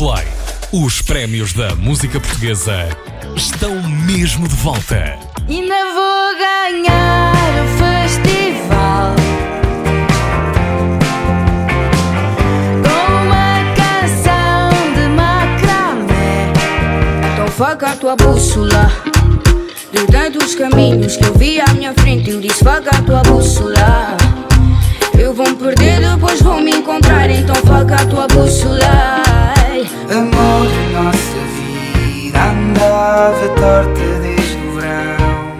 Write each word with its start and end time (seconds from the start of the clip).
Play. 0.00 0.26
Os 0.72 1.02
prémios 1.02 1.52
da 1.52 1.74
música 1.74 2.18
portuguesa 2.18 2.88
estão 3.36 3.82
mesmo 3.82 4.48
de 4.48 4.54
volta. 4.54 5.18
Ainda 5.46 5.74
vou 5.92 6.38
ganhar 6.38 7.34
o 7.62 7.68
festival. 7.76 9.14
Com 12.82 13.12
uma 13.26 13.74
canção 13.76 14.70
de 14.94 15.06
macramé. 15.10 16.50
Então 17.34 17.48
foca 17.48 17.90
a 17.90 17.96
tua 17.96 18.16
bússola. 18.16 18.90
De 19.92 20.06
tantos 20.06 20.54
caminhos 20.54 21.18
que 21.18 21.26
eu 21.26 21.34
vi 21.34 21.60
à 21.60 21.74
minha 21.74 21.92
frente, 21.92 22.30
eu 22.30 22.40
disse: 22.40 22.64
foca 22.64 22.88
a 22.90 23.02
tua 23.02 23.20
bússola. 23.24 24.16
Eu 25.18 25.34
vou 25.34 25.46
me 25.46 25.56
perder, 25.56 26.00
depois 26.00 26.40
vou 26.40 26.58
me 26.58 26.70
encontrar. 26.70 27.28
Então 27.28 27.56
foca 27.56 27.96
a 27.96 28.06
tua 28.06 28.26
bússola. 28.28 29.29
Amor, 29.80 30.66
a 30.66 31.04
nossa 31.04 31.40
vida 31.56 32.38
andava 32.38 33.48
torta 33.58 34.00
desde 34.20 34.58
o 34.58 34.74
verão. 34.78 35.56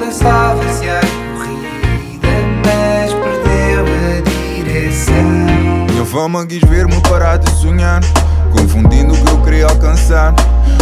Lançava-se 0.00 0.88
à 0.88 1.00
corrida, 1.36 2.32
mas 2.64 3.12
perdeu 3.12 3.84
a 3.84 4.22
direção. 4.22 5.86
Minha 5.90 6.06
fama 6.06 6.46
quis 6.46 6.62
ver-me 6.62 6.98
parar 7.02 7.36
de 7.36 7.50
sonhar, 7.50 8.00
confundindo 8.52 9.12
o 9.12 9.16
que 9.22 9.30
eu 9.30 9.42
queria 9.42 9.66
alcançar. 9.66 10.34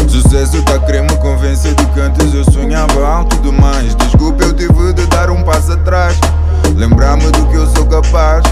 Sucesso 0.06 0.62
tá 0.62 0.76
a 0.76 0.78
querer 0.78 1.02
me 1.02 1.16
convencer 1.16 1.74
de 1.74 1.84
que 1.86 1.98
antes 1.98 2.32
eu 2.32 2.44
sonhava 2.52 3.04
alto 3.04 3.36
demais. 3.38 3.96
Desculpa, 3.96 4.44
eu 4.44 4.52
tive 4.52 4.92
de 4.92 5.04
dar 5.06 5.28
um 5.28 5.42
passo 5.42 5.72
atrás, 5.72 6.16
lembrar-me 6.76 7.28
do 7.32 7.46
que 7.48 7.56
eu 7.56 7.66
sou 7.66 7.84
capaz. 7.86 8.44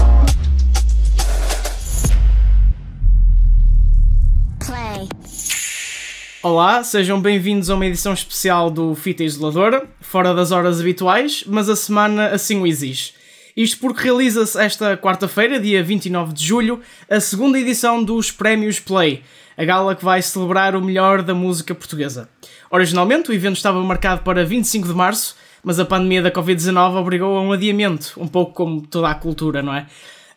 Olá, 6.43 6.83
sejam 6.83 7.19
bem-vindos 7.19 7.67
a 7.67 7.73
uma 7.73 7.87
edição 7.87 8.13
especial 8.13 8.69
do 8.69 8.93
Fita 8.93 9.23
Isoladora, 9.23 9.87
fora 9.99 10.35
das 10.35 10.51
horas 10.51 10.79
habituais, 10.79 11.43
mas 11.47 11.67
a 11.67 11.75
semana 11.75 12.27
assim 12.27 12.61
o 12.61 12.67
exige. 12.67 13.13
Isto 13.55 13.79
porque 13.79 14.03
realiza-se 14.03 14.55
esta 14.61 14.95
quarta-feira, 14.95 15.59
dia 15.59 15.83
29 15.83 16.33
de 16.33 16.45
julho, 16.45 16.79
a 17.09 17.19
segunda 17.19 17.59
edição 17.59 18.03
dos 18.03 18.29
Prémios 18.29 18.79
Play, 18.79 19.23
a 19.57 19.65
gala 19.65 19.95
que 19.95 20.05
vai 20.05 20.21
celebrar 20.21 20.75
o 20.75 20.81
melhor 20.81 21.23
da 21.23 21.33
música 21.33 21.73
portuguesa. 21.73 22.29
Originalmente, 22.69 23.31
o 23.31 23.33
evento 23.33 23.57
estava 23.57 23.81
marcado 23.81 24.21
para 24.21 24.45
25 24.45 24.87
de 24.87 24.93
março, 24.93 25.35
mas 25.63 25.79
a 25.79 25.85
pandemia 25.85 26.21
da 26.21 26.29
Covid-19 26.29 26.97
obrigou 26.97 27.35
a 27.35 27.41
um 27.41 27.51
adiamento, 27.51 28.13
um 28.15 28.27
pouco 28.27 28.53
como 28.53 28.85
toda 28.85 29.09
a 29.09 29.15
cultura, 29.15 29.63
não 29.63 29.73
é? 29.73 29.87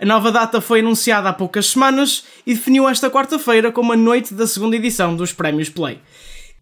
A 0.03 0.07
nova 0.07 0.33
data 0.33 0.63
foi 0.63 0.81
anunciada 0.81 1.29
há 1.29 1.33
poucas 1.35 1.67
semanas 1.67 2.25
e 2.47 2.55
definiu 2.55 2.89
esta 2.89 3.11
quarta-feira 3.11 3.71
como 3.71 3.93
a 3.93 3.97
noite 3.97 4.33
da 4.33 4.47
segunda 4.47 4.75
edição 4.75 5.15
dos 5.15 5.31
Prémios 5.31 5.69
Play. 5.69 6.01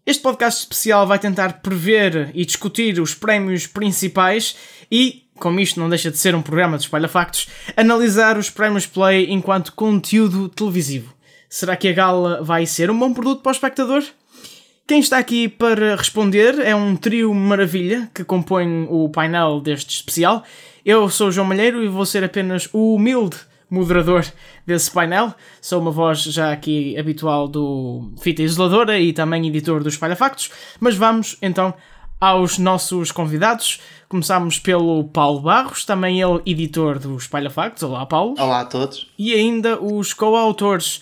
Este 0.05 0.21
podcast 0.21 0.59
especial 0.59 1.07
vai 1.07 1.17
tentar 1.17 1.61
prever 1.61 2.31
e 2.33 2.43
discutir 2.43 2.99
os 2.99 3.15
prémios 3.15 3.65
principais 3.65 4.57
e, 4.91 5.23
como 5.35 5.61
isto 5.61 5.79
não 5.79 5.87
deixa 5.87 6.11
de 6.11 6.17
ser 6.17 6.35
um 6.35 6.41
programa 6.41 6.77
de 6.77 6.83
espalha-factos, 6.83 7.47
analisar 7.77 8.37
os 8.37 8.49
prémios 8.49 8.85
Play 8.85 9.31
enquanto 9.31 9.71
conteúdo 9.71 10.49
televisivo. 10.49 11.13
Será 11.47 11.77
que 11.77 11.87
a 11.87 11.93
gala 11.93 12.43
vai 12.43 12.65
ser 12.65 12.91
um 12.91 12.99
bom 12.99 13.13
produto 13.13 13.41
para 13.41 13.51
o 13.51 13.53
espectador? 13.53 14.03
Quem 14.89 15.01
está 15.01 15.19
aqui 15.19 15.47
para 15.47 15.95
responder 15.95 16.57
é 16.61 16.73
um 16.73 16.95
trio 16.95 17.31
maravilha 17.31 18.09
que 18.11 18.23
compõe 18.23 18.87
o 18.89 19.07
painel 19.07 19.61
deste 19.61 19.91
especial. 19.91 20.43
Eu 20.83 21.07
sou 21.11 21.27
o 21.27 21.31
João 21.31 21.45
Malheiro 21.45 21.83
e 21.83 21.87
vou 21.87 22.07
ser 22.07 22.23
apenas 22.23 22.67
o 22.73 22.95
humilde 22.95 23.37
moderador 23.69 24.25
desse 24.65 24.89
painel. 24.89 25.31
Sou 25.61 25.79
uma 25.79 25.91
voz 25.91 26.23
já 26.23 26.51
aqui 26.51 26.97
habitual 26.97 27.47
do 27.47 28.11
Fita 28.19 28.41
Isoladora 28.41 28.97
e 28.99 29.13
também 29.13 29.47
editor 29.47 29.83
do 29.83 29.89
Espalha 29.89 30.15
Factos. 30.15 30.49
Mas 30.79 30.95
vamos 30.95 31.37
então 31.39 31.71
aos 32.19 32.57
nossos 32.57 33.11
convidados. 33.11 33.79
Começamos 34.07 34.57
pelo 34.57 35.03
Paulo 35.03 35.41
Barros, 35.41 35.85
também 35.85 36.19
ele 36.19 36.41
editor 36.47 36.97
do 36.97 37.15
Espalha 37.15 37.51
Factos. 37.51 37.83
Olá, 37.83 38.07
Paulo. 38.07 38.33
Olá 38.39 38.61
a 38.61 38.65
todos. 38.65 39.07
E 39.19 39.35
ainda 39.35 39.79
os 39.79 40.13
co-autores 40.15 40.99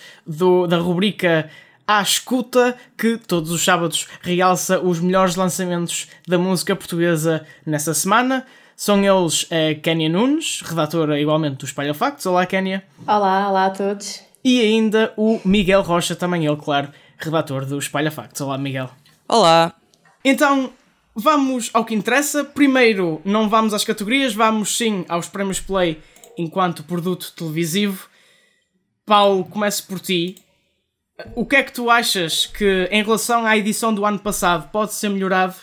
da 0.67 0.75
rubrica 0.75 1.49
À 1.89 2.01
Escuta, 2.01 2.77
que 2.97 3.17
todos 3.17 3.49
os 3.49 3.63
sábados 3.63 4.07
realça 4.21 4.77
os 4.77 4.99
melhores 4.99 5.37
lançamentos 5.37 6.09
da 6.27 6.37
música 6.37 6.75
portuguesa 6.75 7.47
nessa 7.65 7.93
semana. 7.93 8.45
São 8.75 9.01
eles 9.01 9.47
a 9.49 9.73
Kénia 9.79 10.09
Nunes, 10.09 10.61
redatora 10.65 11.17
igualmente 11.17 11.55
do 11.55 11.65
Espalha 11.65 11.93
Factos. 11.93 12.25
Olá, 12.25 12.45
Kénia. 12.45 12.83
Olá, 13.07 13.49
olá 13.49 13.67
a 13.67 13.69
todos. 13.69 14.19
E 14.43 14.59
ainda 14.59 15.13
o 15.15 15.39
Miguel 15.45 15.81
Rocha, 15.81 16.13
também 16.13 16.45
ele, 16.45 16.57
claro, 16.57 16.89
redator 17.17 17.65
do 17.65 17.79
Espalha 17.79 18.11
Factos. 18.11 18.41
Olá, 18.41 18.57
Miguel. 18.57 18.89
Olá! 19.25 19.73
Então, 20.25 20.73
vamos 21.15 21.69
ao 21.73 21.85
que 21.85 21.95
interessa. 21.95 22.43
Primeiro, 22.43 23.21
não 23.23 23.47
vamos 23.47 23.73
às 23.73 23.85
categorias, 23.85 24.33
vamos 24.33 24.75
sim 24.75 25.05
aos 25.07 25.29
prémios 25.29 25.61
Play 25.61 26.01
enquanto 26.37 26.83
produto 26.83 27.31
televisivo. 27.33 28.09
Paulo, 29.05 29.45
começo 29.45 29.87
por 29.87 30.01
ti. 30.01 30.35
O 31.33 31.45
que 31.45 31.55
é 31.55 31.63
que 31.63 31.71
tu 31.71 31.89
achas 31.89 32.45
que, 32.45 32.87
em 32.91 33.03
relação 33.03 33.45
à 33.45 33.57
edição 33.57 33.93
do 33.93 34.05
ano 34.05 34.19
passado, 34.19 34.69
pode 34.71 34.93
ser 34.93 35.09
melhorado 35.09 35.55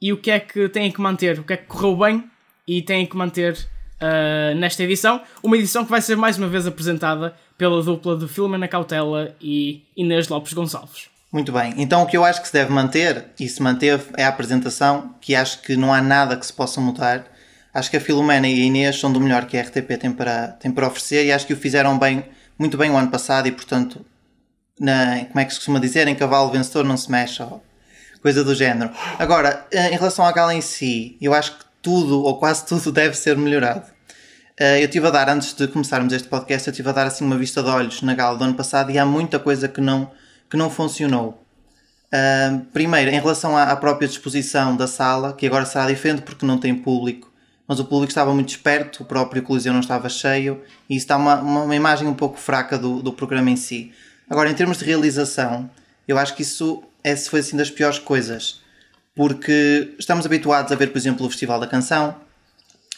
e 0.00 0.12
o 0.12 0.16
que 0.16 0.30
é 0.30 0.38
que 0.38 0.68
têm 0.68 0.92
que 0.92 1.00
manter? 1.00 1.40
O 1.40 1.44
que 1.44 1.52
é 1.54 1.56
que 1.56 1.66
correu 1.66 1.96
bem 1.96 2.24
e 2.68 2.82
têm 2.82 3.04
que 3.04 3.16
manter 3.16 3.58
ah, 4.00 4.54
nesta 4.54 4.84
edição? 4.84 5.20
Uma 5.42 5.56
edição 5.56 5.84
que 5.84 5.90
vai 5.90 6.00
ser 6.00 6.16
mais 6.16 6.38
uma 6.38 6.46
vez 6.46 6.68
apresentada 6.68 7.34
pela 7.58 7.82
dupla 7.82 8.16
de 8.16 8.28
Filomena 8.28 8.68
Cautela 8.68 9.34
e 9.40 9.82
Inês 9.96 10.28
Lopes 10.28 10.52
Gonçalves. 10.52 11.08
Muito 11.32 11.50
bem. 11.50 11.74
Então 11.78 12.02
o 12.02 12.06
que 12.06 12.16
eu 12.16 12.24
acho 12.24 12.40
que 12.40 12.46
se 12.46 12.52
deve 12.52 12.70
manter, 12.72 13.24
e 13.40 13.48
se 13.48 13.60
manteve, 13.60 14.04
é 14.16 14.24
a 14.24 14.28
apresentação, 14.28 15.14
que 15.20 15.34
acho 15.34 15.62
que 15.62 15.76
não 15.76 15.92
há 15.92 16.00
nada 16.00 16.36
que 16.36 16.46
se 16.46 16.52
possa 16.52 16.80
mudar. 16.80 17.24
Acho 17.74 17.90
que 17.90 17.96
a 17.96 18.00
Filomena 18.00 18.46
e 18.46 18.62
a 18.62 18.64
Inês 18.66 19.00
são 19.00 19.12
do 19.12 19.18
melhor 19.18 19.46
que 19.46 19.56
a 19.56 19.62
RTP 19.62 19.98
tem 19.98 20.12
para, 20.12 20.48
tem 20.48 20.70
para 20.70 20.86
oferecer 20.86 21.24
e 21.24 21.32
acho 21.32 21.46
que 21.46 21.54
o 21.54 21.56
fizeram 21.56 21.98
bem, 21.98 22.24
muito 22.56 22.76
bem 22.76 22.90
o 22.90 22.96
ano 22.96 23.10
passado 23.10 23.48
e 23.48 23.50
portanto, 23.50 24.04
na, 24.82 25.24
como 25.26 25.40
é 25.40 25.44
que 25.44 25.52
se 25.52 25.58
costuma 25.60 25.78
dizer, 25.78 26.08
em 26.08 26.14
cavalo 26.14 26.50
vencedor 26.50 26.84
não 26.84 26.96
se 26.96 27.10
mexe, 27.10 27.42
ou 27.42 27.62
coisa 28.20 28.42
do 28.44 28.54
género. 28.54 28.90
Agora, 29.18 29.66
eh, 29.70 29.88
em 29.94 29.96
relação 29.96 30.24
à 30.24 30.32
gala 30.32 30.52
em 30.54 30.60
si, 30.60 31.16
eu 31.20 31.32
acho 31.32 31.52
que 31.52 31.64
tudo, 31.80 32.22
ou 32.22 32.38
quase 32.38 32.66
tudo, 32.66 32.90
deve 32.92 33.16
ser 33.16 33.36
melhorado. 33.36 33.84
Eh, 34.58 34.80
Eu 34.80 34.86
estive 34.86 35.06
a 35.06 35.10
dar, 35.10 35.28
antes 35.28 35.54
de 35.54 35.68
começarmos 35.68 36.12
este 36.12 36.28
podcast, 36.28 36.68
eu 36.68 36.72
estive 36.72 36.88
a 36.88 36.92
dar 36.92 37.06
assim 37.06 37.24
uma 37.24 37.38
vista 37.38 37.62
de 37.62 37.68
olhos 37.68 38.02
na 38.02 38.14
gala 38.14 38.36
do 38.36 38.44
ano 38.44 38.54
passado 38.54 38.90
e 38.90 38.98
há 38.98 39.06
muita 39.06 39.38
coisa 39.38 39.68
que 39.68 39.80
não, 39.80 40.10
que 40.50 40.56
não 40.56 40.68
funcionou. 40.68 41.38
Primeiro, 42.74 43.10
em 43.10 43.18
relação 43.18 43.56
à, 43.56 43.64
à 43.64 43.76
própria 43.76 44.06
disposição 44.06 44.76
da 44.76 44.86
sala, 44.86 45.32
que 45.32 45.46
agora 45.46 45.64
será 45.64 45.86
diferente 45.86 46.20
porque 46.20 46.44
não 46.44 46.58
tem 46.58 46.74
público, 46.74 47.32
mas 47.66 47.80
o 47.80 47.84
público 47.86 48.10
estava 48.10 48.34
muito 48.34 48.50
esperto, 48.50 49.02
o 49.02 49.06
próprio 49.06 49.42
Coliseu 49.42 49.72
não 49.72 49.80
estava 49.80 50.08
cheio 50.10 50.60
e 50.90 50.96
isso 50.96 51.08
dá 51.08 51.16
uma, 51.16 51.36
uma, 51.36 51.62
uma 51.62 51.74
imagem 51.74 52.06
um 52.06 52.12
pouco 52.12 52.38
fraca 52.38 52.76
do, 52.76 53.00
do 53.02 53.12
programa 53.14 53.48
em 53.48 53.56
si. 53.56 53.92
Agora, 54.32 54.50
em 54.50 54.54
termos 54.54 54.78
de 54.78 54.86
realização, 54.86 55.68
eu 56.08 56.16
acho 56.16 56.34
que 56.34 56.40
isso 56.40 56.82
é, 57.04 57.14
foi 57.14 57.40
assim 57.40 57.54
das 57.54 57.70
piores 57.70 57.98
coisas, 57.98 58.62
porque 59.14 59.92
estamos 59.98 60.24
habituados 60.24 60.72
a 60.72 60.74
ver, 60.74 60.86
por 60.86 60.96
exemplo, 60.96 61.26
o 61.26 61.28
Festival 61.28 61.60
da 61.60 61.66
Canção, 61.66 62.16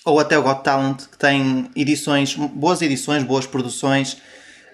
ou 0.05 0.21
até 0.21 0.39
o 0.39 0.43
Got 0.44 0.62
Talent, 0.62 1.09
que 1.11 1.19
tem 1.19 1.69
edições, 1.75 2.37
boas 2.37 2.83
edições, 2.83 3.25
boas 3.25 3.49
produções, 3.49 4.17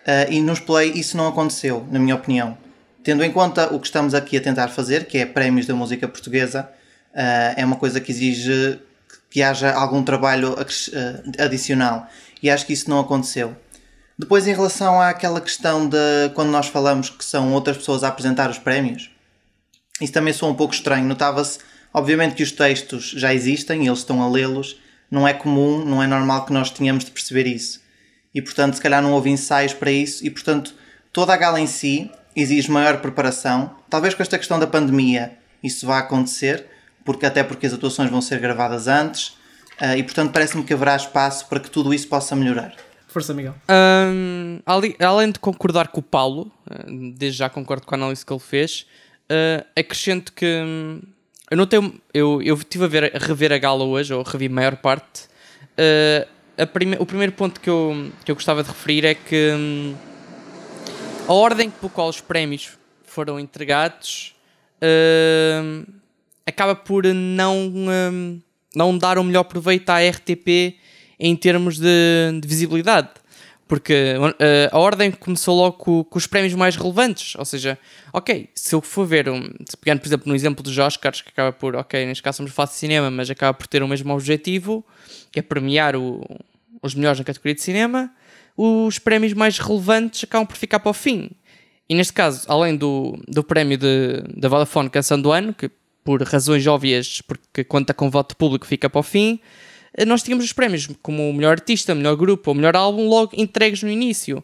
eh, 0.06 0.34
e 0.34 0.43
nos 0.43 0.60
Play 0.60 0.93
isso 0.94 1.16
não 1.16 1.28
aconteceu, 1.28 1.88
na 1.91 1.99
minha 1.99 2.15
opinião. 2.15 2.59
Tendo 3.03 3.25
em 3.25 3.32
conta 3.32 3.75
o 3.75 3.81
que 3.81 3.87
estamos 3.87 4.12
aqui 4.12 4.37
a 4.37 4.41
tentar 4.43 4.69
fazer, 4.69 5.06
que 5.06 5.16
é 5.16 5.25
prémios 5.25 5.66
da 5.66 5.75
música 5.75 6.06
portuguesa, 6.06 6.69
eh, 7.15 7.54
é 7.56 7.65
uma 7.65 7.76
coisa 7.76 8.03
que 8.03 8.12
exige 8.12 8.78
que 9.31 9.43
haja 9.43 9.72
algum 9.72 10.03
trabalho 10.03 10.54
eh, 10.59 11.43
adicional. 11.43 12.06
E 12.43 12.50
acho 12.50 12.66
que 12.66 12.75
isso 12.75 12.91
não 12.91 13.00
aconteceu. 13.00 13.56
Depois, 14.20 14.47
em 14.47 14.53
relação 14.53 15.00
àquela 15.00 15.41
questão 15.41 15.88
de 15.88 15.97
quando 16.34 16.50
nós 16.50 16.66
falamos 16.66 17.08
que 17.08 17.25
são 17.25 17.55
outras 17.55 17.78
pessoas 17.78 18.05
a 18.05 18.08
apresentar 18.08 18.50
os 18.50 18.58
prémios, 18.58 19.11
isso 19.99 20.12
também 20.12 20.34
soa 20.34 20.50
um 20.50 20.55
pouco 20.55 20.75
estranho. 20.75 21.06
Notava-se, 21.06 21.58
obviamente, 21.93 22.34
que 22.34 22.43
os 22.43 22.52
textos 22.52 23.12
já 23.17 23.32
existem, 23.32 23.87
eles 23.87 24.00
estão 24.00 24.22
a 24.22 24.28
lê-los. 24.28 24.76
Não 25.11 25.26
é 25.26 25.32
comum, 25.32 25.82
não 25.82 26.02
é 26.02 26.06
normal 26.06 26.44
que 26.44 26.52
nós 26.52 26.69
tenhamos 26.69 27.02
de 27.02 27.11
perceber 27.11 27.46
isso. 27.46 27.81
E, 28.34 28.43
portanto, 28.43 28.75
se 28.75 28.82
calhar 28.82 29.02
não 29.02 29.12
houve 29.12 29.31
ensaios 29.31 29.72
para 29.72 29.90
isso. 29.90 30.22
E, 30.22 30.28
portanto, 30.28 30.75
toda 31.14 31.32
a 31.32 31.37
gala 31.38 31.58
em 31.58 31.67
si 31.67 32.11
exige 32.37 32.70
maior 32.70 32.99
preparação. 32.99 33.75
Talvez 33.88 34.12
com 34.12 34.22
esta 34.22 34.37
questão 34.37 34.58
da 34.58 34.67
pandemia 34.67 35.32
isso 35.62 35.87
vá 35.87 35.99
acontecer, 35.99 36.67
porque 37.06 37.25
até 37.25 37.43
porque 37.43 37.67
as 37.67 37.72
atuações 37.72 38.11
vão 38.11 38.20
ser 38.20 38.38
gravadas 38.38 38.87
antes. 38.87 39.34
ah, 39.78 39.96
e, 39.96 40.02
portanto, 40.02 40.31
parece-me 40.31 40.62
que 40.62 40.75
haverá 40.75 40.94
espaço 40.94 41.46
para 41.46 41.58
que 41.58 41.70
tudo 41.70 41.94
isso 41.94 42.06
possa 42.06 42.37
melhorar. 42.37 42.75
Força, 43.10 43.34
Miguel. 43.34 43.54
Hum, 43.68 44.60
ali- 44.64 44.96
além 45.00 45.32
de 45.32 45.38
concordar 45.38 45.88
com 45.88 46.00
o 46.00 46.02
Paulo, 46.02 46.50
eh, 46.70 46.84
desde 47.16 47.38
já 47.38 47.48
concordo 47.50 47.84
com 47.86 47.94
a 47.94 47.98
análise 47.98 48.24
que 48.24 48.32
ele 48.32 48.40
fez, 48.40 48.86
eh, 49.28 49.64
acrescento 49.76 50.32
que 50.32 50.46
hum, 50.46 51.00
eu 51.50 51.56
não 51.56 51.66
tenho. 51.66 52.00
Eu, 52.14 52.40
eu 52.40 52.54
estive 52.54 52.84
a, 52.84 52.88
ver, 52.88 53.16
a 53.16 53.18
rever 53.18 53.52
a 53.52 53.58
gala 53.58 53.82
hoje, 53.84 54.14
ou 54.14 54.22
revi 54.22 54.46
a 54.46 54.50
maior 54.50 54.76
parte. 54.76 55.22
eh, 55.76 56.26
a 56.58 56.66
prime- 56.66 56.96
o 57.00 57.06
primeiro 57.06 57.32
ponto 57.32 57.58
que 57.60 57.68
eu, 57.70 58.12
que 58.24 58.30
eu 58.30 58.34
gostava 58.36 58.62
de 58.62 58.68
referir 58.68 59.04
é 59.04 59.14
que 59.14 59.52
hum, 59.56 59.94
a 61.26 61.32
ordem 61.32 61.70
pelo 61.70 61.90
qual 61.90 62.08
os 62.08 62.20
prémios 62.20 62.76
foram 63.04 63.40
entregados 63.40 64.34
uh, 64.82 65.86
acaba 66.46 66.74
por 66.74 67.04
não, 67.06 67.68
uh, 67.68 68.42
não 68.74 68.96
dar 68.98 69.16
o 69.18 69.24
melhor 69.24 69.44
proveito 69.44 69.88
à 69.90 70.00
RTP 70.00 70.76
em 71.20 71.37
termos 71.37 71.78
de, 71.78 72.40
de 72.40 72.49
visibilidade. 72.49 73.11
Porque 73.69 74.14
uh, 74.19 74.75
a 74.75 74.78
ordem 74.81 75.12
começou 75.12 75.56
logo 75.56 75.76
com, 75.76 76.02
com, 76.02 76.19
os 76.19 76.26
prémios 76.26 76.55
mais 76.55 76.75
relevantes. 76.75 77.37
Ou 77.37 77.44
seja, 77.44 77.78
ok, 78.12 78.49
se 78.52 78.75
eu 78.75 78.81
for 78.81 79.06
ver, 79.06 79.28
um, 79.28 79.49
pegando 79.81 80.00
por 80.00 80.08
exemplo 80.08 80.28
no 80.28 80.34
exemplo 80.34 80.64
dos 80.64 80.76
Oscars, 80.76 81.20
que 81.20 81.28
acaba 81.28 81.52
por, 81.52 81.76
ok, 81.76 82.05
neste 82.05 82.20
caso 82.20 82.38
somos 82.38 82.50
falar 82.50 82.67
de 82.67 82.75
cinema, 82.75 83.12
mas 83.12 83.31
acaba 83.31 83.55
por 83.55 83.69
ter 83.69 83.81
o 83.81 83.87
mesmo 83.87 84.12
objetivo, 84.12 84.84
que 85.31 85.38
é 85.38 85.43
premiar 85.43 85.94
o, 85.94 86.20
os 86.82 86.96
melhores 86.96 87.20
na 87.20 87.25
categoria 87.25 87.55
de 87.55 87.62
cinema, 87.62 88.11
os 88.56 88.99
prémios 88.99 89.34
mais 89.34 89.58
relevantes 89.58 90.25
acabam 90.25 90.46
por 90.46 90.56
ficar 90.56 90.81
para 90.81 90.90
o 90.90 90.94
fim. 90.94 91.31
E 91.88 91.94
neste 91.94 92.12
caso, 92.12 92.46
além 92.49 92.76
do, 92.76 93.20
do 93.28 93.44
prémio 93.44 93.78
de, 93.78 94.22
da 94.37 94.49
Vodafone 94.49 94.90
Canção 94.90 95.20
do 95.20 95.31
Ano, 95.31 95.55
que 95.55 95.70
por 96.02 96.22
razões 96.22 96.67
óbvias, 96.67 97.20
porque 97.20 97.62
conta 97.62 97.94
com 97.94 98.11
voto 98.11 98.37
público, 98.37 98.67
fica 98.67 98.90
para 98.90 98.99
o 98.99 99.02
fim, 99.02 99.38
eh, 99.38 99.46
nós 100.06 100.22
tínhamos 100.22 100.44
os 100.44 100.52
prémios 100.52 100.88
como 101.02 101.28
o 101.28 101.32
melhor 101.32 101.52
artista, 101.52 101.92
o 101.92 101.96
melhor 101.96 102.16
grupo, 102.16 102.52
o 102.52 102.54
melhor 102.54 102.76
álbum 102.76 103.08
logo 103.08 103.32
entregues 103.37 103.82
no 103.82 103.90
início. 103.90 104.42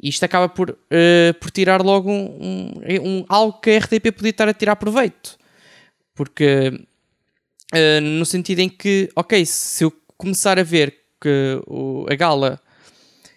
E 0.00 0.08
isto 0.08 0.22
acaba 0.24 0.48
por, 0.48 0.70
uh, 0.70 1.34
por 1.40 1.50
tirar 1.50 1.82
logo 1.82 2.10
um, 2.10 2.72
um, 3.02 3.24
algo 3.28 3.60
que 3.60 3.70
a 3.70 3.78
RTP 3.78 4.12
podia 4.16 4.30
estar 4.30 4.48
a 4.48 4.54
tirar 4.54 4.76
proveito. 4.76 5.36
Porque, 6.14 6.68
uh, 7.74 8.00
no 8.00 8.24
sentido 8.24 8.60
em 8.60 8.68
que, 8.68 9.08
ok, 9.14 9.44
se 9.44 9.84
eu 9.84 9.92
começar 10.16 10.58
a 10.58 10.62
ver 10.62 10.96
que 11.20 11.60
o, 11.66 12.06
a 12.08 12.14
gala 12.14 12.60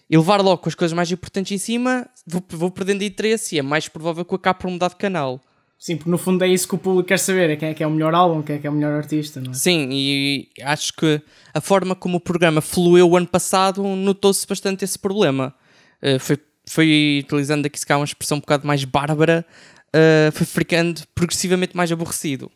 e 0.09 0.17
levar 0.17 0.41
logo 0.41 0.61
com 0.61 0.69
as 0.69 0.75
coisas 0.75 0.93
mais 0.93 1.11
importantes 1.11 1.51
em 1.51 1.57
cima, 1.57 2.07
vou, 2.27 2.43
vou 2.49 2.69
perdendo 2.69 3.03
interesse 3.03 3.55
e 3.55 3.59
é 3.59 3.61
mais 3.61 3.87
provável 3.87 4.23
que 4.23 4.33
eu 4.33 4.35
acabe 4.35 4.59
por 4.59 4.69
mudar 4.69 4.89
de 4.89 4.97
canal. 4.97 5.41
Sim, 5.81 5.97
porque 5.97 6.11
no 6.11 6.17
fundo 6.19 6.43
é 6.43 6.47
isso 6.47 6.67
que 6.67 6.75
o 6.75 6.77
público 6.77 7.07
quer 7.07 7.17
saber, 7.17 7.49
é 7.49 7.55
quem 7.55 7.69
é 7.69 7.73
que 7.73 7.83
é 7.83 7.87
o 7.87 7.89
melhor 7.89 8.13
álbum, 8.13 8.43
quem 8.43 8.57
é 8.57 8.59
que 8.59 8.67
é 8.67 8.69
o 8.69 8.73
melhor 8.73 8.93
artista, 8.93 9.41
não 9.41 9.49
é? 9.49 9.53
Sim, 9.55 9.89
e 9.91 10.47
acho 10.61 10.93
que 10.93 11.19
a 11.51 11.59
forma 11.59 11.95
como 11.95 12.17
o 12.17 12.19
programa 12.19 12.61
fluiu 12.61 13.09
o 13.09 13.17
ano 13.17 13.25
passado 13.25 13.81
notou-se 13.81 14.45
bastante 14.45 14.85
esse 14.85 14.99
problema. 14.99 15.55
Uh, 15.99 16.19
foi, 16.19 16.37
foi 16.69 17.21
utilizando 17.25 17.65
aqui 17.65 17.79
se 17.79 17.85
calhar 17.87 17.99
uma 17.99 18.05
expressão 18.05 18.37
um 18.37 18.41
bocado 18.41 18.67
mais 18.67 18.83
bárbara, 18.83 19.43
uh, 19.87 20.31
foi 20.31 20.45
ficando 20.45 21.01
progressivamente 21.15 21.75
mais 21.75 21.91
aborrecido 21.91 22.51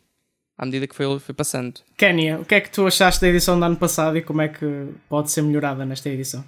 à 0.56 0.64
medida 0.64 0.86
que 0.86 0.94
foi, 0.94 1.18
foi 1.18 1.34
passando. 1.34 1.80
Kénia, 1.96 2.38
o 2.38 2.44
que 2.44 2.54
é 2.54 2.60
que 2.60 2.70
tu 2.70 2.86
achaste 2.86 3.20
da 3.20 3.28
edição 3.28 3.58
do 3.58 3.64
ano 3.64 3.76
passado 3.76 4.16
e 4.16 4.22
como 4.22 4.40
é 4.40 4.48
que 4.48 4.86
pode 5.08 5.32
ser 5.32 5.42
melhorada 5.42 5.84
nesta 5.84 6.08
edição? 6.08 6.44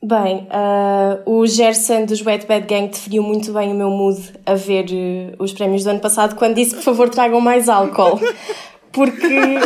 Bem, 0.00 0.46
uh, 0.46 1.28
o 1.28 1.44
Gerson 1.44 2.04
dos 2.04 2.24
Wet 2.24 2.46
Bad 2.46 2.66
Gang 2.66 2.86
definiu 2.86 3.20
muito 3.20 3.52
bem 3.52 3.72
o 3.72 3.74
meu 3.74 3.90
mood 3.90 4.32
a 4.46 4.54
ver 4.54 4.86
uh, 4.90 5.42
os 5.42 5.52
prémios 5.52 5.82
do 5.82 5.90
ano 5.90 5.98
passado 5.98 6.36
quando 6.36 6.54
disse 6.54 6.76
por 6.76 6.82
favor 6.82 7.08
tragam 7.08 7.40
mais 7.40 7.68
álcool. 7.68 8.20
Porque. 8.92 9.58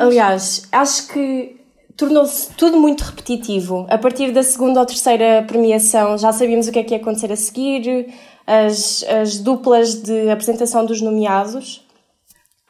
Aliás, 0.00 0.66
acho 0.72 1.08
que 1.08 1.60
tornou-se 1.94 2.50
tudo 2.54 2.78
muito 2.78 3.02
repetitivo. 3.02 3.86
A 3.90 3.98
partir 3.98 4.32
da 4.32 4.42
segunda 4.42 4.80
ou 4.80 4.86
terceira 4.86 5.44
premiação 5.46 6.16
já 6.16 6.32
sabíamos 6.32 6.66
o 6.66 6.72
que 6.72 6.78
é 6.78 6.82
que 6.82 6.94
ia 6.94 7.00
acontecer 7.00 7.30
a 7.30 7.36
seguir, 7.36 8.12
as, 8.46 9.04
as 9.04 9.38
duplas 9.38 9.94
de 9.94 10.30
apresentação 10.30 10.86
dos 10.86 11.02
nomeados. 11.02 11.84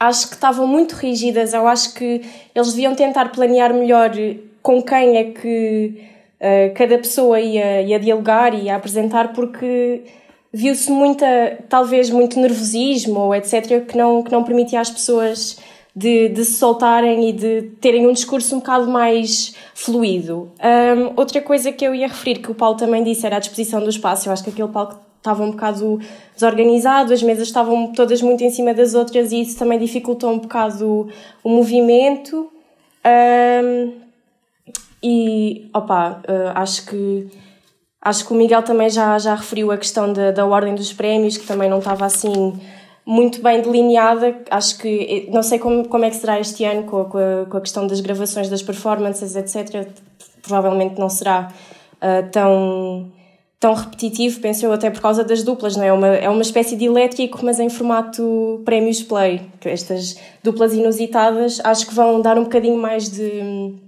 Acho 0.00 0.28
que 0.28 0.34
estavam 0.34 0.66
muito 0.66 0.94
rígidas, 0.96 1.54
eu 1.54 1.66
acho 1.68 1.94
que 1.94 2.22
eles 2.52 2.72
deviam 2.72 2.96
tentar 2.96 3.30
planear 3.30 3.72
melhor 3.72 4.10
com 4.64 4.82
quem 4.82 5.18
é 5.18 5.24
que 5.24 6.00
uh, 6.40 6.74
cada 6.74 6.96
pessoa 6.96 7.38
ia, 7.38 7.82
ia 7.82 8.00
dialogar 8.00 8.54
e 8.54 8.62
ia 8.62 8.76
apresentar, 8.76 9.34
porque 9.34 10.04
viu-se 10.50 10.90
muita, 10.90 11.26
talvez 11.68 12.08
muito 12.08 12.40
nervosismo 12.40 13.20
ou 13.20 13.34
etc., 13.34 13.84
que 13.86 13.94
não, 13.94 14.22
que 14.22 14.32
não 14.32 14.42
permitia 14.42 14.80
às 14.80 14.88
pessoas 14.88 15.58
de, 15.94 16.30
de 16.30 16.46
se 16.46 16.54
soltarem 16.54 17.28
e 17.28 17.32
de 17.34 17.62
terem 17.78 18.06
um 18.06 18.12
discurso 18.14 18.56
um 18.56 18.58
bocado 18.58 18.90
mais 18.90 19.54
fluido. 19.74 20.50
Um, 20.58 21.12
outra 21.14 21.42
coisa 21.42 21.70
que 21.70 21.84
eu 21.84 21.94
ia 21.94 22.08
referir, 22.08 22.36
que 22.36 22.50
o 22.50 22.54
Paulo 22.54 22.78
também 22.78 23.04
disse, 23.04 23.26
era 23.26 23.36
a 23.36 23.40
disposição 23.40 23.82
do 23.82 23.90
espaço. 23.90 24.30
Eu 24.30 24.32
acho 24.32 24.42
que 24.42 24.48
aquele 24.48 24.68
palco 24.68 24.98
estava 25.18 25.44
um 25.44 25.50
bocado 25.50 26.00
desorganizado, 26.34 27.12
as 27.12 27.22
mesas 27.22 27.48
estavam 27.48 27.92
todas 27.92 28.22
muito 28.22 28.42
em 28.42 28.48
cima 28.48 28.72
das 28.72 28.94
outras 28.94 29.30
e 29.30 29.42
isso 29.42 29.58
também 29.58 29.78
dificultou 29.78 30.32
um 30.32 30.38
bocado 30.38 31.06
o, 31.42 31.50
movimento. 31.50 32.50
Um, 33.04 34.03
e, 35.06 35.68
opa, 35.74 36.22
uh, 36.26 36.52
acho 36.54 36.86
que 36.86 37.28
acho 38.00 38.26
que 38.26 38.32
o 38.32 38.36
Miguel 38.36 38.62
também 38.62 38.88
já, 38.88 39.18
já 39.18 39.34
referiu 39.34 39.70
a 39.70 39.76
questão 39.76 40.10
da, 40.10 40.30
da 40.30 40.46
ordem 40.46 40.74
dos 40.74 40.94
prémios, 40.94 41.36
que 41.36 41.46
também 41.46 41.68
não 41.68 41.78
estava 41.78 42.06
assim 42.06 42.58
muito 43.04 43.42
bem 43.42 43.60
delineada. 43.60 44.34
Acho 44.50 44.78
que, 44.78 45.28
não 45.30 45.42
sei 45.42 45.58
como, 45.58 45.86
como 45.88 46.06
é 46.06 46.10
que 46.10 46.16
será 46.16 46.40
este 46.40 46.64
ano 46.64 46.84
com 46.84 47.02
a, 47.02 47.04
com 47.04 47.18
a, 47.18 47.46
com 47.50 47.56
a 47.58 47.60
questão 47.60 47.86
das 47.86 48.00
gravações 48.00 48.48
das 48.48 48.62
performances, 48.62 49.36
etc. 49.36 49.88
Provavelmente 50.42 50.98
não 50.98 51.10
será 51.10 51.48
uh, 51.96 52.30
tão, 52.30 53.12
tão 53.60 53.74
repetitivo, 53.74 54.40
penso 54.40 54.64
eu, 54.64 54.72
até 54.72 54.90
por 54.90 55.02
causa 55.02 55.22
das 55.22 55.42
duplas, 55.42 55.76
não 55.76 55.84
é? 55.84 55.88
É 55.88 55.92
uma, 55.92 56.08
é 56.08 56.28
uma 56.30 56.42
espécie 56.42 56.76
de 56.76 56.86
elétrico, 56.86 57.40
mas 57.42 57.60
em 57.60 57.68
formato 57.68 58.62
prémios 58.64 59.02
play. 59.02 59.42
Estas 59.64 60.16
duplas 60.42 60.72
inusitadas 60.72 61.60
acho 61.62 61.86
que 61.86 61.94
vão 61.94 62.22
dar 62.22 62.38
um 62.38 62.44
bocadinho 62.44 62.78
mais 62.78 63.10
de 63.10 63.84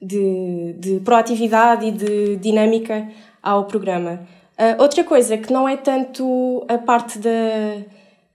de, 0.00 0.74
de 0.78 1.00
proatividade 1.00 1.86
e 1.86 1.90
de 1.90 2.36
dinâmica 2.36 3.08
ao 3.42 3.64
programa. 3.64 4.20
Uh, 4.58 4.82
outra 4.82 5.02
coisa 5.04 5.36
que 5.36 5.52
não 5.52 5.68
é 5.68 5.76
tanto 5.76 6.64
a 6.68 6.76
parte 6.76 7.18
da, 7.18 7.30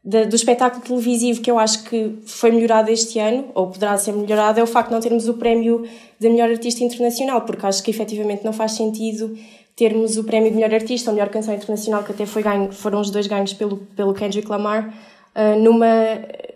da, 0.04 0.24
do 0.24 0.36
espetáculo 0.36 0.84
televisivo 0.84 1.42
que 1.42 1.50
eu 1.50 1.60
acho 1.60 1.84
que 1.84 2.18
foi 2.26 2.52
melhorado 2.52 2.92
este 2.92 3.20
ano, 3.20 3.46
ou 3.54 3.68
poderá 3.68 3.98
ser 3.98 4.12
melhorado, 4.12 4.60
é 4.60 4.64
o 4.64 4.68
facto 4.68 4.90
de 4.90 4.94
não 4.96 5.02
termos 5.02 5.28
o 5.28 5.36
prémio 5.36 5.88
de 6.20 6.30
melhor 6.30 6.50
artista 6.50 6.84
internacional, 6.84 7.42
porque 7.42 7.66
acho 7.66 7.84
que 7.84 7.92
efetivamente 7.92 8.44
não 8.44 8.54
faz 8.54 8.72
sentido 8.74 9.38
termos 9.76 10.18
o 10.18 10.24
prémio 10.24 10.50
de 10.50 10.56
melhor 10.56 10.74
artista 10.74 11.12
ou 11.12 11.16
melhor 11.16 11.30
canção 11.30 11.54
internacional, 11.54 12.04
que 12.04 12.12
até 12.12 12.26
foi 12.26 12.42
ganho, 12.42 12.72
foram 12.72 13.02
os 13.02 13.10
dois 13.12 13.28
ganhos 13.28 13.54
pelo, 13.54 13.78
pelo 13.96 14.14
Kendrick 14.14 14.50
Lamar, 14.50 14.94
uh, 15.36 15.60
numa, 15.60 15.94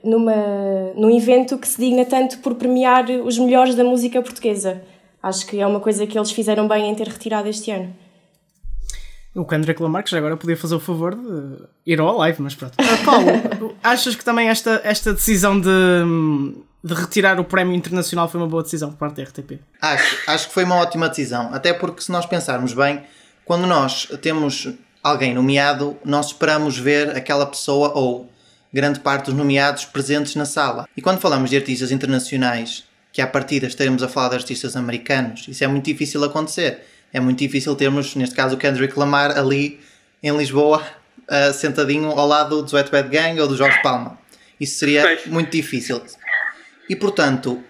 numa, 0.04 0.94
num 0.96 1.16
evento 1.16 1.58
que 1.58 1.68
se 1.68 1.80
digna 1.80 2.06
tanto 2.06 2.40
por 2.40 2.56
premiar 2.56 3.10
os 3.10 3.38
melhores 3.38 3.76
da 3.76 3.84
música 3.84 4.22
portuguesa. 4.22 4.82
Acho 5.21 5.45
que 5.45 5.60
é 5.60 5.68
uma 5.68 5.80
coisa 5.80 6.07
que 6.07 6.18
eles 6.18 6.31
fizeram 6.31 6.68
bem 6.68 6.89
em 6.89 6.95
ter 6.95 7.07
retirado 7.07 7.48
este 7.48 7.71
ano. 7.71 7.94
O 9.36 9.45
Kendrick 9.45 9.81
Lamar, 9.81 10.04
que 10.04 10.09
já 10.09 10.18
agora 10.18 10.35
podia 10.35 10.57
fazer 10.57 10.76
o 10.76 10.80
favor 10.80 11.16
de 11.16 11.64
ir 11.85 11.99
ao 11.99 12.18
live, 12.18 12.42
mas 12.42 12.56
pronto. 12.56 12.73
Uh, 12.73 13.06
Paulo, 13.06 13.76
achas 13.83 14.16
que 14.16 14.26
também 14.26 14.49
esta, 14.49 14.81
esta 14.83 15.14
decisão 15.14 15.59
de, 15.59 15.69
de 16.83 16.94
retirar 16.94 17.40
o 17.40 17.44
prémio 17.44 17.76
internacional 17.76 18.28
foi 18.28 18.40
uma 18.40 18.47
boa 18.47 18.64
decisão 18.64 18.90
por 18.90 18.97
parte 18.97 19.18
da 19.18 19.23
RTP? 19.23 19.59
Acho, 19.81 20.18
acho 20.28 20.47
que 20.47 20.54
foi 20.54 20.64
uma 20.64 20.76
ótima 20.76 21.07
decisão. 21.07 21.54
Até 21.54 21.73
porque, 21.73 22.02
se 22.02 22.11
nós 22.11 22.26
pensarmos 22.26 22.73
bem, 22.73 23.04
quando 23.45 23.68
nós 23.68 24.07
temos 24.21 24.68
alguém 25.04 25.33
nomeado, 25.33 25.95
nós 26.04 26.28
esperamos 26.28 26.78
ver 26.78 27.16
aquela 27.16 27.45
pessoa 27.45 27.92
ou 27.94 28.30
grande 28.73 28.99
parte 28.99 29.26
dos 29.26 29.35
nomeados 29.35 29.85
presentes 29.85 30.35
na 30.35 30.45
sala. 30.45 30.88
E 30.97 31.02
quando 31.02 31.19
falamos 31.19 31.49
de 31.49 31.57
artistas 31.57 31.92
internacionais 31.92 32.83
que 33.11 33.21
à 33.21 33.28
partida 33.28 33.68
estaremos 33.68 34.04
a 34.04 34.07
falar 34.07 34.30
de 34.30 34.35
artistas 34.35 34.75
americanos. 34.75 35.47
Isso 35.47 35.63
é 35.63 35.68
muito 35.68 35.85
difícil 35.85 36.23
acontecer. 36.23 36.80
É 37.11 37.19
muito 37.19 37.39
difícil 37.39 37.75
termos, 37.75 38.16
neste 38.16 38.35
caso, 38.35 38.56
o 38.56 38.57
Kendrick 38.57 38.97
Lamar 38.97 39.37
ali 39.37 39.80
em 40.21 40.35
Lisboa, 40.37 40.83
uh, 41.28 41.54
sentadinho 41.54 42.09
ao 42.09 42.28
lado 42.28 42.61
do 42.61 42.75
Wet 42.75 42.92
Bad 42.92 43.09
Gang 43.09 43.39
ou 43.39 43.47
do 43.47 43.56
Jorge 43.56 43.81
Palma. 43.81 44.19
Isso 44.59 44.78
seria 44.78 45.19
muito 45.25 45.51
difícil. 45.51 46.01
E 46.87 46.95
portanto, 46.95 47.63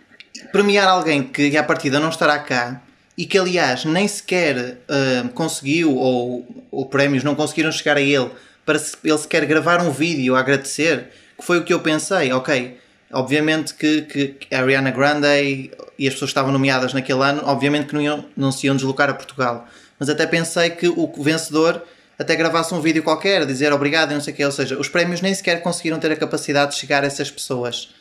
premiar 0.52 0.88
alguém 0.88 1.24
que 1.24 1.56
à 1.56 1.64
partida 1.64 2.00
não 2.00 2.10
estará 2.10 2.40
cá 2.40 2.82
e 3.18 3.26
que 3.26 3.38
aliás 3.38 3.86
nem 3.86 4.08
sequer 4.08 4.78
uh, 4.88 5.30
conseguiu 5.30 5.96
ou, 5.96 6.66
ou 6.72 6.86
prémios 6.86 7.24
não 7.24 7.36
conseguiram 7.36 7.72
chegar 7.72 7.98
a 7.98 8.02
ele 8.02 8.30
para 8.66 8.80
ele 9.04 9.18
sequer 9.18 9.46
gravar 9.46 9.82
um 9.82 9.92
vídeo 9.92 10.36
a 10.36 10.40
agradecer, 10.40 11.10
que 11.38 11.44
foi 11.44 11.58
o 11.58 11.64
que 11.64 11.74
eu 11.74 11.80
pensei, 11.80 12.32
ok, 12.32 12.78
Obviamente 13.12 13.74
que, 13.74 14.04
que 14.04 14.38
a 14.54 14.60
Ariana 14.60 14.92
Grande 14.92 15.72
e 15.98 16.08
as 16.08 16.14
pessoas 16.14 16.30
que 16.30 16.32
estavam 16.32 16.52
nomeadas 16.52 16.94
naquele 16.94 17.24
ano, 17.24 17.42
obviamente 17.46 17.88
que 17.88 17.94
não, 17.94 18.02
iam, 18.02 18.26
não 18.38 18.52
se 18.52 18.68
iam 18.68 18.76
deslocar 18.76 19.10
a 19.10 19.14
Portugal. 19.14 19.68
Mas 20.00 20.10
até 20.10 20.26
pensei 20.26 20.70
que 20.70 20.88
o 20.88 21.12
vencedor 21.22 21.84
até 22.18 22.36
gravasse 22.36 22.74
um 22.74 22.82
vídeo 22.82 23.02
qualquer, 23.02 23.46
dizer 23.46 23.72
obrigado 23.72 24.12
e 24.12 24.14
não 24.14 24.22
sei 24.22 24.34
o 24.34 24.36
quê. 24.36 24.46
Ou 24.46 24.52
seja, 24.52 24.78
os 24.78 24.90
prémios 24.90 25.22
nem 25.22 25.34
sequer 25.34 25.62
conseguiram 25.62 26.00
ter 26.00 26.12
a 26.12 26.16
capacidade 26.16 26.72
de 26.72 26.78
chegar 26.78 27.04
a 27.04 27.08
essas 27.08 27.32
pessoas. 27.32 27.94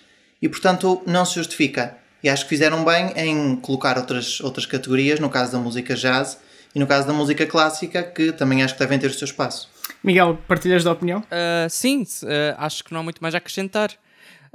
E 0.43 0.49
portanto 0.49 1.03
não 1.07 1.25
se 1.25 1.37
justifica. 1.37 1.97
E 2.23 2.29
acho 2.29 2.43
que 2.45 2.49
fizeram 2.49 2.85
bem 2.85 3.13
em 3.17 3.57
colocar 3.57 3.97
outras, 3.97 4.41
outras 4.41 4.67
categorias, 4.67 5.21
no 5.21 5.31
caso 5.31 5.53
da 5.53 5.59
música 5.59 5.95
jazz 5.95 6.39
e 6.75 6.79
no 6.79 6.87
caso 6.87 7.07
da 7.07 7.13
música 7.13 7.47
clássica, 7.47 8.03
que 8.03 8.33
também 8.33 8.63
acho 8.63 8.75
que 8.75 8.81
devem 8.81 8.99
ter 8.99 9.07
o 9.07 9.15
seu 9.15 9.25
espaço. 9.25 9.71
Miguel, 10.03 10.39
partilhas 10.47 10.85
da 10.85 10.93
opinião? 10.93 11.21
Uh, 11.21 11.71
sim, 11.71 12.03
uh, 12.03 12.55
acho 12.59 12.85
que 12.85 12.93
não 12.93 13.01
há 13.01 13.03
muito 13.03 13.21
mais 13.21 13.35
a 13.35 13.39
acrescentar. 13.39 13.91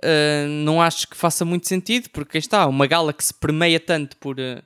Uh, 0.04 0.50
não 0.50 0.82
acho 0.82 1.08
que 1.08 1.16
faça 1.16 1.46
muito 1.46 1.66
sentido, 1.66 2.10
porque 2.10 2.38
está, 2.38 2.68
uma 2.68 2.86
gala 2.86 3.14
que 3.14 3.24
se 3.24 3.34
permeia 3.34 3.80
tanto 3.80 4.18
por, 4.18 4.38
uh, 4.38 4.62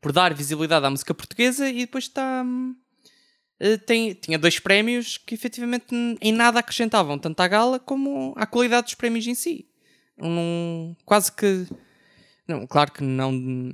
por 0.00 0.12
dar 0.12 0.32
visibilidade 0.32 0.86
à 0.86 0.90
música 0.90 1.12
portuguesa 1.12 1.68
e 1.68 1.80
depois 1.80 2.04
está. 2.04 2.42
Uh, 2.42 3.78
tem, 3.84 4.14
tinha 4.14 4.38
dois 4.38 4.58
prémios 4.58 5.18
que 5.18 5.34
efetivamente 5.34 5.86
em 6.22 6.32
nada 6.32 6.60
acrescentavam, 6.60 7.18
tanto 7.18 7.38
à 7.40 7.46
gala 7.46 7.78
como 7.78 8.32
à 8.34 8.46
qualidade 8.46 8.86
dos 8.86 8.94
prémios 8.94 9.26
em 9.26 9.34
si. 9.34 9.66
Um, 10.18 10.96
quase 11.04 11.30
que. 11.30 11.66
Não, 12.46 12.66
claro 12.66 12.90
que 12.90 13.04
não, 13.04 13.70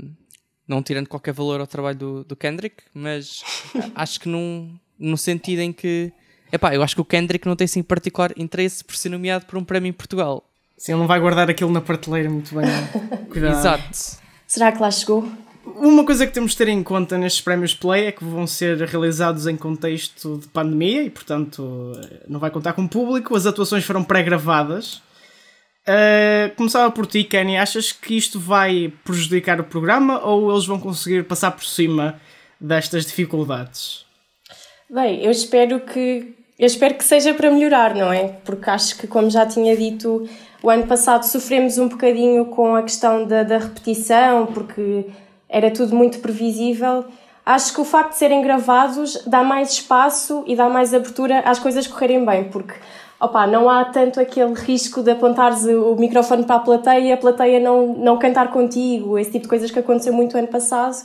não 0.66 0.82
tirando 0.82 1.06
qualquer 1.06 1.32
valor 1.32 1.60
ao 1.60 1.66
trabalho 1.66 1.96
do, 1.96 2.24
do 2.24 2.34
Kendrick, 2.34 2.82
mas 2.92 3.44
acho 3.94 4.18
que 4.18 4.28
num, 4.28 4.76
no 4.98 5.16
sentido 5.16 5.60
em 5.60 5.72
que. 5.72 6.12
Epá, 6.50 6.74
eu 6.74 6.82
acho 6.82 6.96
que 6.96 7.00
o 7.00 7.04
Kendrick 7.04 7.46
não 7.46 7.54
tem 7.54 7.66
assim 7.66 7.84
particular 7.84 8.32
interesse 8.36 8.82
por 8.82 8.96
ser 8.96 9.10
nomeado 9.10 9.46
por 9.46 9.56
um 9.56 9.64
prémio 9.64 9.90
em 9.90 9.92
Portugal. 9.92 10.50
Sim, 10.76 10.92
ele 10.92 11.00
não 11.00 11.06
vai 11.06 11.20
guardar 11.20 11.48
aquilo 11.48 11.70
na 11.70 11.80
prateleira 11.80 12.28
muito 12.28 12.54
bem. 12.54 12.66
Cuidado. 13.30 13.58
Exato. 13.58 14.18
Será 14.46 14.72
que 14.72 14.80
lá 14.80 14.90
chegou? 14.90 15.28
Uma 15.64 16.04
coisa 16.04 16.26
que 16.26 16.32
temos 16.32 16.52
de 16.52 16.58
ter 16.58 16.68
em 16.68 16.82
conta 16.82 17.16
nestes 17.16 17.40
prémios 17.40 17.74
Play 17.74 18.06
é 18.06 18.12
que 18.12 18.24
vão 18.24 18.46
ser 18.46 18.76
realizados 18.82 19.46
em 19.46 19.56
contexto 19.56 20.38
de 20.38 20.46
pandemia 20.48 21.02
e, 21.02 21.10
portanto, 21.10 21.92
não 22.28 22.38
vai 22.38 22.50
contar 22.50 22.74
com 22.74 22.86
público. 22.86 23.34
As 23.34 23.46
atuações 23.46 23.84
foram 23.84 24.04
pré-gravadas. 24.04 25.02
Uh, 25.86 26.54
começava 26.56 26.90
por 26.90 27.06
ti, 27.06 27.24
Kenny. 27.24 27.56
Achas 27.56 27.92
que 27.92 28.16
isto 28.16 28.38
vai 28.38 28.92
prejudicar 29.04 29.60
o 29.60 29.64
programa 29.64 30.20
ou 30.24 30.50
eles 30.50 30.66
vão 30.66 30.78
conseguir 30.78 31.24
passar 31.24 31.52
por 31.52 31.64
cima 31.64 32.20
destas 32.60 33.06
dificuldades? 33.06 34.04
Bem, 34.88 35.24
eu 35.24 35.30
espero 35.30 35.80
que 35.80 36.34
eu 36.58 36.66
espero 36.66 36.94
que 36.94 37.04
seja 37.04 37.34
para 37.34 37.50
melhorar, 37.50 37.94
não 37.94 38.12
é? 38.12 38.28
Porque 38.44 38.70
acho 38.70 38.96
que, 38.96 39.06
como 39.06 39.28
já 39.28 39.44
tinha 39.44 39.76
dito, 39.76 40.28
o 40.64 40.70
ano 40.70 40.86
passado 40.86 41.24
sofremos 41.24 41.76
um 41.76 41.88
bocadinho 41.88 42.46
com 42.46 42.74
a 42.74 42.82
questão 42.82 43.26
da, 43.26 43.42
da 43.42 43.58
repetição, 43.58 44.46
porque 44.46 45.04
era 45.46 45.70
tudo 45.70 45.94
muito 45.94 46.20
previsível. 46.20 47.04
Acho 47.44 47.74
que 47.74 47.82
o 47.82 47.84
facto 47.84 48.12
de 48.12 48.16
serem 48.16 48.40
gravados 48.40 49.22
dá 49.26 49.42
mais 49.42 49.72
espaço 49.72 50.42
e 50.46 50.56
dá 50.56 50.66
mais 50.70 50.94
abertura 50.94 51.40
às 51.40 51.58
coisas 51.58 51.86
correrem 51.86 52.24
bem, 52.24 52.44
porque 52.44 52.72
opa, 53.20 53.46
não 53.46 53.68
há 53.68 53.84
tanto 53.84 54.18
aquele 54.18 54.54
risco 54.54 55.02
de 55.02 55.10
apontares 55.10 55.64
o 55.66 55.96
microfone 55.96 56.44
para 56.44 56.56
a 56.56 56.60
plateia 56.60 57.08
e 57.08 57.12
a 57.12 57.16
plateia 57.18 57.60
não, 57.60 57.88
não 57.88 58.18
cantar 58.18 58.50
contigo, 58.50 59.18
esse 59.18 59.32
tipo 59.32 59.42
de 59.42 59.48
coisas 59.50 59.70
que 59.70 59.78
aconteceu 59.78 60.14
muito 60.14 60.34
ano 60.38 60.48
passado. 60.48 60.96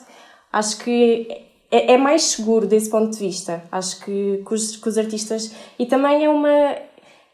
Acho 0.53 0.77
que 0.77 1.27
é, 1.71 1.93
é 1.93 1.97
mais 1.97 2.23
seguro 2.23 2.65
desse 2.65 2.89
ponto 2.89 3.11
de 3.11 3.19
vista. 3.19 3.63
Acho 3.71 4.03
que, 4.03 4.43
que, 4.47 4.53
os, 4.53 4.75
que 4.75 4.89
os 4.89 4.97
artistas. 4.97 5.53
E 5.77 5.85
também 5.85 6.25
é 6.25 6.29
uma. 6.29 6.75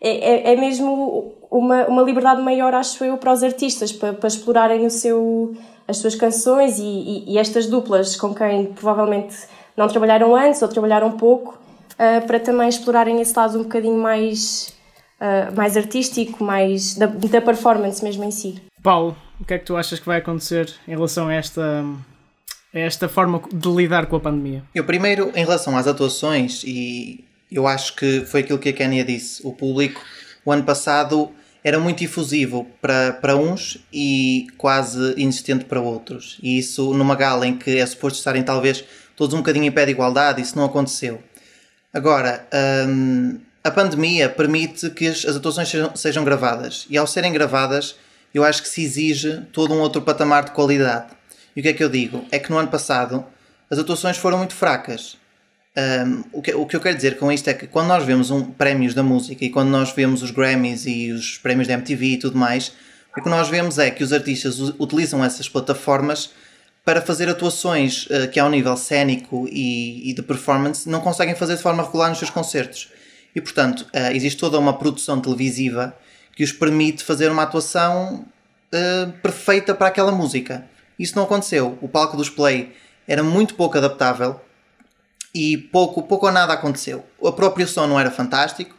É, 0.02 0.10
é, 0.50 0.54
é, 0.54 0.56
mesmo 0.56 1.34
uma, 1.50 1.86
uma 1.88 2.02
liberdade 2.04 2.42
maior, 2.42 2.74
acho 2.74 3.04
eu, 3.04 3.18
para 3.18 3.32
os 3.32 3.44
artistas, 3.44 3.92
para, 3.92 4.14
para 4.14 4.28
explorarem 4.28 4.86
o 4.86 4.90
seu, 4.90 5.56
as 5.88 5.98
suas 5.98 6.16
canções 6.16 6.78
e, 6.80 6.84
e, 6.84 7.34
e 7.34 7.38
estas 7.38 7.68
duplas 7.68 8.16
com 8.16 8.34
quem 8.34 8.66
provavelmente 8.66 9.36
não 9.76 9.88
trabalharam 9.88 10.36
antes 10.36 10.62
ou 10.62 10.68
trabalharam 10.68 11.12
pouco, 11.14 11.58
uh, 11.94 12.26
para 12.28 12.40
também 12.40 12.68
explorarem 12.68 13.20
esse 13.22 13.36
lado 13.36 13.60
um 13.60 13.64
bocadinho 13.64 13.98
mais, 13.98 14.74
uh, 15.20 15.56
mais 15.56 15.76
artístico, 15.78 16.44
mais 16.44 16.96
da, 16.96 17.08
da 17.08 17.42
performance 17.42 18.04
mesmo 18.04 18.24
em 18.24 18.32
si. 18.32 18.62
Paulo, 18.84 19.16
o 19.40 19.46
que 19.46 19.54
é 19.54 19.58
que 19.58 19.66
tu 19.66 19.76
achas 19.76 20.00
que 20.00 20.06
vai 20.06 20.20
acontecer 20.20 20.74
em 20.88 20.92
relação 20.92 21.28
a 21.28 21.34
esta 21.34 21.84
esta 22.74 23.08
forma 23.08 23.42
de 23.54 23.70
lidar 23.70 24.06
com 24.08 24.18
a 24.18 24.20
pandemia? 24.20 24.64
Eu 24.74 24.84
primeiro, 24.84 25.32
em 25.34 25.46
relação 25.46 25.78
às 25.78 25.88
atuações, 25.88 26.62
e 26.66 27.24
eu 27.52 27.68
acho 27.68 27.96
que 27.96 28.22
foi 28.26 28.42
aquilo 28.42 28.60
que 28.60 28.70
a 28.70 28.74
Kenia 28.74 29.04
disse, 29.04 29.42
o 29.46 29.54
público, 29.54 30.02
o 30.44 30.52
ano 30.52 30.64
passado 30.64 31.32
era 31.64 31.80
muito 31.80 32.00
difusivo 32.00 32.68
para, 32.80 33.14
para 33.14 33.36
uns 33.36 33.80
e 33.92 34.48
quase 34.58 35.16
inexistente 35.18 35.66
para 35.66 35.82
outros. 35.82 36.38
E 36.42 36.60
isso 36.60 36.94
numa 36.94 37.16
gala 37.16 37.48
em 37.48 37.58
que 37.58 37.78
é 37.78 37.86
suposto 37.86 38.20
estarem 38.20 38.44
talvez 38.44 38.84
todos 39.16 39.34
um 39.34 39.40
bocadinho 39.40 39.66
em 39.66 39.72
pé 39.72 39.86
de 39.86 39.92
igualdade, 39.92 40.42
isso 40.42 40.56
não 40.56 40.66
aconteceu. 40.66 41.24
Agora, 41.92 42.48
hum, 42.88 43.40
a 43.64 43.72
pandemia 43.72 44.30
permite 44.30 44.92
que 44.92 45.08
as, 45.08 45.26
as 45.26 45.36
atuações 45.38 45.70
sejam, 45.70 45.96
sejam 45.96 46.24
gravadas 46.24 46.86
e 46.88 46.98
ao 46.98 47.08
serem 47.08 47.34
gravadas 47.34 47.96
eu 48.32 48.44
acho 48.44 48.62
que 48.62 48.68
se 48.68 48.84
exige 48.84 49.42
todo 49.52 49.74
um 49.74 49.80
outro 49.80 50.02
patamar 50.02 50.44
de 50.46 50.52
qualidade. 50.52 51.08
E 51.56 51.62
o 51.62 51.64
que 51.64 51.70
é 51.70 51.74
que 51.74 51.84
eu 51.84 51.90
digo? 51.90 52.26
É 52.30 52.38
que 52.38 52.52
no 52.52 52.58
ano 52.58 52.68
passado 52.68 53.26
as 53.72 53.80
atuações 53.80 54.18
foram 54.18 54.38
muito 54.38 54.54
fracas. 54.54 55.18
Um, 55.78 56.24
o, 56.32 56.42
que, 56.42 56.54
o 56.54 56.66
que 56.66 56.76
eu 56.76 56.80
quero 56.80 56.96
dizer 56.96 57.18
com 57.18 57.30
isto 57.30 57.50
é 57.50 57.54
que 57.54 57.68
quando 57.68 57.88
nós 57.88 58.06
vemos 58.06 58.32
um, 58.32 58.46
prémios 58.46 58.94
da 58.94 59.04
música 59.04 59.44
e 59.44 59.50
quando 59.50 59.70
nós 59.70 59.92
vemos 59.92 60.24
os 60.24 60.32
Grammys 60.32 60.86
e 60.86 61.12
os 61.12 61.38
prémios 61.38 61.68
da 61.68 61.74
MTV 61.74 62.06
e 62.06 62.18
tudo 62.18 62.38
mais, 62.38 62.72
o 63.18 63.22
que 63.22 63.30
nós 63.30 63.50
vemos 63.50 63.78
é 63.78 63.92
que 63.92 64.04
os 64.04 64.14
artistas 64.14 64.60
utilizam 64.80 65.24
essas 65.24 65.50
plataformas 65.50 66.32
para 66.86 67.02
fazer 67.02 67.28
atuações 67.28 68.06
uh, 68.06 68.30
que 68.32 68.40
ao 68.40 68.50
nível 68.50 68.78
cénico 68.78 69.48
e, 69.52 70.10
e, 70.10 70.14
de 70.14 70.22
performance 70.22 70.88
não 70.88 71.02
conseguem 71.02 71.36
fazer 71.36 71.58
de 71.58 71.62
forma 71.62 71.84
regular 71.84 72.10
nos 72.10 72.20
seus 72.20 72.30
concertos. 72.30 72.90
E 73.36 73.42
portanto, 73.42 73.82
uh, 73.94 74.14
existe 74.14 74.40
toda 74.40 74.58
uma 74.58 74.78
produção 74.78 75.20
televisiva 75.20 75.98
que 76.36 76.44
os 76.44 76.52
permite 76.52 77.04
fazer 77.04 77.30
uma 77.30 77.44
atuação 77.44 78.26
uh, 78.72 79.12
perfeita 79.22 79.74
para 79.74 79.88
aquela 79.88 80.12
música. 80.12 80.66
Isso 80.98 81.16
não 81.16 81.24
aconteceu. 81.24 81.78
O 81.82 81.90
palco 81.90 82.16
dos 82.16 82.30
Play 82.30 82.72
era 83.08 83.24
muito 83.24 83.56
pouco 83.56 83.78
adaptável 83.78 84.40
e 85.36 85.58
pouco, 85.58 86.02
pouco 86.02 86.28
ou 86.28 86.32
nada 86.32 86.54
aconteceu. 86.54 87.06
O 87.20 87.30
próprio 87.34 87.68
som 87.68 87.86
não 87.86 88.00
era 88.00 88.10
fantástico, 88.10 88.74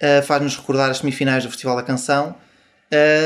uh, 0.00 0.22
faz-nos 0.22 0.56
recordar 0.56 0.88
as 0.88 0.98
semifinais 0.98 1.42
do 1.42 1.50
Festival 1.50 1.74
da 1.74 1.82
Canção. 1.82 2.36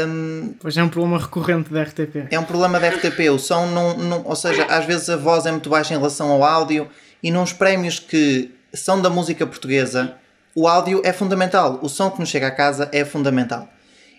Um, 0.09 0.55
pois 0.59 0.75
é 0.77 0.83
um 0.83 0.89
problema 0.89 1.19
recorrente 1.19 1.71
da 1.71 1.83
RTP. 1.83 2.29
É 2.31 2.39
um 2.39 2.45
problema 2.45 2.81
da 2.81 2.89
RTP. 2.89 3.29
O 3.31 3.39
som 3.39 3.67
não, 3.67 3.99
não. 3.99 4.23
Ou 4.25 4.35
seja, 4.35 4.65
às 4.65 4.87
vezes 4.87 5.11
a 5.11 5.17
voz 5.17 5.45
é 5.45 5.51
muito 5.51 5.69
baixa 5.69 5.93
em 5.93 5.99
relação 5.99 6.31
ao 6.31 6.43
áudio 6.43 6.89
e 7.23 7.31
nos 7.31 7.53
prémios 7.53 7.99
que 7.99 8.55
são 8.73 9.03
da 9.03 9.11
música 9.11 9.47
portuguesa, 9.47 10.15
o 10.55 10.67
áudio 10.67 11.03
é 11.05 11.13
fundamental. 11.13 11.79
O 11.83 11.89
som 11.89 12.11
que 12.11 12.21
nos 12.21 12.31
chega 12.31 12.47
a 12.47 12.51
casa 12.51 12.89
é 12.91 13.05
fundamental. 13.05 13.69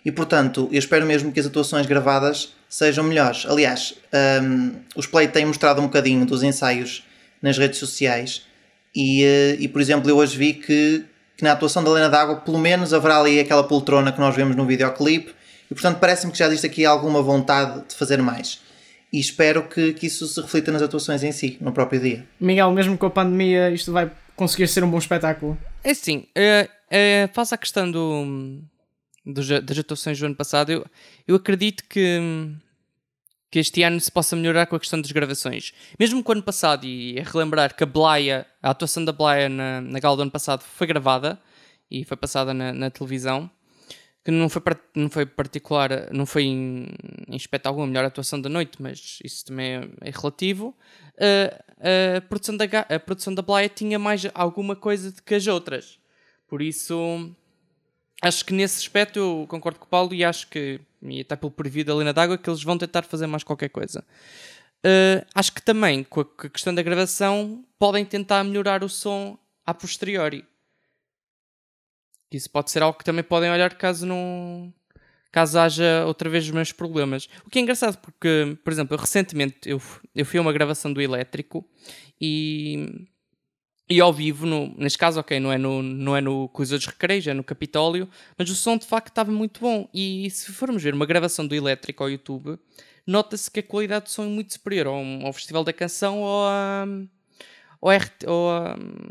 E 0.06 0.12
portanto, 0.12 0.70
eu 0.72 0.78
espero 0.78 1.06
mesmo 1.08 1.32
que 1.32 1.40
as 1.40 1.48
atuações 1.48 1.88
gravadas 1.88 2.54
sejam 2.70 3.04
melhores. 3.04 3.46
Aliás, 3.48 3.96
um, 4.44 4.74
os 4.96 5.08
Play 5.08 5.28
têm 5.28 5.46
mostrado 5.46 5.82
um 5.82 5.86
bocadinho 5.86 6.26
dos 6.26 6.44
ensaios 6.44 7.04
nas 7.42 7.58
redes 7.58 7.80
sociais 7.80 8.46
e, 8.96 9.24
uh, 9.24 9.62
e 9.62 9.68
por 9.68 9.80
exemplo, 9.82 10.10
eu 10.10 10.18
hoje 10.18 10.38
vi 10.38 10.54
que, 10.54 11.06
que 11.36 11.44
na 11.44 11.52
atuação 11.52 11.84
da 11.84 11.92
Lena 11.92 12.10
D'Água, 12.10 12.38
pelo 12.38 12.58
menos 12.58 12.94
haverá 12.94 13.20
ali 13.20 13.40
aquela 13.40 13.64
poltrona 13.64 14.12
que 14.12 14.20
nós 14.20 14.36
vemos 14.36 14.56
no 14.56 14.66
videoclipe 14.66 15.34
e 15.70 15.74
portanto 15.74 16.00
parece-me 16.00 16.32
que 16.32 16.38
já 16.38 16.48
existe 16.48 16.66
aqui 16.66 16.86
alguma 16.86 17.22
vontade 17.22 17.88
de 17.88 17.96
fazer 17.96 18.22
mais. 18.22 18.60
E 19.14 19.20
espero 19.20 19.64
que, 19.70 19.94
que 19.94 20.08
isso 20.08 20.28
se 20.28 20.42
reflita 20.42 20.72
nas 20.72 20.82
atuações 20.82 21.24
em 21.24 21.32
si, 21.32 21.58
no 21.62 21.72
próprio 21.72 22.00
dia. 22.00 22.26
Miguel, 22.40 22.72
mesmo 22.72 22.98
com 22.98 23.06
a 23.06 23.10
pandemia, 23.10 23.70
isto 23.70 23.92
vai 23.92 24.12
conseguir 24.36 24.68
ser 24.68 24.84
um 24.84 24.90
bom 24.90 24.98
espetáculo? 24.98 25.58
É 25.84 25.94
sim, 25.94 26.26
é, 26.36 26.68
é, 26.90 27.30
faz 27.34 27.54
a 27.54 27.58
questão 27.58 27.90
do 27.90 28.62
das 29.26 29.78
atuações 29.78 30.18
do 30.18 30.26
ano 30.26 30.36
passado, 30.36 30.72
eu, 30.72 30.86
eu 31.28 31.36
acredito 31.36 31.84
que, 31.90 32.18
que 33.50 33.60
este 33.60 33.84
ano 33.84 34.00
se 34.00 34.12
possa 34.12 34.36
melhorar 34.36 34.66
com 34.66 34.76
a 34.76 34.80
questão 34.80 35.00
das 35.00 35.12
gravações. 35.12 35.74
Mesmo 36.00 36.24
com 36.24 36.32
o 36.32 36.36
ano 36.36 36.44
passado, 36.44 36.86
e 36.86 37.18
é 37.18 37.24
relembrar 37.24 37.76
que 37.76 37.84
a 37.84 37.88
Blaia, 37.88 38.46
a 38.62 38.72
atuação 38.72 39.04
da 39.06 39.12
Blaia 39.12 39.48
na, 39.48 39.82
na 39.82 40.00
gala 40.00 40.18
do 40.18 40.22
ano 40.24 40.32
passado 40.32 40.62
foi 40.62 40.88
gravada 40.88 41.40
e 41.90 42.04
foi 42.04 42.18
passada 42.18 42.54
na, 42.54 42.74
na 42.74 42.90
televisão, 42.90 43.50
que 44.24 44.32
não 44.32 44.50
foi, 44.50 44.62
não 44.94 45.10
foi 45.10 45.26
particular, 45.26 46.12
não 46.12 46.26
foi 46.26 46.44
em, 46.44 46.88
em 47.30 47.36
espetáculo 47.38 47.84
a 47.84 47.88
melhor 47.88 48.04
atuação 48.04 48.42
da 48.42 48.50
noite, 48.50 48.82
mas 48.82 49.20
isso 49.24 49.46
também 49.46 49.76
é, 49.76 49.90
é 50.02 50.12
relativo. 50.12 50.76
Uh, 51.14 52.18
a, 52.18 52.22
produção 52.22 52.58
da, 52.58 52.66
a 52.66 53.00
produção 53.00 53.34
da 53.34 53.42
Blaia 53.42 53.70
tinha 53.70 53.98
mais 53.98 54.24
alguma 54.34 54.76
coisa 54.76 55.14
do 55.14 55.24
que 55.24 55.34
as 55.34 55.48
outras. 55.48 55.98
Por 56.46 56.62
isso, 56.62 57.32
acho 58.22 58.44
que 58.44 58.54
nesse 58.54 58.80
aspecto 58.80 59.18
eu 59.18 59.46
concordo 59.48 59.80
com 59.80 59.86
o 59.86 59.90
Paulo 59.90 60.14
e 60.14 60.26
acho 60.26 60.48
que, 60.48 60.82
e 61.02 61.22
até 61.22 61.36
pelo 61.36 61.52
preview 61.52 61.86
da 61.86 61.96
Lena 61.96 62.14
d'Água, 62.14 62.38
que 62.38 62.50
eles 62.50 62.64
vão 62.64 62.78
tentar 62.78 63.04
fazer 63.04 63.28
mais 63.28 63.44
qualquer 63.44 63.70
coisa. 63.70 64.04
Uh, 64.86 65.26
acho 65.34 65.52
que 65.54 65.62
também, 65.62 66.04
com 66.04 66.22
a, 66.22 66.50
questão 66.50 66.74
da 66.74 66.82
gravação, 66.82 67.64
podem 67.80 68.06
tentar 68.06 68.44
melhorar 68.44 68.84
o 68.84 68.90
som 68.90 69.38
a 69.66 69.74
posteriori. 69.74 70.46
Isso 72.32 72.50
pode 72.50 72.72
ser 72.72 72.84
algo 72.84 72.98
que 72.98 73.06
também 73.06 73.24
podem 73.24 73.50
olhar 73.50 73.74
caso 73.76 74.06
não. 74.06 74.74
caso 75.32 75.60
haja 75.60 76.06
outra 76.06 76.30
vez 76.30 76.44
os 76.44 76.52
mesmos 76.52 76.74
problemas. 76.74 77.28
O 77.46 77.50
que 77.50 77.60
é 77.60 77.62
engraçado 77.62 77.98
porque, 77.98 78.58
por 78.64 78.72
exemplo, 78.72 78.98
recentemente 78.98 79.58
eu, 79.66 79.82
eu 80.14 80.26
fui 80.26 80.38
a 80.38 80.42
uma 80.42 80.54
gravação 80.54 80.92
do 80.92 81.02
elétrico 81.02 81.66
e 82.20 83.08
e 83.90 84.02
ao 84.02 84.12
vivo, 84.12 84.46
no, 84.46 84.74
neste 84.78 84.98
caso, 84.98 85.20
ok, 85.20 85.40
não 85.40 85.52
é 85.52 85.58
no, 85.58 85.82
não 85.82 86.16
é 86.16 86.20
no 86.20 86.50
Coisa 86.50 86.76
dos 86.76 86.86
Recreios, 86.86 87.26
é 87.26 87.34
no 87.34 87.44
Capitólio, 87.44 88.10
mas 88.38 88.50
o 88.50 88.56
som 88.56 88.78
de 88.78 88.86
facto 88.86 89.08
estava 89.08 89.32
muito 89.32 89.62
bom. 89.62 89.88
E 89.94 90.30
se 90.30 90.52
formos 90.52 90.84
ver 90.84 90.94
uma 90.94 91.06
gravação 91.06 91.48
do 91.48 91.56
Elétrico 91.56 92.04
ao 92.04 92.10
YouTube, 92.10 92.60
nota-se 93.06 93.50
que 93.50 93.62
a 93.62 93.64
qualidade 93.64 94.06
do 94.06 94.12
som 94.12 94.26
é 94.26 94.28
muito 94.28 94.52
superior 94.52 94.88
ao, 94.88 95.26
ao 95.26 95.32
Festival 95.32 95.64
da 95.64 95.72
Canção 95.72 96.22
ou, 96.22 96.46
a, 96.46 96.86
ao, 97.82 97.90
ou 98.26 98.50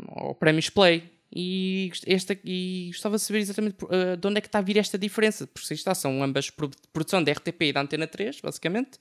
ao 0.09 0.35
Prémios 0.35 0.69
Play. 0.69 1.11
E, 1.35 1.91
esta, 2.05 2.37
e 2.45 2.87
gostava 2.91 3.17
de 3.17 3.21
saber 3.21 3.39
exatamente 3.39 3.83
uh, 3.83 4.15
de 4.15 4.27
onde 4.27 4.37
é 4.37 4.41
que 4.41 4.47
está 4.47 4.59
a 4.59 4.61
vir 4.61 4.77
esta 4.77 4.97
diferença, 4.97 5.45
porque 5.45 5.73
está, 5.73 5.93
são 5.93 6.23
ambas 6.23 6.49
produção 6.93 7.21
da 7.21 7.31
RTP 7.31 7.63
e 7.63 7.73
da 7.73 7.81
Antena 7.81 8.07
3, 8.07 8.39
basicamente, 8.41 8.97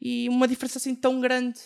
e 0.00 0.28
uma 0.28 0.48
diferença 0.48 0.78
assim 0.78 0.94
tão 0.94 1.20
grande 1.20 1.60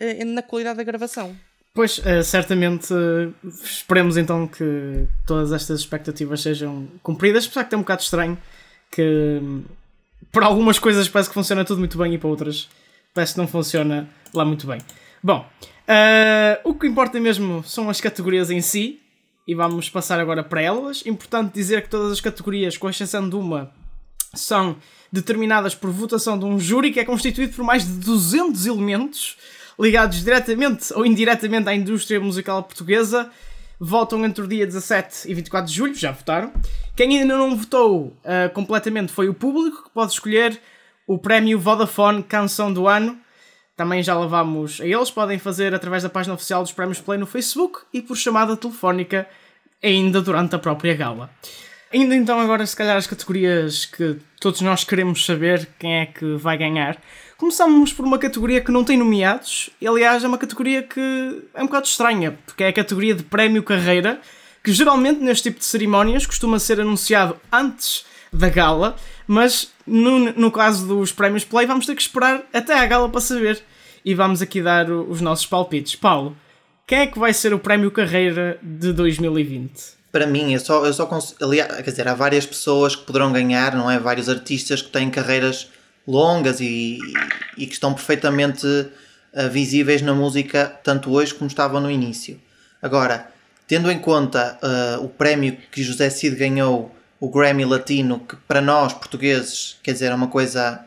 uh, 0.00 0.24
na 0.24 0.42
qualidade 0.42 0.78
da 0.78 0.82
gravação. 0.82 1.36
Pois, 1.72 1.98
uh, 1.98 2.22
certamente 2.24 2.92
uh, 2.92 3.32
esperemos 3.44 4.16
então 4.16 4.46
que 4.46 5.06
todas 5.24 5.52
estas 5.52 5.80
expectativas 5.80 6.40
sejam 6.40 6.88
cumpridas, 7.02 7.46
apesar 7.46 7.64
que 7.64 7.74
é 7.74 7.78
um 7.78 7.82
bocado 7.82 8.02
estranho 8.02 8.36
que 8.90 9.38
um, 9.40 9.62
para 10.32 10.46
algumas 10.46 10.78
coisas 10.78 11.08
parece 11.08 11.30
que 11.30 11.34
funciona 11.34 11.64
tudo 11.64 11.78
muito 11.78 11.96
bem 11.96 12.14
e 12.14 12.18
para 12.18 12.28
outras 12.28 12.68
parece 13.14 13.34
que 13.34 13.38
não 13.38 13.46
funciona 13.46 14.08
lá 14.34 14.44
muito 14.44 14.66
bem. 14.66 14.80
Bom, 15.22 15.48
uh, 15.62 16.68
o 16.68 16.74
que 16.74 16.88
importa 16.88 17.20
mesmo 17.20 17.62
são 17.64 17.88
as 17.88 18.00
categorias 18.00 18.50
em 18.50 18.60
si 18.60 19.00
e 19.46 19.54
vamos 19.54 19.88
passar 19.88 20.18
agora 20.18 20.42
para 20.42 20.60
elas. 20.60 21.04
Importante 21.06 21.54
dizer 21.54 21.82
que 21.82 21.88
todas 21.88 22.12
as 22.12 22.20
categorias, 22.20 22.76
com 22.76 22.90
exceção 22.90 23.28
de 23.28 23.36
uma, 23.36 23.72
são 24.34 24.76
determinadas 25.12 25.74
por 25.74 25.90
votação 25.90 26.38
de 26.38 26.44
um 26.44 26.58
júri 26.58 26.92
que 26.92 27.00
é 27.00 27.04
constituído 27.04 27.54
por 27.54 27.64
mais 27.64 27.84
de 27.84 27.92
200 27.92 28.66
elementos 28.66 29.36
ligados 29.80 30.22
diretamente 30.22 30.92
ou 30.92 31.06
indiretamente 31.06 31.68
à 31.68 31.74
indústria 31.74 32.20
musical 32.20 32.62
portuguesa, 32.62 33.30
votam 33.80 34.24
entre 34.26 34.44
o 34.44 34.46
dia 34.46 34.66
17 34.66 35.30
e 35.30 35.32
24 35.32 35.70
de 35.70 35.74
julho, 35.74 35.94
já 35.94 36.12
votaram. 36.12 36.52
Quem 36.94 37.18
ainda 37.18 37.36
não 37.36 37.56
votou 37.56 38.08
uh, 38.08 38.52
completamente 38.52 39.10
foi 39.10 39.28
o 39.28 39.34
público, 39.34 39.84
que 39.84 39.90
pode 39.90 40.12
escolher 40.12 40.60
o 41.06 41.18
prémio 41.18 41.58
Vodafone 41.58 42.22
Canção 42.22 42.70
do 42.70 42.86
Ano. 42.86 43.18
Também 43.74 44.02
já 44.02 44.18
levámos 44.18 44.82
a 44.82 44.86
eles, 44.86 45.10
podem 45.10 45.38
fazer 45.38 45.74
através 45.74 46.02
da 46.02 46.10
página 46.10 46.34
oficial 46.34 46.62
dos 46.62 46.72
Prémios 46.72 47.00
Play 47.00 47.18
no 47.18 47.24
Facebook 47.24 47.78
e 47.94 48.02
por 48.02 48.16
chamada 48.16 48.54
telefónica 48.54 49.26
ainda 49.82 50.20
durante 50.20 50.54
a 50.54 50.58
própria 50.58 50.94
gala. 50.94 51.30
Ainda 51.90 52.14
então 52.14 52.38
agora 52.38 52.66
se 52.66 52.76
calhar 52.76 52.98
as 52.98 53.06
categorias 53.06 53.86
que 53.86 54.18
todos 54.38 54.60
nós 54.60 54.84
queremos 54.84 55.24
saber 55.24 55.66
quem 55.78 56.00
é 56.00 56.06
que 56.06 56.36
vai 56.36 56.58
ganhar. 56.58 56.98
Começamos 57.40 57.90
por 57.90 58.04
uma 58.04 58.18
categoria 58.18 58.60
que 58.60 58.70
não 58.70 58.84
tem 58.84 58.98
nomeados, 58.98 59.70
e, 59.80 59.88
aliás 59.88 60.22
é 60.22 60.28
uma 60.28 60.36
categoria 60.36 60.82
que 60.82 61.00
é 61.54 61.62
um 61.62 61.64
bocado 61.64 61.86
estranha, 61.86 62.38
porque 62.44 62.62
é 62.62 62.68
a 62.68 62.72
categoria 62.72 63.14
de 63.14 63.22
Prémio 63.22 63.62
Carreira, 63.62 64.20
que 64.62 64.70
geralmente 64.74 65.20
neste 65.20 65.44
tipo 65.44 65.58
de 65.58 65.64
cerimónias 65.64 66.26
costuma 66.26 66.58
ser 66.58 66.78
anunciado 66.82 67.40
antes 67.50 68.04
da 68.30 68.50
gala, 68.50 68.94
mas 69.26 69.72
no, 69.86 70.18
no 70.18 70.50
caso 70.52 70.86
dos 70.86 71.12
Prémios 71.12 71.42
Play 71.42 71.66
vamos 71.66 71.86
ter 71.86 71.94
que 71.94 72.02
esperar 72.02 72.42
até 72.52 72.74
à 72.74 72.84
gala 72.84 73.08
para 73.08 73.22
saber. 73.22 73.62
E 74.04 74.14
vamos 74.14 74.42
aqui 74.42 74.60
dar 74.60 74.90
os 74.90 75.22
nossos 75.22 75.46
palpites. 75.46 75.96
Paulo, 75.96 76.36
quem 76.86 76.98
é 76.98 77.06
que 77.06 77.18
vai 77.18 77.32
ser 77.32 77.54
o 77.54 77.58
Prémio 77.58 77.90
Carreira 77.90 78.58
de 78.62 78.92
2020? 78.92 79.72
Para 80.12 80.26
mim, 80.26 80.52
eu 80.52 80.60
só, 80.60 80.84
eu 80.84 80.92
só 80.92 81.06
consigo. 81.06 81.42
Aliás, 81.42 81.74
quer 81.76 81.90
dizer, 81.90 82.06
há 82.06 82.12
várias 82.12 82.44
pessoas 82.44 82.94
que 82.94 83.06
poderão 83.06 83.32
ganhar, 83.32 83.74
não 83.74 83.90
é? 83.90 83.98
Vários 83.98 84.28
artistas 84.28 84.82
que 84.82 84.90
têm 84.90 85.08
carreiras 85.08 85.70
longas 86.10 86.60
e, 86.60 86.98
e 87.56 87.66
que 87.66 87.72
estão 87.72 87.94
perfeitamente 87.94 88.66
uh, 88.66 89.48
visíveis 89.50 90.02
na 90.02 90.12
música, 90.12 90.66
tanto 90.82 91.12
hoje 91.12 91.32
como 91.32 91.48
estavam 91.48 91.80
no 91.80 91.90
início. 91.90 92.40
Agora, 92.82 93.30
tendo 93.68 93.90
em 93.90 93.98
conta 93.98 94.58
uh, 94.62 95.04
o 95.04 95.08
prémio 95.08 95.56
que 95.70 95.82
José 95.82 96.10
Cid 96.10 96.34
ganhou, 96.34 96.94
o 97.20 97.28
Grammy 97.30 97.64
Latino, 97.64 98.18
que 98.20 98.34
para 98.34 98.60
nós 98.60 98.92
portugueses, 98.92 99.76
quer 99.82 99.92
dizer, 99.92 100.10
é 100.10 100.14
uma 100.14 100.28
coisa 100.28 100.80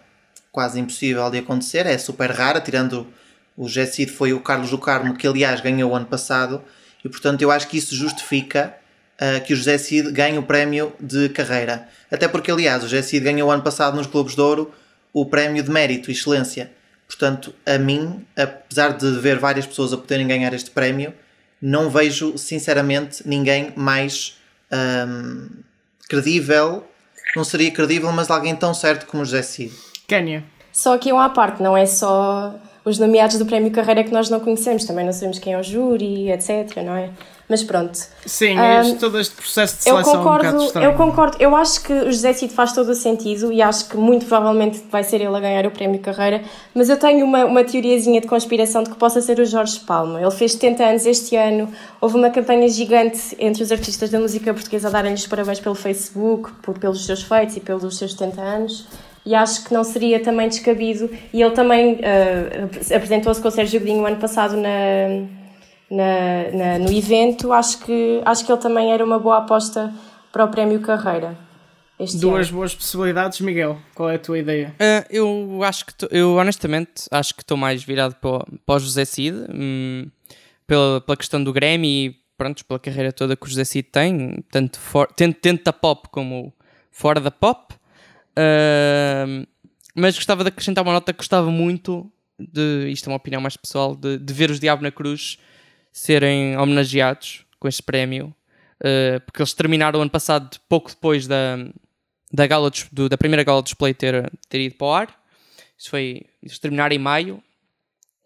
quase 0.52 0.80
impossível 0.80 1.30
de 1.30 1.38
acontecer, 1.38 1.86
é 1.86 1.98
super 1.98 2.32
rara, 2.32 2.60
tirando 2.60 3.08
o 3.56 3.68
José 3.68 3.86
Cid 3.86 4.12
foi 4.12 4.34
o 4.34 4.40
Carlos 4.40 4.72
do 4.72 4.78
Carmo, 4.78 5.16
que 5.16 5.28
aliás 5.28 5.62
ganhou 5.62 5.92
o 5.92 5.96
ano 5.96 6.08
passado, 6.08 6.62
e 7.06 7.10
portanto 7.10 7.42
eu 7.42 7.52
acho 7.52 7.68
que 7.68 7.78
isso 7.78 7.96
justifica 7.96 8.76
uh, 9.22 9.44
que 9.46 9.54
o 9.54 9.56
José 9.56 9.78
Cid 9.78 10.12
ganhe 10.12 10.38
o 10.38 10.44
prémio 10.44 10.92
de 11.00 11.30
carreira. 11.30 11.88
Até 12.12 12.28
porque, 12.28 12.52
aliás, 12.52 12.84
o 12.84 12.88
José 12.88 13.02
Cid 13.02 13.24
ganhou 13.24 13.50
o 13.50 13.52
ano 13.52 13.64
passado 13.64 13.96
nos 13.96 14.08
Globos 14.08 14.36
de 14.36 14.42
Ouro 14.42 14.74
o 15.14 15.26
prémio 15.26 15.62
de 15.62 15.70
mérito 15.70 16.10
e 16.10 16.14
excelência. 16.14 16.72
Portanto, 17.08 17.54
a 17.66 17.78
mim, 17.78 18.26
apesar 18.36 18.98
de 18.98 19.12
ver 19.20 19.38
várias 19.38 19.66
pessoas 19.66 19.94
a 19.94 19.98
poderem 19.98 20.28
ganhar 20.28 20.54
este 20.54 20.72
prémio, 20.72 21.14
não 21.62 21.90
vejo, 21.90 22.38
sinceramente, 22.38 23.22
ninguém 23.26 23.72
mais 23.76 24.38
um, 25.08 25.48
credível. 26.10 26.84
Não 27.36 27.44
seria 27.44 27.72
credível, 27.72 28.12
mas 28.12 28.30
alguém 28.30 28.56
tão 28.56 28.74
certo 28.74 29.06
como 29.06 29.24
o 29.24 29.26
José 29.26 29.44
Cid. 29.44 29.74
Kénia. 30.08 30.44
Só 30.72 30.96
aqui 30.96 31.12
uma 31.12 31.26
à 31.26 31.30
parte, 31.30 31.62
não 31.62 31.78
é 31.78 31.86
só 31.86 32.60
os 32.84 32.98
nomeados 32.98 33.38
do 33.38 33.46
Prémio 33.46 33.72
Carreira 33.72 34.04
que 34.04 34.12
nós 34.12 34.30
não 34.30 34.40
conhecemos, 34.40 34.84
também 34.86 35.06
não 35.06 35.14
sabemos 35.14 35.40
quem 35.40 35.54
é 35.54 35.60
o 35.60 35.64
júri, 35.64 36.32
etc, 36.32 36.78
não 36.84 36.96
é? 36.96 37.12
Mas 37.48 37.62
pronto. 37.62 38.00
Sim, 38.26 38.58
um, 38.58 38.82
este, 38.82 38.96
todo 38.96 39.20
este 39.20 39.36
processo 39.36 39.78
de 39.78 39.84
seleção 39.84 40.14
eu 40.14 40.20
concordo, 40.20 40.46
é 40.46 40.52
um 40.52 40.66
estranho. 40.66 40.86
Eu 40.86 40.94
concordo, 40.94 41.38
eu 41.40 41.56
acho 41.56 41.84
que 41.84 41.92
o 41.92 42.12
José 42.12 42.34
Cid 42.34 42.54
faz 42.54 42.74
todo 42.74 42.90
o 42.90 42.96
sentido 42.96 43.52
e 43.52 43.62
acho 43.62 43.90
que 43.90 43.98
muito 43.98 44.26
provavelmente 44.26 44.82
vai 44.90 45.04
ser 45.04 45.18
ele 45.18 45.36
a 45.36 45.40
ganhar 45.40 45.66
o 45.66 45.72
Prémio 45.72 46.00
Carreira, 46.00 46.42
mas 46.74 46.90
eu 46.90 46.98
tenho 46.98 47.26
uma, 47.26 47.46
uma 47.46 47.64
teoriazinha 47.64 48.22
de 48.22 48.28
conspiração 48.28 48.84
de 48.84 48.90
que 48.90 48.96
possa 48.96 49.22
ser 49.22 49.40
o 49.40 49.46
Jorge 49.46 49.80
Palma. 49.82 50.22
Ele 50.22 50.32
fez 50.32 50.54
70 50.54 50.84
anos 50.84 51.06
este 51.06 51.36
ano, 51.36 51.70
houve 52.00 52.16
uma 52.16 52.30
campanha 52.30 52.68
gigante 52.70 53.36
entre 53.38 53.62
os 53.62 53.72
artistas 53.72 54.10
da 54.10 54.20
música 54.20 54.54
portuguesa 54.54 54.88
a 54.88 54.92
darem-lhes 54.92 55.28
parabéns 55.28 55.60
pelo 55.60 55.76
Facebook, 55.76 56.52
por, 56.62 56.80
pelos 56.80 57.06
seus 57.06 57.24
feitos 57.24 57.58
e 57.58 57.60
pelos 57.60 57.98
seus 57.98 58.14
70 58.14 58.42
anos 58.42 58.88
e 59.26 59.34
acho 59.34 59.64
que 59.64 59.74
não 59.74 59.84
seria 59.84 60.22
também 60.22 60.50
descabido. 60.50 61.10
E 61.32 61.42
ele 61.42 61.52
também 61.52 61.94
uh, 61.94 62.96
apresentou-se 62.96 63.42
com 63.42 63.48
o 63.48 63.52
Sérgio 63.52 63.80
Godinho 63.80 64.02
no 64.02 64.06
ano 64.06 64.18
passado 64.18 64.58
na, 64.58 64.70
na, 65.94 66.52
na, 66.52 66.80
no 66.80 66.92
evento. 66.92 67.54
Acho 67.54 67.80
que, 67.80 68.22
acho 68.26 68.46
que 68.46 68.52
ele 68.52 68.62
também 68.62 68.92
era 68.92 69.04
uma 69.06 69.20
boa 69.20 69.38
aposta 69.38 69.94
para 70.32 70.46
o 70.46 70.48
Prémio 70.48 70.82
Carreira. 70.82 71.38
Duas 72.20 72.48
ano. 72.48 72.58
boas 72.58 72.76
possibilidades, 72.76 73.40
Miguel. 73.40 73.80
Qual 73.94 74.10
é 74.10 74.16
a 74.16 74.20
tua 74.20 74.40
ideia? 74.40 74.76
Uh, 74.80 75.06
eu 75.10 75.64
acho 75.64 75.86
que, 75.86 75.94
eu 76.10 76.36
honestamente, 76.36 77.06
acho 77.12 77.36
que 77.36 77.44
estou 77.44 77.56
mais 77.56 77.84
virado 77.84 78.16
para, 78.16 78.46
para 78.66 78.76
o 78.76 78.80
José 78.80 79.06
Cid, 79.06 79.38
hum, 79.54 80.10
pela, 80.66 81.00
pela 81.02 81.16
questão 81.16 81.42
do 81.42 81.54
Grammy 81.54 82.08
e 82.08 82.16
pronto, 82.36 82.66
pela 82.66 82.80
carreira 82.80 83.14
toda 83.14 83.38
que 83.38 83.46
o 83.46 83.50
José 83.50 83.64
Cid 83.64 83.88
tem, 83.90 84.44
tanto, 84.52 84.80
for, 84.80 85.08
tanto 85.16 85.40
dentro 85.42 85.64
da 85.64 85.72
pop 85.72 86.10
como 86.10 86.52
fora 86.92 87.22
da 87.22 87.32
pop. 87.32 87.74
Uh, 88.36 89.48
mas 89.96 90.16
gostava 90.16 90.44
de 90.44 90.50
acrescentar 90.50 90.84
uma 90.84 90.94
nota 90.94 91.14
que 91.14 91.18
gostava 91.18 91.50
muito 91.52 92.12
de, 92.40 92.90
isto 92.90 93.08
é 93.08 93.12
uma 93.12 93.18
opinião 93.18 93.40
mais 93.40 93.56
pessoal, 93.56 93.96
de, 93.96 94.18
de 94.18 94.34
ver 94.34 94.50
os 94.50 94.60
Diabo 94.60 94.82
na 94.82 94.92
Cruz 94.92 95.38
serem 95.94 96.58
homenageados 96.58 97.46
com 97.60 97.68
este 97.68 97.84
prémio, 97.84 98.36
uh, 98.82 99.22
porque 99.26 99.42
eles 99.42 99.54
terminaram 99.54 100.02
ano 100.02 100.10
passado, 100.10 100.58
pouco 100.68 100.90
depois 100.90 101.28
da, 101.28 101.58
da, 102.34 102.48
gala 102.48 102.72
do, 102.92 103.08
da 103.08 103.18
primeira 103.18 103.44
gala 103.44 103.62
de 103.62 103.66
display 103.66 103.94
ter, 103.94 104.30
ter 104.50 104.60
ido 104.60 104.76
para 104.76 104.88
o 104.88 104.92
ar. 104.92 105.24
Isso 105.78 105.92
foi, 105.92 106.26
eles 106.42 106.58
terminaram 106.58 106.96
em 106.96 107.00
maio. 107.00 107.44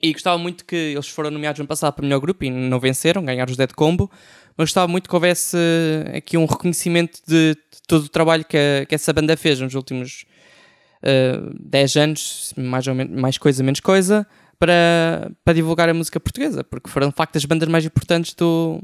E 0.02 0.14
gostava 0.14 0.38
muito 0.38 0.64
que 0.64 0.76
eles 0.76 1.08
foram 1.08 1.32
nomeados 1.32 1.58
no 1.58 1.64
ano 1.64 1.68
passado 1.68 1.94
para 1.94 2.04
o 2.04 2.06
melhor 2.06 2.20
grupo 2.20 2.46
e 2.46 2.52
não 2.52 2.80
venceram, 2.80 3.26
ganharam 3.26 3.50
os 3.50 3.58
Dead 3.58 3.74
Combo. 3.74 4.10
Mas 4.56 4.70
gostava 4.70 4.88
muito 4.88 5.10
que 5.10 5.16
houvesse 5.16 5.58
aqui 6.16 6.38
um 6.38 6.46
reconhecimento 6.46 7.20
de 7.28 7.56
todo 7.88 8.06
o 8.06 8.10
trabalho 8.10 8.46
que, 8.46 8.58
a, 8.58 8.86
que 8.86 8.94
essa 8.94 9.12
banda 9.12 9.36
fez 9.36 9.60
nos 9.60 9.74
últimos 9.74 10.26
uh, 11.04 11.50
eh, 11.52 11.54
10 11.60 11.96
anos, 11.98 12.54
mais, 12.56 12.88
ou 12.88 12.96
menos, 12.96 13.20
mais 13.20 13.38
coisa, 13.38 13.64
menos 13.64 13.80
coisa, 13.80 14.28
para, 14.60 15.32
para 15.44 15.54
divulgar 15.54 15.90
a 15.90 15.94
música 15.94 16.20
portuguesa, 16.20 16.64
porque 16.64 16.90
foram 16.90 17.10
de 17.10 17.16
facto 17.16 17.36
as 17.36 17.46
bandas 17.46 17.70
mais 17.70 17.86
importantes 17.86 18.34
do 18.34 18.82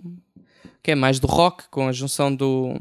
que 0.82 0.92
é 0.92 0.96
mais 0.96 1.20
do 1.20 1.28
rock, 1.28 1.64
com 1.70 1.88
a 1.88 1.92
junção 1.92 2.34
do 2.34 2.76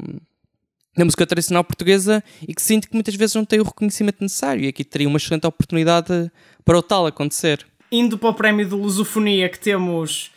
da 0.95 1.03
música 1.03 1.25
tradicional 1.25 1.63
portuguesa 1.63 2.23
e 2.47 2.53
que 2.53 2.61
sinto 2.61 2.87
que 2.87 2.93
muitas 2.93 3.15
vezes 3.15 3.35
não 3.35 3.45
tem 3.45 3.59
o 3.59 3.63
reconhecimento 3.63 4.21
necessário 4.21 4.63
e 4.63 4.67
aqui 4.67 4.83
teria 4.83 5.07
uma 5.07 5.17
excelente 5.17 5.47
oportunidade 5.47 6.31
para 6.63 6.77
o 6.77 6.83
tal 6.83 7.07
acontecer. 7.07 7.65
Indo 7.91 8.17
para 8.17 8.29
o 8.29 8.33
prémio 8.33 8.65
de 8.65 8.75
lusofonia 8.75 9.49
que 9.49 9.59
temos 9.59 10.31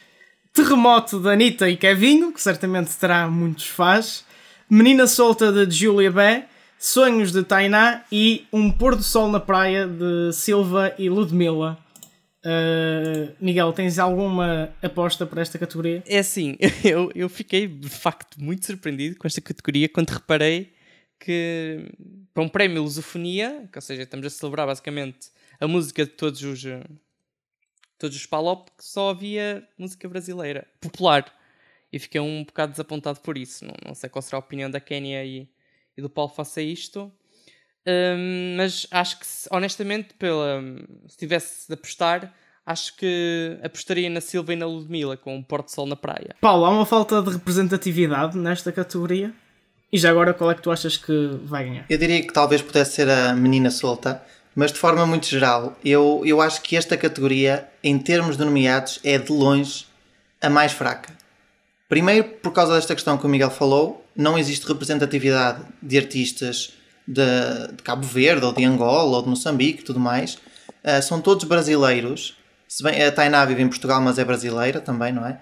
Terremoto 0.55 1.21
da 1.21 1.33
Anitta 1.33 1.69
e 1.69 1.77
Kevinho, 1.77 2.33
que 2.33 2.41
certamente 2.41 2.97
terá 2.97 3.29
muitos 3.29 3.67
fãs, 3.67 4.25
Menina 4.69 5.07
Solta 5.07 5.53
de 5.67 5.75
Julia 5.75 6.11
B, 6.11 6.45
Sonhos 6.79 7.33
de 7.33 7.43
Tainá 7.43 8.05
e 8.11 8.47
Um 8.51 8.71
Pôr 8.71 8.97
do 8.97 9.03
Sol 9.03 9.31
na 9.31 9.41
Praia 9.41 9.87
de 9.87 10.33
Silva 10.33 10.95
e 10.99 11.11
Ludmilla. 11.11 11.79
Uh, 12.47 13.35
Miguel, 13.41 13.73
tens 13.73 13.99
alguma 13.99 14.73
aposta 14.81 15.27
para 15.27 15.43
esta 15.43 15.59
categoria? 15.59 16.05
É 16.07 16.19
assim, 16.19 16.57
eu, 16.85 17.11
eu 17.13 17.29
fiquei 17.29 17.67
de 17.67 17.89
facto 17.89 18.41
muito 18.41 18.65
surpreendido 18.65 19.17
com 19.17 19.27
esta 19.27 19.41
categoria 19.41 19.89
quando 19.89 20.11
reparei 20.11 20.73
que 21.19 21.91
para 22.33 22.45
um 22.45 22.49
prémio 22.49 22.83
Lusofonia, 22.83 23.69
que, 23.73 23.77
ou 23.77 23.83
seja, 23.83 24.03
estamos 24.03 24.25
a 24.27 24.31
celebrar 24.31 24.65
basicamente 24.65 25.29
a 25.59 25.67
música 25.67 26.05
de 26.05 26.13
todos 26.13 26.41
os 26.43 26.63
todos 27.99 28.17
os 28.17 28.27
palop, 28.27 28.69
que 28.77 28.85
só 28.85 29.11
havia 29.11 29.67
música 29.77 30.09
brasileira, 30.09 30.69
popular 30.81 31.35
e 31.93 31.99
fiquei 31.99 32.21
um 32.21 32.45
bocado 32.45 32.73
desapontado 32.73 33.21
por 33.21 33.37
isso. 33.37 33.65
Não, 33.65 33.75
não 33.87 33.95
sei 33.95 34.09
qual 34.09 34.23
será 34.23 34.37
a 34.37 34.41
opinião 34.41 34.71
da 34.71 34.79
Kenya 34.79 35.25
e, 35.25 35.49
e 35.97 36.03
do 36.03 36.11
Paulo 36.11 36.31
face 36.31 36.61
a 36.61 36.63
isto. 36.63 37.11
Um, 37.87 38.57
mas 38.57 38.87
acho 38.91 39.21
que, 39.21 39.27
honestamente, 39.51 40.15
pela, 40.19 40.61
se 41.09 41.17
tivesse 41.17 41.69
de 41.69 41.75
apostar, 41.75 42.33
acho 42.65 42.97
que 42.97 43.59
apostaria 43.63 44.11
na 44.11 44.21
Silva 44.21 44.53
e 44.53 44.57
na 44.57 44.67
Ludmilla 44.67 45.17
com 45.17 45.37
um 45.37 45.43
Porto 45.43 45.71
Sol 45.71 45.87
na 45.87 45.95
praia. 45.95 46.35
Paulo, 46.41 46.65
há 46.65 46.71
uma 46.71 46.85
falta 46.85 47.23
de 47.23 47.31
representatividade 47.31 48.37
nesta 48.37 48.73
categoria? 48.73 49.33
E 49.93 49.99
já 49.99 50.11
agora, 50.11 50.35
qual 50.35 50.51
é 50.51 50.55
que 50.55 50.63
tu 50.63 50.71
achas 50.73 50.97
que 50.97 51.39
vai 51.45 51.65
ganhar? 51.65 51.87
Eu 51.89 51.97
diria 51.97 52.21
que 52.21 52.33
talvez 52.33 52.61
pudesse 52.61 52.97
ser 52.97 53.09
a 53.09 53.33
Menina 53.35 53.71
Solta, 53.71 54.21
Mas 54.57 54.73
de 54.73 54.79
forma 54.79 55.07
muito 55.07 55.27
geral, 55.27 55.79
eu, 55.85 56.23
eu 56.25 56.41
acho 56.41 56.63
que 56.63 56.77
esta 56.79 56.97
categoria, 56.97 57.69
em 57.85 57.99
termos 57.99 58.39
de 58.39 58.45
nomeados, 58.45 58.99
é 59.05 59.19
de 59.19 59.31
longe 59.31 59.85
a 60.41 60.49
mais 60.49 60.73
fraca. 60.73 61.13
Primeiro, 61.91 62.25
por 62.25 62.53
causa 62.55 62.75
desta 62.75 62.95
questão 62.95 63.19
que 63.19 63.27
o 63.27 63.29
Miguel 63.29 63.51
falou, 63.51 64.03
não 64.17 64.39
existe 64.39 64.67
representatividade 64.67 65.63
de 65.83 65.99
artistas 65.99 66.73
de, 67.07 67.73
de 67.77 67.83
Cabo 67.83 68.07
Verde, 68.07 68.45
ou 68.45 68.53
de 68.53 68.65
Angola, 68.65 69.17
ou 69.17 69.23
de 69.23 69.29
Moçambique 69.29 69.83
tudo 69.83 70.01
mais. 70.01 70.35
Uh, 70.85 71.03
são 71.03 71.21
todos 71.21 71.45
brasileiros. 71.45 72.37
Se 72.69 72.83
bem, 72.83 73.03
a 73.03 73.13
Tainá 73.13 73.45
vive 73.45 73.63
em 73.63 73.69
Portugal, 73.69 74.01
mas 74.01 74.19
é 74.19 74.25
brasileira 74.25 74.81
também, 74.81 75.13
não 75.13 75.25
é? 75.27 75.33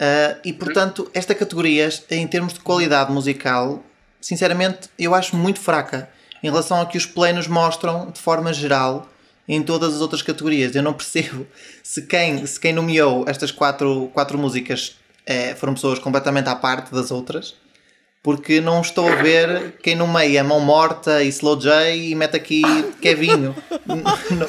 Uh, 0.00 0.40
e 0.44 0.52
portanto, 0.52 1.10
esta 1.12 1.34
categoria, 1.34 1.88
em 2.10 2.26
termos 2.26 2.52
de 2.52 2.60
qualidade 2.60 3.10
musical, 3.12 3.82
sinceramente, 4.20 4.88
eu 4.98 5.14
acho 5.14 5.36
muito 5.36 5.58
fraca 5.58 6.08
em 6.42 6.48
relação 6.48 6.78
ao 6.78 6.86
que 6.86 6.96
os 6.96 7.04
plenos 7.04 7.48
mostram 7.48 8.10
de 8.10 8.20
forma 8.20 8.52
geral 8.52 9.08
em 9.48 9.62
todas 9.62 9.94
as 9.94 10.00
outras 10.00 10.22
categorias. 10.22 10.76
Eu 10.76 10.82
não 10.82 10.92
percebo 10.92 11.46
se 11.82 12.02
quem, 12.02 12.46
se 12.46 12.60
quem 12.60 12.72
nomeou 12.72 13.24
estas 13.26 13.50
quatro, 13.50 14.08
quatro 14.14 14.38
músicas 14.38 14.96
é, 15.26 15.54
foram 15.54 15.74
pessoas 15.74 15.98
completamente 15.98 16.48
à 16.48 16.54
parte 16.54 16.92
das 16.92 17.10
outras 17.10 17.54
porque 18.22 18.60
não 18.60 18.80
estou 18.80 19.08
a 19.08 19.14
ver 19.16 19.76
quem 19.82 19.94
no 19.94 20.06
meio 20.06 20.38
é 20.38 20.42
mão 20.42 20.60
morta 20.60 21.22
e 21.22 21.28
slow 21.28 21.56
J 21.56 21.94
e 21.94 22.14
mete 22.14 22.36
aqui 22.36 22.62
Kevinho. 23.00 23.54
não, 23.86 24.46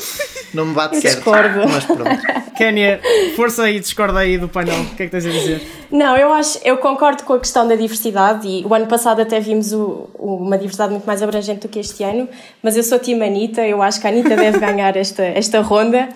não 0.54 0.66
me 0.66 0.74
bate 0.74 1.00
certo. 1.00 1.18
Discordo. 1.18 1.70
Mas 1.70 1.86
pronto. 1.86 2.54
Kénia, 2.58 3.00
força 3.36 3.64
aí, 3.64 3.80
discorda 3.80 4.20
aí 4.20 4.38
do 4.38 4.50
painel. 4.50 4.82
O 4.82 4.96
que 4.96 5.04
é 5.04 5.06
que 5.06 5.12
tens 5.12 5.26
a 5.26 5.30
dizer? 5.30 5.62
Não, 5.92 6.18
eu 6.18 6.34
acho, 6.34 6.60
eu 6.64 6.78
concordo 6.78 7.24
com 7.24 7.34
a 7.34 7.40
questão 7.40 7.68
da 7.68 7.76
diversidade 7.76 8.48
e 8.48 8.66
o 8.66 8.74
ano 8.74 8.88
passado 8.88 9.22
até 9.22 9.40
vimos 9.40 9.72
o, 9.72 10.10
o, 10.16 10.36
uma 10.38 10.58
diversidade 10.58 10.92
muito 10.92 11.06
mais 11.06 11.22
abrangente 11.22 11.62
do 11.62 11.70
que 11.70 11.80
este 11.80 12.04
ano, 12.04 12.28
mas 12.62 12.76
eu 12.76 12.84
sou 12.84 13.00
time 13.00 13.26
Anitta, 13.26 13.66
eu 13.66 13.82
acho 13.82 14.02
que 14.02 14.08
a 14.08 14.10
Anitta 14.10 14.36
deve 14.36 14.58
ganhar 14.60 14.96
esta, 14.98 15.24
esta 15.24 15.62
ronda. 15.62 16.10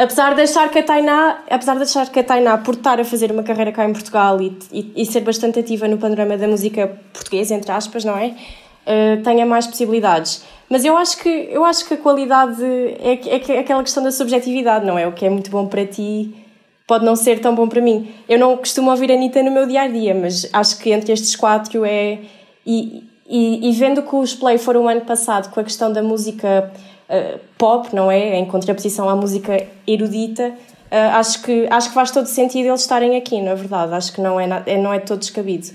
Apesar 0.00 0.34
de 0.34 0.40
achar 0.40 0.70
que 0.70 0.78
a 0.78 0.82
Tainá, 0.82 1.42
apesar 1.50 1.76
de 1.76 1.82
achar 1.82 2.08
que 2.08 2.18
a 2.18 2.24
Tainá, 2.24 2.56
por 2.56 2.72
estar 2.72 2.98
a 2.98 3.04
fazer 3.04 3.30
uma 3.30 3.42
carreira 3.42 3.70
cá 3.70 3.86
em 3.86 3.92
Portugal 3.92 4.40
e, 4.40 4.56
e, 4.72 4.92
e 4.96 5.04
ser 5.04 5.20
bastante 5.20 5.60
ativa 5.60 5.86
no 5.86 5.98
panorama 5.98 6.38
da 6.38 6.48
música 6.48 6.98
portuguesa, 7.12 7.54
entre 7.54 7.70
aspas, 7.70 8.02
não 8.02 8.16
é? 8.16 8.28
Uh, 8.28 9.22
tenha 9.22 9.44
mais 9.44 9.66
possibilidades. 9.66 10.42
Mas 10.70 10.86
eu 10.86 10.96
acho 10.96 11.18
que, 11.18 11.28
eu 11.28 11.66
acho 11.66 11.86
que 11.86 11.92
a 11.92 11.96
qualidade 11.98 12.64
é, 12.64 13.12
é, 13.12 13.56
é 13.56 13.58
aquela 13.58 13.82
questão 13.82 14.02
da 14.02 14.10
subjetividade, 14.10 14.86
não 14.86 14.98
é? 14.98 15.06
O 15.06 15.12
que 15.12 15.26
é 15.26 15.28
muito 15.28 15.50
bom 15.50 15.66
para 15.66 15.84
ti 15.84 16.34
pode 16.86 17.04
não 17.04 17.14
ser 17.14 17.38
tão 17.38 17.54
bom 17.54 17.68
para 17.68 17.82
mim. 17.82 18.10
Eu 18.26 18.38
não 18.38 18.56
costumo 18.56 18.90
ouvir 18.90 19.12
a 19.12 19.14
Anitta 19.14 19.42
no 19.42 19.50
meu 19.50 19.66
dia 19.66 19.82
a 19.82 19.88
dia, 19.88 20.14
mas 20.14 20.48
acho 20.50 20.78
que 20.78 20.92
entre 20.92 21.12
estes 21.12 21.36
quatro 21.36 21.84
é. 21.84 22.20
E, 22.66 23.04
e, 23.28 23.68
e 23.68 23.72
vendo 23.72 24.02
que 24.02 24.16
os 24.16 24.34
Play 24.34 24.56
foram 24.56 24.84
o 24.84 24.88
ano 24.88 25.02
passado 25.02 25.52
com 25.52 25.60
a 25.60 25.62
questão 25.62 25.92
da 25.92 26.02
música 26.02 26.72
uh, 27.10 27.40
pop, 27.58 27.94
não 27.94 28.10
é? 28.10 28.36
Em 28.36 28.46
contraposição 28.46 29.08
à 29.08 29.16
música 29.16 29.66
erudita, 29.86 30.48
uh, 30.48 31.16
acho, 31.16 31.42
que, 31.42 31.66
acho 31.68 31.88
que 31.88 31.94
faz 31.94 32.10
todo 32.10 32.26
sentido 32.26 32.68
eles 32.68 32.82
estarem 32.82 33.16
aqui, 33.16 33.42
na 33.42 33.54
verdade. 33.54 33.92
Acho 33.94 34.12
que 34.12 34.20
não 34.20 34.38
é, 34.40 34.62
é, 34.66 34.78
não 34.78 34.92
é 34.92 35.00
todo 35.00 35.18
descabido. 35.18 35.68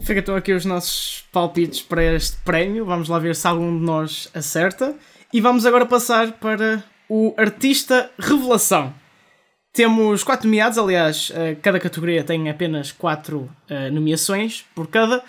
Fica 0.00 0.20
então 0.20 0.34
aqui 0.34 0.52
os 0.52 0.64
nossos 0.64 1.24
palpites 1.32 1.80
para 1.80 2.02
este 2.02 2.36
prémio. 2.38 2.84
Vamos 2.84 3.08
lá 3.08 3.18
ver 3.18 3.36
se 3.36 3.46
algum 3.46 3.78
de 3.78 3.84
nós 3.84 4.28
acerta. 4.34 4.94
E 5.32 5.40
vamos 5.40 5.64
agora 5.64 5.86
passar 5.86 6.32
para 6.32 6.82
o 7.08 7.34
Artista 7.36 8.10
Revelação. 8.18 8.92
Temos 9.72 10.24
quatro 10.24 10.48
nomeados, 10.48 10.78
aliás, 10.78 11.30
eh, 11.32 11.54
cada 11.62 11.78
categoria 11.78 12.24
tem 12.24 12.50
apenas 12.50 12.90
quatro 12.90 13.48
nomeações 13.92 14.64
por 14.74 14.88
cada. 14.88 15.22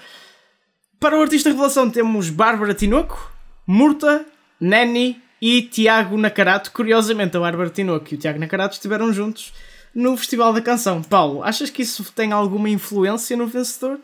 Para 1.00 1.17
o 1.17 1.21
Artista 1.21 1.50
Revelação 1.50 1.91
temos 1.91 2.32
Bárbara 2.32 2.74
Tinoco, 2.74 3.32
Murta, 3.67 4.26
Neni, 4.60 5.21
e 5.41 5.63
Tiago 5.63 6.17
Nacarato. 6.17 6.71
Curiosamente, 6.71 7.36
a 7.36 7.39
Bárbara 7.39 7.69
Tinoco 7.69 8.08
e 8.12 8.15
o 8.15 8.17
Tiago 8.17 8.39
Nacarato 8.39 8.75
estiveram 8.75 9.12
juntos 9.12 9.51
no 9.93 10.15
Festival 10.15 10.54
da 10.54 10.62
Canção. 10.62 11.01
Paulo, 11.01 11.43
achas 11.43 11.69
que 11.69 11.82
isso 11.82 12.04
tem 12.13 12.32
alguma 12.32 12.69
influência 12.69 13.36
no 13.36 13.47
vencedor? 13.47 13.99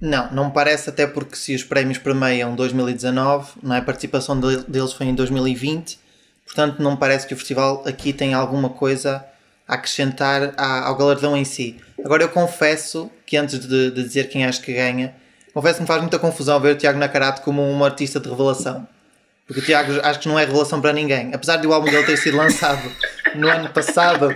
Não, 0.00 0.32
não 0.32 0.46
me 0.46 0.52
parece, 0.52 0.90
até 0.90 1.06
porque 1.06 1.36
se 1.36 1.54
os 1.54 1.62
prémios 1.62 1.96
premiam 1.96 2.54
2019, 2.56 3.52
não 3.62 3.74
é? 3.74 3.78
a 3.78 3.82
participação 3.82 4.38
deles 4.38 4.92
foi 4.92 5.06
em 5.06 5.14
2020, 5.14 5.98
portanto 6.44 6.82
não 6.82 6.92
me 6.92 6.96
parece 6.96 7.26
que 7.26 7.34
o 7.34 7.36
festival 7.36 7.84
aqui 7.86 8.12
tem 8.12 8.34
alguma 8.34 8.68
coisa 8.68 9.24
a 9.66 9.74
acrescentar 9.74 10.54
ao 10.58 10.96
galardão 10.96 11.36
em 11.36 11.44
si. 11.44 11.76
Agora 12.04 12.24
eu 12.24 12.28
confesso 12.28 13.10
que 13.24 13.36
antes 13.36 13.60
de, 13.60 13.92
de 13.92 14.02
dizer 14.02 14.28
quem 14.28 14.44
acho 14.44 14.60
que 14.60 14.72
ganha, 14.72 15.14
confesso 15.54 15.76
que 15.76 15.82
me 15.82 15.86
faz 15.86 16.00
muita 16.00 16.18
confusão 16.18 16.58
ver 16.58 16.74
o 16.74 16.78
Tiago 16.78 16.98
Nacarato 16.98 17.42
como 17.42 17.62
um 17.62 17.84
artista 17.84 18.18
de 18.18 18.28
revelação. 18.28 18.88
Porque 19.52 19.60
o 19.60 19.64
Tiago 19.64 20.00
acho 20.02 20.18
que 20.18 20.28
não 20.28 20.38
é 20.38 20.46
revelação 20.46 20.80
para 20.80 20.94
ninguém. 20.94 21.34
Apesar 21.34 21.58
de 21.58 21.66
o 21.66 21.74
álbum 21.74 21.90
dele 21.90 22.06
ter 22.06 22.16
sido 22.16 22.38
lançado 22.38 22.90
no 23.34 23.50
ano 23.50 23.68
passado, 23.68 24.34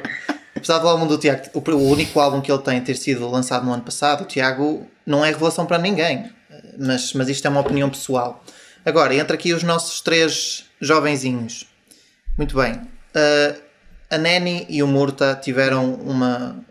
apesar 0.54 0.78
do 0.78 0.86
álbum 0.86 1.06
do 1.06 1.16
Tiago, 1.16 1.48
o, 1.54 1.90
único 1.90 2.20
álbum 2.20 2.42
que 2.42 2.52
ele 2.52 2.60
tem 2.60 2.82
ter 2.82 2.96
sido 2.96 3.26
lançado 3.30 3.64
no 3.64 3.72
ano 3.72 3.82
passado, 3.82 4.24
o 4.24 4.26
Tiago 4.26 4.86
não 5.06 5.24
é 5.24 5.30
revelação 5.30 5.64
para 5.64 5.78
ninguém. 5.78 6.30
Mas, 6.78 7.14
mas 7.14 7.30
isto 7.30 7.46
é 7.46 7.48
uma 7.48 7.60
opinião 7.60 7.88
pessoal. 7.88 8.44
Agora, 8.84 9.14
entra 9.14 9.34
aqui 9.34 9.54
os 9.54 9.62
nossos 9.62 10.02
três 10.02 10.66
jovenzinhos. 10.78 11.66
Muito 12.36 12.54
bem. 12.54 12.74
Uh, 12.74 13.58
a 14.10 14.18
Neni 14.18 14.66
e 14.68 14.82
o 14.82 14.86
Murta 14.86 15.34
tiveram 15.42 15.94
uma, 15.94 16.62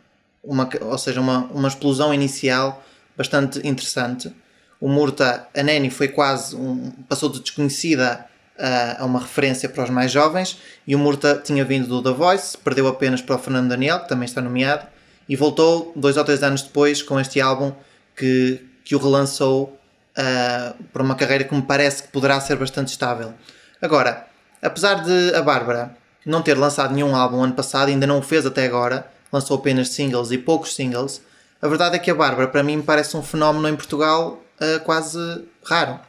uma 0.43 0.69
ou 0.81 0.97
seja, 0.99 1.19
uma, 1.19 1.45
uma 1.45 1.67
explosão 1.67 2.13
inicial 2.13 2.85
bastante 3.17 3.67
interessante. 3.67 4.31
O 4.79 4.87
Murta, 4.87 5.47
a 5.51 5.63
Neni 5.63 5.89
foi 5.89 6.09
quase 6.09 6.55
um, 6.55 6.91
passou 7.09 7.27
de 7.27 7.39
desconhecida 7.39 8.23
a, 8.59 9.05
uma 9.05 9.19
referência 9.19 9.67
para 9.67 9.83
os 9.83 9.89
mais 9.89 10.11
jovens 10.11 10.59
e 10.87 10.95
o 10.95 10.99
Murta 10.99 11.41
tinha 11.43 11.63
vindo 11.65 11.87
do 11.87 12.01
The 12.01 12.17
Voice, 12.17 12.57
perdeu 12.57 12.87
apenas 12.87 13.21
para 13.21 13.35
o 13.35 13.39
Fernando 13.39 13.69
Daniel, 13.69 13.99
que 13.99 14.09
também 14.09 14.25
está 14.25 14.41
nomeado, 14.41 14.87
e 15.27 15.35
voltou 15.35 15.91
dois 15.95 16.17
ou 16.17 16.23
três 16.23 16.43
anos 16.43 16.61
depois 16.61 17.01
com 17.01 17.19
este 17.19 17.41
álbum 17.41 17.73
que, 18.15 18.63
que 18.83 18.95
o 18.95 18.99
relançou 18.99 19.77
uh, 20.17 20.83
para 20.93 21.03
uma 21.03 21.15
carreira 21.15 21.43
que 21.43 21.53
me 21.53 21.61
parece 21.61 22.03
que 22.03 22.09
poderá 22.09 22.39
ser 22.39 22.55
bastante 22.55 22.89
estável. 22.89 23.33
Agora, 23.81 24.27
apesar 24.61 25.03
de 25.03 25.35
a 25.35 25.41
Bárbara 25.41 25.95
não 26.25 26.41
ter 26.41 26.57
lançado 26.57 26.93
nenhum 26.93 27.15
álbum 27.15 27.43
ano 27.43 27.53
passado, 27.53 27.89
ainda 27.89 28.07
não 28.07 28.19
o 28.19 28.21
fez 28.21 28.45
até 28.45 28.65
agora, 28.65 29.07
lançou 29.31 29.57
apenas 29.57 29.89
singles 29.89 30.31
e 30.31 30.37
poucos 30.37 30.75
singles, 30.75 31.21
a 31.61 31.67
verdade 31.67 31.95
é 31.95 31.99
que 31.99 32.11
a 32.11 32.15
Bárbara 32.15 32.47
para 32.47 32.63
mim 32.63 32.81
parece 32.81 33.17
um 33.17 33.23
fenómeno 33.23 33.67
em 33.67 33.75
Portugal 33.75 34.41
uh, 34.59 34.79
quase 34.83 35.45
raro. 35.63 35.99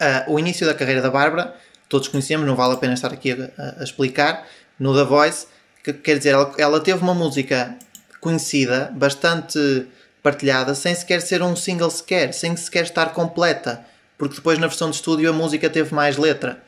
Uh, 0.00 0.32
o 0.32 0.38
início 0.38 0.66
da 0.66 0.72
carreira 0.72 1.02
da 1.02 1.10
Bárbara, 1.10 1.54
todos 1.88 2.08
conhecemos, 2.08 2.46
não 2.46 2.56
vale 2.56 2.72
a 2.74 2.76
pena 2.76 2.94
estar 2.94 3.12
aqui 3.12 3.32
a, 3.32 3.80
a 3.80 3.84
explicar, 3.84 4.46
no 4.78 4.94
The 4.94 5.04
Voice, 5.04 5.46
que, 5.84 5.92
quer 5.92 6.16
dizer, 6.16 6.30
ela, 6.30 6.54
ela, 6.56 6.80
teve 6.80 7.02
uma 7.02 7.14
música 7.14 7.76
conhecida, 8.20 8.90
bastante 8.94 9.86
partilhada, 10.22 10.74
sem 10.74 10.94
sequer 10.94 11.20
ser 11.20 11.42
um 11.42 11.54
single 11.54 11.90
sequer, 11.90 12.32
sem 12.32 12.56
sequer 12.56 12.84
estar 12.84 13.12
completa, 13.12 13.84
porque 14.16 14.36
depois 14.36 14.58
na 14.58 14.66
versão 14.66 14.90
de 14.90 14.96
estúdio 14.96 15.28
a 15.28 15.32
música 15.32 15.68
teve 15.68 15.94
mais 15.94 16.16
letra. 16.16 16.62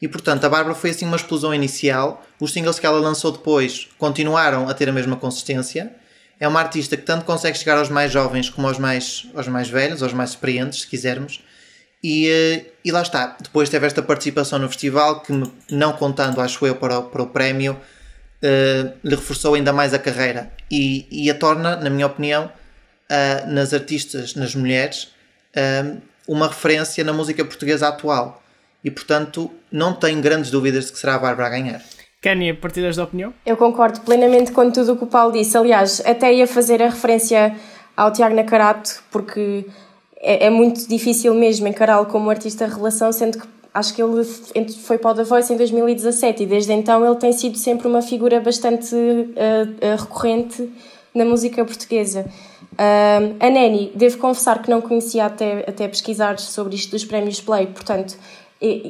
E 0.00 0.06
portanto 0.06 0.44
a 0.44 0.48
Bárbara 0.48 0.74
foi 0.74 0.90
assim 0.90 1.06
uma 1.06 1.16
explosão 1.16 1.54
inicial, 1.54 2.24
os 2.38 2.52
singles 2.52 2.78
que 2.78 2.86
ela 2.86 3.00
lançou 3.00 3.32
depois 3.32 3.88
continuaram 3.98 4.68
a 4.68 4.74
ter 4.74 4.88
a 4.88 4.92
mesma 4.92 5.16
consistência, 5.16 5.92
é 6.38 6.46
uma 6.46 6.60
artista 6.60 6.96
que 6.96 7.02
tanto 7.02 7.24
consegue 7.24 7.56
chegar 7.56 7.78
aos 7.78 7.88
mais 7.88 8.12
jovens 8.12 8.50
como 8.50 8.68
aos 8.68 8.78
mais, 8.78 9.26
aos 9.34 9.48
mais 9.48 9.68
velhos, 9.70 10.02
aos 10.02 10.12
mais 10.12 10.30
experientes, 10.30 10.82
se 10.82 10.86
quisermos. 10.86 11.42
E, 12.08 12.30
eh, 12.30 12.64
e 12.84 12.92
lá 12.92 13.02
está. 13.02 13.36
Depois 13.42 13.68
teve 13.68 13.84
esta 13.84 14.00
participação 14.00 14.60
no 14.60 14.68
festival 14.68 15.22
que, 15.22 15.32
não 15.72 15.92
contando, 15.94 16.40
acho 16.40 16.64
eu, 16.64 16.76
para 16.76 17.00
o, 17.00 17.02
para 17.02 17.20
o 17.20 17.26
prémio, 17.26 17.72
uh, 17.72 18.92
lhe 19.02 19.16
reforçou 19.16 19.54
ainda 19.54 19.72
mais 19.72 19.92
a 19.92 19.98
carreira 19.98 20.52
e, 20.70 21.04
e 21.10 21.28
a 21.28 21.34
torna, 21.34 21.74
na 21.74 21.90
minha 21.90 22.06
opinião, 22.06 22.44
uh, 22.44 23.50
nas 23.50 23.74
artistas, 23.74 24.36
nas 24.36 24.54
mulheres, 24.54 25.08
uh, 25.56 26.00
uma 26.28 26.46
referência 26.46 27.02
na 27.02 27.12
música 27.12 27.44
portuguesa 27.44 27.88
atual. 27.88 28.40
E 28.84 28.90
portanto, 28.90 29.50
não 29.72 29.92
tenho 29.92 30.22
grandes 30.22 30.48
dúvidas 30.48 30.86
de 30.86 30.92
que 30.92 30.98
será 31.00 31.16
a 31.16 31.18
Bárbara 31.18 31.48
a 31.48 31.50
ganhar. 31.50 31.82
Kenny, 32.22 32.54
partilhas 32.54 32.94
da 32.94 33.02
opinião? 33.02 33.34
Eu 33.44 33.56
concordo 33.56 34.00
plenamente 34.02 34.52
com 34.52 34.70
tudo 34.70 34.92
o 34.92 34.96
que 34.96 35.02
o 35.02 35.08
Paulo 35.08 35.32
disse. 35.32 35.58
Aliás, 35.58 36.00
até 36.06 36.32
ia 36.32 36.46
fazer 36.46 36.80
a 36.80 36.86
referência 36.86 37.56
ao 37.96 38.12
Tiago 38.12 38.36
Nacarato, 38.36 39.02
porque 39.10 39.66
é, 40.26 40.46
é 40.46 40.50
muito 40.50 40.88
difícil 40.88 41.32
mesmo 41.34 41.68
encará-lo 41.68 42.06
como 42.06 42.28
artista 42.28 42.66
relação, 42.66 43.12
sendo 43.12 43.38
que 43.38 43.46
acho 43.72 43.94
que 43.94 44.02
ele 44.02 44.24
foi 44.82 44.98
para 44.98 45.10
o 45.12 45.14
The 45.14 45.22
Voice 45.22 45.52
em 45.52 45.56
2017 45.56 46.42
e 46.42 46.46
desde 46.46 46.72
então 46.72 47.06
ele 47.06 47.16
tem 47.16 47.32
sido 47.32 47.56
sempre 47.56 47.86
uma 47.86 48.02
figura 48.02 48.40
bastante 48.40 48.94
uh, 48.94 49.96
recorrente 49.98 50.68
na 51.14 51.24
música 51.24 51.64
portuguesa. 51.64 52.26
Uh, 52.72 53.36
a 53.38 53.50
Neni, 53.50 53.92
devo 53.94 54.18
confessar 54.18 54.62
que 54.62 54.68
não 54.68 54.80
conhecia 54.80 55.26
até, 55.26 55.64
até 55.68 55.86
pesquisar 55.86 56.38
sobre 56.38 56.74
isto 56.74 56.90
dos 56.90 57.04
prémios 57.04 57.40
Play, 57.40 57.66
portanto, 57.66 58.16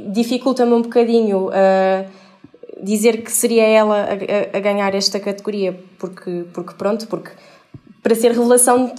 dificulta-me 0.08 0.72
um 0.72 0.82
bocadinho. 0.82 1.48
Uh, 1.48 2.26
dizer 2.82 3.22
que 3.22 3.32
seria 3.32 3.64
ela 3.64 4.02
a, 4.02 4.12
a, 4.12 4.58
a, 4.58 4.60
ganhar 4.60 4.94
esta 4.94 5.18
categoria, 5.18 5.80
porque, 5.98 6.44
porque 6.52 6.74
pronto, 6.74 7.06
porque 7.06 7.30
para 8.06 8.14
ser 8.14 8.30
revelação 8.30 8.92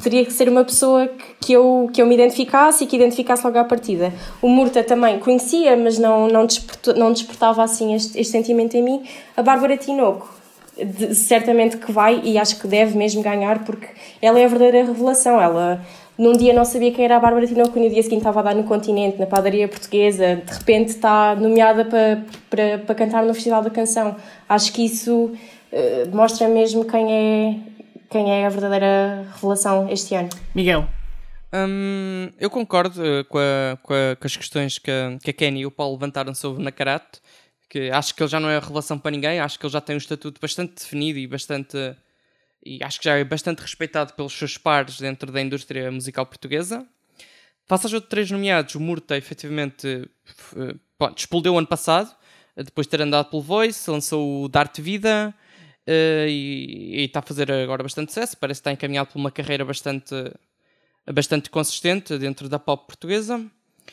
teria 0.00 0.24
que 0.24 0.32
ser 0.32 0.48
uma 0.48 0.62
pessoa 0.62 1.10
que 1.40 1.52
eu, 1.52 1.90
que 1.92 2.00
eu 2.00 2.06
me 2.06 2.14
identificasse 2.14 2.84
e 2.84 2.86
que 2.86 2.94
identificasse 2.94 3.44
logo 3.44 3.58
à 3.58 3.64
partida. 3.64 4.12
O 4.40 4.48
Murta 4.48 4.84
também 4.84 5.18
conhecia, 5.18 5.76
mas 5.76 5.98
não, 5.98 6.28
não, 6.28 6.46
despertou, 6.46 6.94
não 6.94 7.12
despertava 7.12 7.64
assim 7.64 7.96
este, 7.96 8.16
este 8.16 8.30
sentimento 8.30 8.76
em 8.76 8.82
mim. 8.84 9.02
A 9.36 9.42
Bárbara 9.42 9.76
Tinoco, 9.76 10.32
de, 10.78 11.16
certamente 11.16 11.78
que 11.78 11.90
vai 11.90 12.20
e 12.22 12.38
acho 12.38 12.60
que 12.60 12.68
deve 12.68 12.96
mesmo 12.96 13.24
ganhar 13.24 13.64
porque 13.64 13.88
ela 14.22 14.38
é 14.38 14.44
a 14.44 14.48
verdadeira 14.48 14.86
revelação. 14.86 15.40
Ela 15.40 15.84
num 16.16 16.34
dia 16.34 16.54
não 16.54 16.64
sabia 16.64 16.92
quem 16.92 17.06
era 17.06 17.16
a 17.16 17.18
Bárbara 17.18 17.48
Tinoco 17.48 17.76
no 17.76 17.90
dia 17.90 18.04
seguinte 18.04 18.20
estava 18.20 18.38
a 18.38 18.42
dar 18.44 18.54
no 18.54 18.62
continente, 18.62 19.18
na 19.18 19.26
padaria 19.26 19.66
portuguesa, 19.66 20.36
de 20.36 20.52
repente 20.52 20.90
está 20.90 21.34
nomeada 21.34 21.84
para, 21.84 22.22
para, 22.48 22.78
para 22.78 22.94
cantar 22.94 23.24
no 23.24 23.34
Festival 23.34 23.62
da 23.64 23.70
Canção. 23.70 24.14
Acho 24.48 24.72
que 24.72 24.84
isso 24.84 25.32
uh, 25.72 26.16
mostra 26.16 26.46
mesmo 26.46 26.84
quem 26.84 27.12
é 27.12 27.73
quem 28.10 28.30
é 28.30 28.46
a 28.46 28.48
verdadeira 28.48 29.26
revelação 29.34 29.88
este 29.90 30.14
ano. 30.14 30.28
Miguel. 30.54 30.88
Hum, 31.52 32.30
eu 32.40 32.50
concordo 32.50 33.00
uh, 33.00 33.24
com, 33.26 33.38
a, 33.38 33.76
com, 33.82 33.94
a, 33.94 34.16
com, 34.16 34.26
as 34.26 34.36
questões 34.36 34.78
que 34.78 34.90
a, 34.90 35.16
que 35.22 35.30
a 35.30 35.32
Kenny 35.32 35.60
e 35.60 35.66
o 35.66 35.70
Paulo 35.70 35.94
levantaram 35.94 36.34
sobre 36.34 36.60
o 36.60 36.64
Nakarato, 36.64 37.20
que 37.68 37.90
acho 37.90 38.14
que 38.14 38.22
ele 38.22 38.30
já 38.30 38.40
não 38.40 38.50
é 38.50 38.56
a 38.56 38.60
revelação 38.60 38.98
para 38.98 39.12
ninguém, 39.12 39.38
acho 39.38 39.58
que 39.58 39.64
ele 39.64 39.72
já 39.72 39.80
tem 39.80 39.94
um 39.94 39.98
estatuto 39.98 40.40
bastante 40.40 40.74
definido 40.74 41.18
e 41.18 41.26
bastante 41.26 41.76
e 42.64 42.82
acho 42.82 42.98
que 42.98 43.04
já 43.04 43.16
é 43.16 43.24
bastante 43.24 43.60
respeitado 43.60 44.14
pelos 44.14 44.32
seus 44.32 44.56
pares 44.56 44.98
dentro 44.98 45.30
da 45.30 45.40
indústria 45.40 45.92
musical 45.92 46.24
portuguesa. 46.24 46.86
Face 47.66 47.86
aos 47.86 47.92
outros 47.92 48.10
três 48.10 48.30
nomeados, 48.30 48.74
o 48.74 48.80
Murta 48.80 49.16
efetivamente 49.16 50.08
pronto, 50.98 51.18
explodiu 51.18 51.56
ano 51.58 51.66
passado, 51.66 52.14
depois 52.56 52.86
de 52.86 52.90
ter 52.90 53.02
andado 53.02 53.28
pelo 53.30 53.42
Voice, 53.42 53.90
lançou 53.90 54.44
o 54.44 54.48
Darte 54.48 54.80
Vida, 54.80 55.34
uh, 55.88 56.28
e, 56.28 57.04
está 57.04 57.20
a 57.20 57.22
fazer 57.22 57.50
agora 57.50 57.82
bastante 57.82 58.12
sucesso. 58.12 58.36
Parece 58.36 58.58
que 58.58 58.62
está 58.62 58.72
encaminhado 58.72 59.10
por 59.10 59.18
uma 59.18 59.30
carreira 59.30 59.64
bastante, 59.64 60.14
bastante 61.12 61.50
consistente 61.50 62.18
dentro 62.18 62.48
da 62.48 62.58
pop 62.58 62.86
portuguesa. 62.86 63.44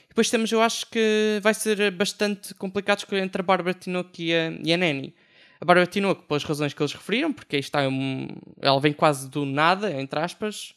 Depois 0.07 0.29
temos, 0.29 0.51
eu 0.51 0.61
acho 0.61 0.89
que 0.89 1.39
vai 1.41 1.53
ser 1.53 1.91
bastante 1.91 2.53
complicado 2.55 2.99
escolher 2.99 3.23
entre 3.23 3.41
a 3.41 3.43
Bárbara 3.43 3.73
Tinoco 3.73 4.09
e 4.19 4.33
a, 4.33 4.51
e 4.63 4.73
a 4.73 4.77
Nani. 4.77 5.13
A 5.59 5.65
Bárbara 5.65 5.85
Tinoco, 5.85 6.23
pelas 6.23 6.43
razões 6.43 6.73
que 6.73 6.81
eles 6.81 6.93
referiram, 6.93 7.31
porque 7.31 7.55
aí 7.55 7.59
está 7.59 7.87
um, 7.87 8.27
ela 8.61 8.79
vem 8.79 8.93
quase 8.93 9.29
do 9.29 9.45
nada, 9.45 9.91
entre 10.01 10.19
aspas, 10.19 10.73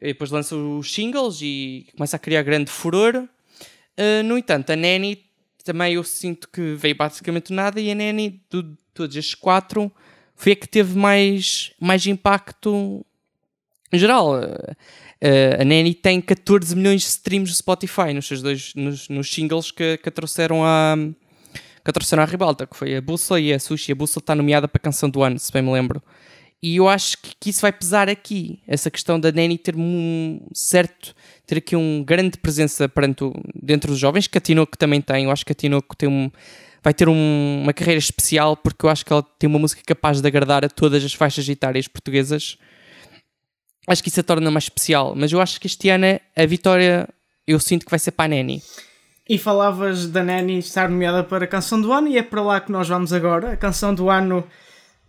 e 0.00 0.08
depois 0.08 0.30
lança 0.30 0.54
os 0.54 0.92
singles 0.92 1.40
e 1.42 1.88
começa 1.96 2.16
a 2.16 2.18
criar 2.18 2.42
grande 2.42 2.70
furor. 2.70 3.16
Uh, 3.16 4.22
no 4.24 4.38
entanto, 4.38 4.70
a 4.70 4.76
Nani 4.76 5.24
também 5.64 5.94
eu 5.94 6.04
sinto 6.04 6.48
que 6.48 6.74
veio 6.74 6.94
basicamente 6.94 7.48
do 7.48 7.54
nada 7.54 7.80
e 7.80 7.90
a 7.90 7.94
Nani, 7.94 8.42
de 8.50 8.64
todos 8.94 9.16
estes 9.16 9.34
quatro, 9.34 9.92
foi 10.38 10.52
a 10.52 10.56
que 10.56 10.68
teve 10.68 10.96
mais, 10.96 11.72
mais 11.80 12.06
impacto 12.06 13.04
em 13.92 13.98
geral. 13.98 14.34
Uh, 14.34 15.60
a 15.60 15.64
Nanny 15.64 15.94
tem 15.94 16.20
14 16.20 16.76
milhões 16.76 17.02
de 17.02 17.08
streams 17.08 17.50
no 17.50 17.56
Spotify 17.56 18.14
nos 18.14 18.28
seus 18.28 18.40
dois 18.40 18.72
nos, 18.76 19.08
nos 19.08 19.28
singles 19.28 19.72
que, 19.72 19.98
que 19.98 20.08
a 20.08 20.12
trouxeram 20.12 20.64
a 20.64 20.96
que 21.84 21.92
trouxeram 21.92 22.22
à 22.22 22.26
ribalta, 22.26 22.66
que 22.66 22.76
foi 22.76 22.94
a 22.94 23.00
Bússola 23.00 23.40
e 23.40 23.52
a 23.52 23.58
Sushi. 23.58 23.92
A 23.92 23.94
Bússola 23.96 24.22
está 24.22 24.34
nomeada 24.34 24.68
para 24.68 24.78
a 24.78 24.82
canção 24.82 25.10
do 25.10 25.22
ano, 25.22 25.38
se 25.38 25.50
bem 25.50 25.62
me 25.62 25.72
lembro. 25.72 26.00
E 26.62 26.76
eu 26.76 26.88
acho 26.88 27.16
que, 27.18 27.34
que 27.40 27.50
isso 27.50 27.62
vai 27.62 27.72
pesar 27.72 28.08
aqui, 28.08 28.60
essa 28.66 28.90
questão 28.90 29.18
da 29.18 29.32
Nanny 29.32 29.56
ter 29.58 29.74
um 29.74 30.40
certo, 30.52 31.14
ter 31.46 31.58
aqui 31.58 31.74
uma 31.74 32.04
grande 32.04 32.36
presença 32.36 32.88
perante 32.88 33.24
o, 33.24 33.32
dentro 33.54 33.90
dos 33.90 33.98
jovens, 33.98 34.26
que 34.26 34.38
a 34.38 34.40
Tinoco 34.40 34.76
também 34.76 35.00
tem. 35.00 35.24
Eu 35.24 35.30
acho 35.30 35.46
que 35.46 35.52
a 35.52 35.54
Tinoco 35.54 35.96
tem 35.96 36.08
um, 36.08 36.30
vai 36.82 36.94
ter 36.94 37.08
um, 37.08 37.60
uma 37.62 37.72
carreira 37.72 37.98
especial 37.98 38.56
porque 38.56 38.86
eu 38.86 38.90
acho 38.90 39.04
que 39.04 39.12
ela 39.12 39.22
tem 39.22 39.48
uma 39.48 39.58
música 39.58 39.82
capaz 39.86 40.20
de 40.20 40.26
agradar 40.26 40.64
a 40.64 40.68
todas 40.68 41.04
as 41.04 41.12
faixas 41.12 41.48
etárias 41.48 41.88
portuguesas. 41.88 42.56
Acho 43.86 44.02
que 44.02 44.08
isso 44.08 44.20
a 44.20 44.22
torna 44.22 44.50
mais 44.50 44.64
especial, 44.64 45.14
mas 45.16 45.32
eu 45.32 45.40
acho 45.40 45.60
que 45.60 45.66
este 45.66 45.88
ano 45.88 46.20
a 46.36 46.46
vitória 46.46 47.08
eu 47.46 47.58
sinto 47.58 47.84
que 47.84 47.90
vai 47.90 47.98
ser 47.98 48.10
para 48.10 48.26
a 48.26 48.28
Nani. 48.28 48.62
E 49.28 49.38
falavas 49.38 50.06
da 50.08 50.22
Nani 50.22 50.58
estar 50.58 50.88
nomeada 50.88 51.24
para 51.24 51.44
a 51.44 51.48
canção 51.48 51.80
do 51.80 51.92
ano 51.92 52.08
e 52.08 52.18
é 52.18 52.22
para 52.22 52.42
lá 52.42 52.60
que 52.60 52.72
nós 52.72 52.88
vamos 52.88 53.12
agora. 53.12 53.52
A 53.52 53.56
canção 53.56 53.94
do 53.94 54.10
ano 54.10 54.44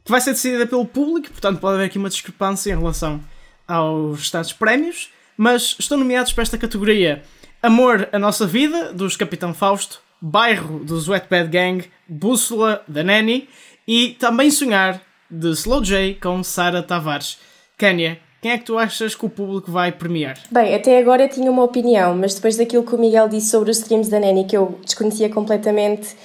que 0.03 0.11
vai 0.11 0.21
ser 0.21 0.31
decidida 0.31 0.65
pelo 0.65 0.85
público, 0.85 1.31
portanto 1.31 1.59
pode 1.59 1.75
haver 1.75 1.85
aqui 1.85 1.97
uma 1.97 2.09
discrepância 2.09 2.71
em 2.71 2.77
relação 2.77 3.21
aos 3.67 4.19
restantes 4.19 4.53
prémios, 4.53 5.09
mas 5.37 5.75
estão 5.79 5.97
nomeados 5.97 6.33
para 6.33 6.41
esta 6.41 6.57
categoria 6.57 7.23
Amor, 7.61 8.07
a 8.13 8.17
Nossa 8.17 8.47
Vida, 8.47 8.93
dos 8.93 9.17
Capitão 9.17 9.53
Fausto, 9.53 10.01
Bairro 10.21 10.79
dos 10.79 11.07
Wetbed 11.07 11.49
Gang, 11.49 11.85
Bússola 12.07 12.81
da 12.87 13.03
Nanny 13.03 13.47
e 13.87 14.09
também 14.19 14.51
Sonhar 14.51 15.01
de 15.29 15.51
Slow 15.51 15.83
J 15.83 16.15
com 16.21 16.43
Sara 16.43 16.83
Tavares. 16.83 17.39
Kenya, 17.77 18.19
quem 18.41 18.51
é 18.51 18.57
que 18.57 18.65
tu 18.65 18.77
achas 18.77 19.15
que 19.15 19.25
o 19.25 19.29
público 19.29 19.71
vai 19.71 19.91
premiar? 19.91 20.37
Bem, 20.51 20.73
até 20.73 20.97
agora 20.97 21.23
eu 21.23 21.29
tinha 21.29 21.51
uma 21.51 21.63
opinião, 21.63 22.15
mas 22.15 22.35
depois 22.35 22.55
daquilo 22.55 22.83
que 22.83 22.95
o 22.95 22.97
Miguel 22.97 23.27
disse 23.27 23.49
sobre 23.49 23.69
os 23.69 23.79
streams 23.79 24.09
da 24.09 24.19
Nanny, 24.19 24.45
que 24.45 24.55
eu 24.55 24.79
desconhecia 24.83 25.29
completamente, 25.29 26.15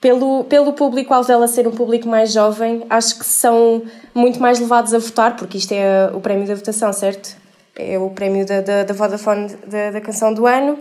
pelo, 0.00 0.44
pelo 0.44 0.72
público-alvo 0.72 1.26
dela 1.26 1.48
ser 1.48 1.66
um 1.66 1.72
público 1.72 2.08
mais 2.08 2.32
jovem, 2.32 2.84
acho 2.88 3.18
que 3.18 3.26
são 3.26 3.82
muito 4.14 4.40
mais 4.40 4.60
levados 4.60 4.94
a 4.94 4.98
votar, 4.98 5.36
porque 5.36 5.58
isto 5.58 5.72
é 5.72 6.10
o 6.14 6.20
prémio 6.20 6.46
da 6.46 6.54
votação, 6.54 6.92
certo? 6.92 7.36
É 7.74 7.98
o 7.98 8.10
prémio 8.10 8.46
da, 8.46 8.60
da, 8.60 8.84
da 8.84 8.94
Vodafone 8.94 9.48
da, 9.66 9.90
da 9.90 10.00
canção 10.00 10.32
do 10.32 10.46
ano. 10.46 10.78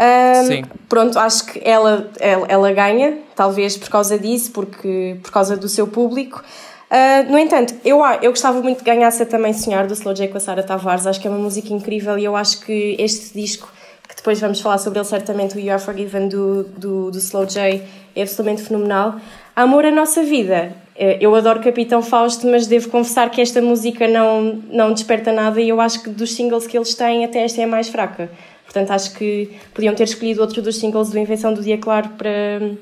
Um, 0.00 0.46
Sim. 0.46 0.64
Pronto, 0.88 1.18
acho 1.18 1.44
que 1.44 1.60
ela, 1.62 2.10
ela, 2.18 2.46
ela, 2.48 2.72
ganha, 2.72 3.18
talvez 3.36 3.76
por 3.76 3.90
causa 3.90 4.18
disso, 4.18 4.50
porque, 4.50 5.18
por 5.22 5.30
causa 5.30 5.58
do 5.58 5.68
seu 5.68 5.86
público. 5.86 6.42
Uh, 6.90 7.30
no 7.30 7.38
entanto, 7.38 7.74
eu, 7.84 8.00
eu 8.22 8.30
gostava 8.30 8.62
muito 8.62 8.78
de 8.78 8.84
ganhar 8.84 9.10
se 9.10 9.26
também 9.26 9.52
Sonhar 9.52 9.86
do 9.86 9.92
Slow 9.92 10.14
J 10.14 10.28
com 10.28 10.38
a 10.38 10.40
Sara 10.40 10.62
Tavares. 10.62 11.06
Acho 11.06 11.20
que 11.20 11.28
é 11.28 11.30
uma 11.30 11.38
música 11.38 11.72
incrível 11.74 12.18
e 12.18 12.24
eu 12.24 12.34
acho 12.34 12.64
que 12.64 12.96
este 12.98 13.38
disco, 13.38 13.70
que 14.08 14.16
depois 14.16 14.40
vamos 14.40 14.60
falar 14.60 14.78
sobre 14.78 14.98
ele 14.98 15.06
certamente, 15.06 15.56
o 15.56 15.60
You 15.60 15.72
Are 15.72 15.82
Forgiven 15.82 16.28
do, 16.28 16.64
do, 16.64 17.10
do 17.10 17.18
Slow 17.18 17.44
J, 17.44 17.82
é 18.16 18.22
absolutamente 18.22 18.62
fenomenal. 18.62 19.16
Amor 19.54 19.84
à 19.84 19.90
Nossa 19.90 20.22
Vida. 20.22 20.72
Eh, 20.96 21.18
eu 21.20 21.34
adoro 21.34 21.60
Capitão 21.60 22.02
Fausto, 22.02 22.46
mas 22.46 22.66
devo 22.66 22.88
confessar 22.88 23.30
que 23.30 23.40
esta 23.40 23.60
música 23.60 24.08
não, 24.08 24.60
não 24.70 24.92
desperta 24.92 25.30
nada 25.30 25.60
e 25.60 25.68
eu 25.68 25.80
acho 25.80 26.02
que 26.02 26.10
dos 26.10 26.34
singles 26.34 26.66
que 26.66 26.76
eles 26.76 26.94
têm, 26.94 27.24
até 27.24 27.44
esta 27.44 27.60
é 27.60 27.64
a 27.64 27.66
mais 27.66 27.88
fraca. 27.88 28.30
Portanto, 28.70 28.92
acho 28.92 29.14
que 29.14 29.58
podiam 29.74 29.92
ter 29.96 30.04
escolhido 30.04 30.40
outro 30.40 30.62
dos 30.62 30.78
singles 30.78 31.10
do 31.10 31.18
Invenção 31.18 31.52
do 31.52 31.60
Dia 31.60 31.76
Claro 31.76 32.10
para, 32.10 32.76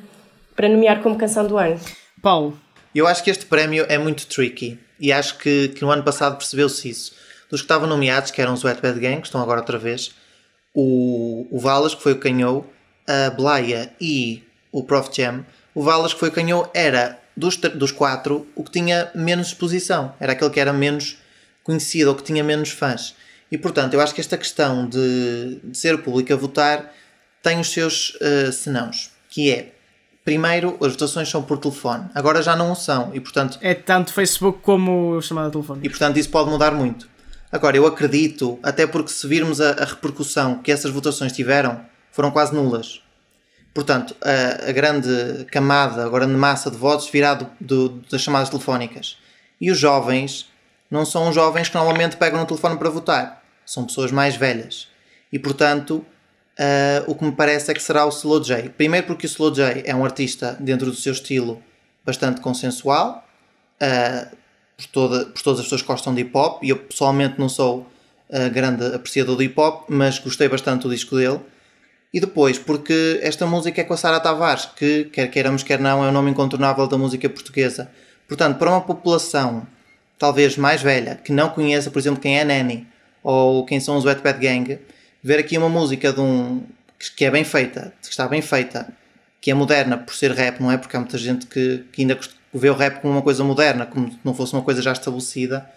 para 0.55 0.69
nomear 0.69 1.03
como 1.03 1.17
canção 1.17 1.47
do 1.47 1.57
ano. 1.57 1.81
Paulo. 2.21 2.59
Eu 2.95 3.07
acho 3.07 3.25
que 3.25 3.31
este 3.31 3.47
prémio 3.47 3.87
é 3.89 3.97
muito 3.97 4.27
tricky 4.27 4.79
e 5.01 5.11
acho 5.11 5.39
que, 5.39 5.69
que 5.69 5.81
no 5.81 5.91
ano 5.91 6.03
passado 6.03 6.37
percebeu-se 6.37 6.91
isso. 6.91 7.15
Dos 7.51 7.63
que 7.63 7.65
estavam 7.65 7.89
nomeados, 7.89 8.31
que 8.31 8.43
eram 8.43 8.53
os 8.53 8.63
Wet 8.65 8.83
Bad 8.83 9.01
Gang, 9.01 9.23
que 9.23 9.29
estão 9.29 9.41
agora 9.41 9.61
outra 9.61 9.79
vez, 9.79 10.11
o, 10.75 11.47
o 11.51 11.59
Valas, 11.59 11.95
que 11.95 12.03
foi 12.03 12.13
o 12.13 12.17
que 12.17 12.31
ganhou, 12.31 12.71
a 13.07 13.31
Blaia 13.31 13.91
e 13.99 14.43
o 14.71 14.85
Prof 14.85 15.09
Jam. 15.11 15.47
O 15.75 15.83
Valas, 15.83 16.13
que 16.13 16.21
foi 16.21 16.29
o 16.29 16.33
que 16.33 16.43
ganhou, 16.43 16.71
era 16.75 17.19
dos, 17.35 17.57
dos 17.57 17.93
quatro 17.93 18.47
o 18.55 18.63
que 18.63 18.73
tinha 18.73 19.11
menos 19.15 19.47
exposição, 19.47 20.13
era 20.21 20.33
aquele 20.33 20.51
que 20.51 20.61
era 20.61 20.73
menos 20.73 21.17
conhecido 21.65 22.11
ou 22.11 22.15
que 22.15 22.23
tinha 22.23 22.45
menos 22.45 22.69
fãs. 22.69 23.15
E 23.51 23.57
portanto, 23.57 23.95
eu 23.95 24.01
acho 24.01 24.15
que 24.15 24.21
esta 24.21 24.37
questão 24.37 24.89
de, 24.89 25.61
de 25.65 25.77
ser 25.79 25.95
o 25.95 25.99
público 25.99 26.33
a 26.33 26.37
votar 26.37 26.93
tem 27.43 27.61
os 27.61 27.71
seus 27.73 28.15
uh, 28.17 28.53
senãos, 28.53 29.11
que 29.29 29.51
é 29.51 29.73
primeiro, 30.25 30.77
as 30.83 30.93
votações 30.93 31.29
são 31.31 31.43
por 31.43 31.57
telefone. 31.57 32.11
Agora 32.15 32.43
já 32.43 32.55
não 32.55 32.73
o 32.73 32.75
são 32.75 33.11
e, 33.15 33.21
portanto... 33.21 33.59
É 33.63 33.75
tanto 33.75 34.13
Facebook 34.13 34.59
como 34.61 35.23
chamada 35.23 35.51
telefone. 35.51 35.81
E, 35.83 35.89
portanto, 35.89 36.19
isso 36.19 36.29
pode 36.29 36.51
mudar 36.51 36.73
muito. 36.73 37.09
Agora, 37.51 37.79
eu 37.79 37.87
acredito, 37.87 38.59
até 38.63 38.87
porque 38.87 39.11
se 39.11 39.27
virmos 39.27 39.59
a, 39.59 39.71
a 39.71 39.85
repercussão 39.87 40.59
que 40.59 40.71
essas 40.71 40.91
votações 40.91 41.33
tiveram, 41.33 41.81
foram 42.13 42.31
quase 42.31 42.55
nulas. 42.55 43.01
Portanto, 43.73 44.15
a, 44.21 44.69
a 44.69 44.73
grande 44.73 45.47
camada, 45.51 46.05
a 46.05 46.11
grande 46.11 46.35
massa 46.35 46.71
de 46.71 46.77
votos 46.77 47.09
virá 47.09 47.33
do, 47.33 47.47
do, 47.59 47.89
das 48.11 48.21
chamadas 48.21 48.51
telefónicas. 48.51 49.17
E 49.59 49.71
os 49.71 49.79
jovens 49.79 50.48
não 50.91 51.05
são 51.05 51.33
jovens 51.33 51.69
que 51.69 51.75
normalmente 51.75 52.17
pegam 52.17 52.41
no 52.41 52.47
telefone 52.47 52.77
para 52.79 52.91
votar. 52.91 53.43
São 53.65 53.85
pessoas 53.85 54.11
mais 54.11 54.37
velhas. 54.37 54.89
E 55.33 55.39
portanto, 55.39 56.05
uh, 56.59 57.11
o 57.11 57.15
que 57.15 57.25
me 57.25 57.33
parece 57.33 57.71
é 57.71 57.75
que 57.75 57.83
será 57.83 58.07
o 58.07 58.09
Slow 58.09 58.43
J. 58.43 58.71
Primeiro 58.71 59.07
porque 59.07 59.27
o 59.27 59.29
Slow 59.29 59.53
J 59.53 59.83
é 59.85 59.95
um 59.95 60.05
artista 60.05 60.57
dentro 60.59 60.87
do 60.87 60.97
seu 60.97 61.13
estilo 61.13 61.63
bastante 62.05 62.41
consensual. 62.41 63.27
Uh, 63.81 64.37
por, 64.79 64.87
toda, 64.87 65.27
por 65.27 65.43
todas 65.43 65.61
as 65.61 65.67
pessoas 65.67 65.83
que 65.83 65.89
gostam 65.89 66.15
de 66.15 66.23
hip 66.23 66.31
hop. 66.35 66.63
E 66.63 66.71
eu 66.71 66.77
pessoalmente 66.77 67.39
não 67.39 67.49
sou 67.49 67.81
uh, 68.31 68.51
grande 68.53 68.95
apreciador 68.95 69.37
de 69.37 69.45
hip 69.45 69.61
hop, 69.61 69.89
mas 69.89 70.19
gostei 70.19 70.49
bastante 70.49 70.83
do 70.83 70.91
disco 70.91 71.17
dele. 71.17 71.41
E 72.15 72.21
depois, 72.21 72.59
porque 72.59 73.21
esta 73.23 73.45
música 73.45 73.83
é 73.83 73.85
com 73.85 73.93
a 73.93 73.97
Sara 73.97 74.19
Tavares, 74.19 74.65
que, 74.65 75.05
quer 75.07 75.27
queiramos, 75.29 75.63
quer 75.63 75.79
não, 75.79 76.03
é 76.03 76.09
um 76.09 76.13
nome 76.13 76.31
incontornável 76.31 76.87
da 76.87 76.97
música 76.97 77.29
portuguesa. 77.29 77.91
Portanto, 78.27 78.57
para 78.59 78.71
uma 78.71 78.81
população 78.81 79.67
talvez 80.19 80.57
mais 80.57 80.83
velha, 80.83 81.15
que 81.17 81.33
não 81.33 81.49
conheça, 81.49 81.91
por 81.91 81.99
exemplo, 81.99 82.21
quem 82.21 82.39
é 82.39 82.43
a 82.43 82.45
Nanny 82.45 82.87
ou 83.23 83.65
quem 83.65 83.79
são 83.81 83.97
os 83.97 84.05
Wet 84.05 84.23
Bad 84.23 84.39
Gang, 84.39 84.79
ver 85.23 85.39
aqui 85.39 85.57
uma 85.57 85.69
música 85.69 86.13
de 86.13 86.21
um 86.21 86.63
que 87.17 87.25
é 87.25 87.31
bem 87.31 87.45
feita, 87.45 87.93
que 88.03 88.09
está 88.09 88.27
bem 88.27 88.43
feita, 88.43 88.89
que 89.41 89.51
é 89.51 89.55
moderna 89.55 89.97
por 89.97 90.15
ser 90.15 90.33
rap, 90.33 90.61
não 90.61 90.71
é? 90.71 90.77
Porque 90.77 90.97
há 90.97 91.01
muita 91.01 91.17
gente 91.17 91.47
que, 91.47 91.85
que 91.93 92.03
ainda 92.03 92.19
vê 92.53 92.71
o 92.71 92.75
rap 92.75 93.01
como 93.01 93.15
uma 93.15 93.23
coisa 93.23 93.45
moderna, 93.45 93.87
como 93.87 94.11
se 94.11 94.19
não 94.25 94.35
fosse 94.35 94.53
uma 94.53 94.63
coisa 94.63 94.83
já 94.83 94.93
estabelecida. 94.93 95.69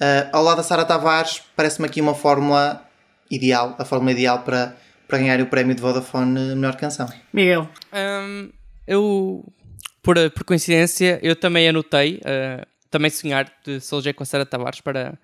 Uh, 0.00 0.28
ao 0.32 0.42
lado 0.42 0.56
da 0.56 0.62
Sara 0.62 0.84
Tavares, 0.84 1.42
parece-me 1.54 1.86
aqui 1.86 2.00
uma 2.00 2.14
fórmula 2.14 2.84
ideal, 3.30 3.76
a 3.78 3.84
fórmula 3.84 4.12
ideal 4.12 4.40
para, 4.40 4.76
para 5.06 5.18
ganhar 5.18 5.40
o 5.40 5.46
prémio 5.46 5.74
de 5.74 5.80
Vodafone 5.80 6.54
Melhor 6.56 6.76
Canção. 6.76 7.08
Miguel. 7.32 7.68
Um, 7.92 8.50
eu, 8.86 9.44
por, 10.02 10.16
por 10.30 10.44
coincidência, 10.44 11.20
eu 11.22 11.36
também 11.36 11.68
anotei, 11.68 12.20
uh, 12.24 12.66
também 12.94 13.10
sonhar 13.10 13.52
de 13.64 13.80
Soulja 13.80 14.14
com 14.14 14.22
a 14.22 14.26
Sara 14.26 14.46
Tavares 14.46 14.80
para, 14.80 15.18